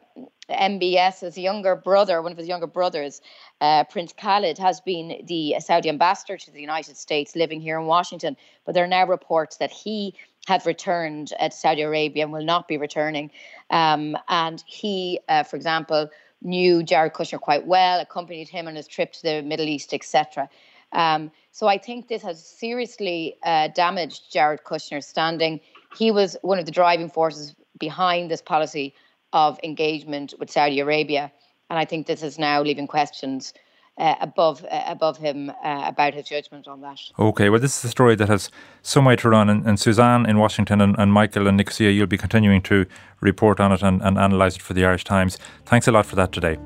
MBS's 0.49 1.37
younger 1.37 1.75
brother, 1.75 2.21
one 2.21 2.31
of 2.31 2.37
his 2.37 2.47
younger 2.47 2.67
brothers, 2.67 3.21
uh, 3.61 3.83
Prince 3.85 4.13
Khalid, 4.13 4.57
has 4.57 4.81
been 4.81 5.23
the 5.25 5.55
Saudi 5.59 5.89
ambassador 5.89 6.37
to 6.37 6.51
the 6.51 6.61
United 6.61 6.97
States, 6.97 7.35
living 7.35 7.61
here 7.61 7.79
in 7.79 7.85
Washington. 7.85 8.35
But 8.65 8.75
there 8.75 8.83
are 8.83 8.87
now 8.87 9.07
reports 9.07 9.57
that 9.57 9.71
he 9.71 10.15
has 10.47 10.65
returned 10.65 11.31
uh, 11.39 11.49
to 11.49 11.55
Saudi 11.55 11.81
Arabia 11.81 12.23
and 12.23 12.33
will 12.33 12.43
not 12.43 12.67
be 12.67 12.77
returning. 12.77 13.31
Um, 13.69 14.17
and 14.27 14.63
he, 14.67 15.19
uh, 15.29 15.43
for 15.43 15.55
example, 15.55 16.09
knew 16.41 16.83
Jared 16.83 17.13
Kushner 17.13 17.39
quite 17.39 17.65
well, 17.65 18.01
accompanied 18.01 18.49
him 18.49 18.67
on 18.67 18.75
his 18.75 18.87
trip 18.87 19.13
to 19.13 19.21
the 19.23 19.41
Middle 19.41 19.67
East, 19.67 19.93
etc. 19.93 20.49
Um, 20.91 21.31
so 21.51 21.67
I 21.67 21.77
think 21.77 22.07
this 22.07 22.21
has 22.23 22.45
seriously 22.45 23.37
uh, 23.43 23.69
damaged 23.69 24.31
Jared 24.31 24.63
Kushner's 24.63 25.07
standing. 25.07 25.61
He 25.97 26.11
was 26.11 26.35
one 26.41 26.59
of 26.59 26.65
the 26.65 26.71
driving 26.71 27.09
forces 27.09 27.55
behind 27.87 28.31
this 28.31 28.41
policy 28.41 28.87
of 29.33 29.59
engagement 29.63 30.33
with 30.39 30.49
Saudi 30.49 30.79
Arabia. 30.79 31.31
And 31.69 31.79
I 31.79 31.85
think 31.85 32.07
this 32.07 32.23
is 32.23 32.35
now 32.39 32.61
leaving 32.61 32.87
questions 32.87 33.53
uh, 33.97 34.15
above 34.21 34.65
uh, 34.71 34.83
above 34.87 35.17
him 35.17 35.37
uh, 35.49 35.83
about 35.93 36.13
his 36.13 36.25
judgment 36.27 36.67
on 36.67 36.81
that. 36.81 36.99
Okay, 37.19 37.49
well, 37.49 37.59
this 37.59 37.77
is 37.77 37.83
a 37.83 37.89
story 37.89 38.15
that 38.15 38.27
has 38.27 38.49
so 38.81 39.01
much 39.01 39.21
to 39.21 39.29
run, 39.29 39.49
and, 39.49 39.65
and 39.67 39.79
Suzanne 39.79 40.25
in 40.25 40.37
Washington 40.39 40.81
and, 40.81 40.95
and, 40.97 41.13
Michael 41.13 41.47
and 41.47 41.57
Nicosia, 41.57 41.91
you'll 41.91 42.07
be 42.07 42.17
continuing 42.17 42.61
to 42.63 42.85
report 43.21 43.59
on 43.59 43.71
it 43.71 43.83
and, 43.83 44.01
and 44.01 44.17
analyse 44.17 44.55
it 44.55 44.63
for 44.63 44.73
the 44.73 44.83
Irish 44.83 45.03
Times. 45.03 45.37
Thanks 45.65 45.87
a 45.87 45.91
lot 45.91 46.05
for 46.07 46.15
that 46.15 46.31
today. 46.31 46.57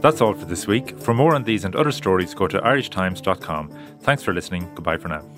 That's 0.00 0.20
all 0.22 0.34
for 0.34 0.46
this 0.46 0.66
week. 0.66 0.98
For 0.98 1.12
more 1.12 1.34
on 1.34 1.44
these 1.44 1.64
and 1.66 1.76
other 1.76 1.92
stories, 1.92 2.32
go 2.32 2.46
to 2.48 2.58
irishtimes.com. 2.60 3.64
Thanks 4.00 4.22
for 4.22 4.32
listening. 4.32 4.62
Goodbye 4.74 4.98
for 4.98 5.08
now. 5.08 5.37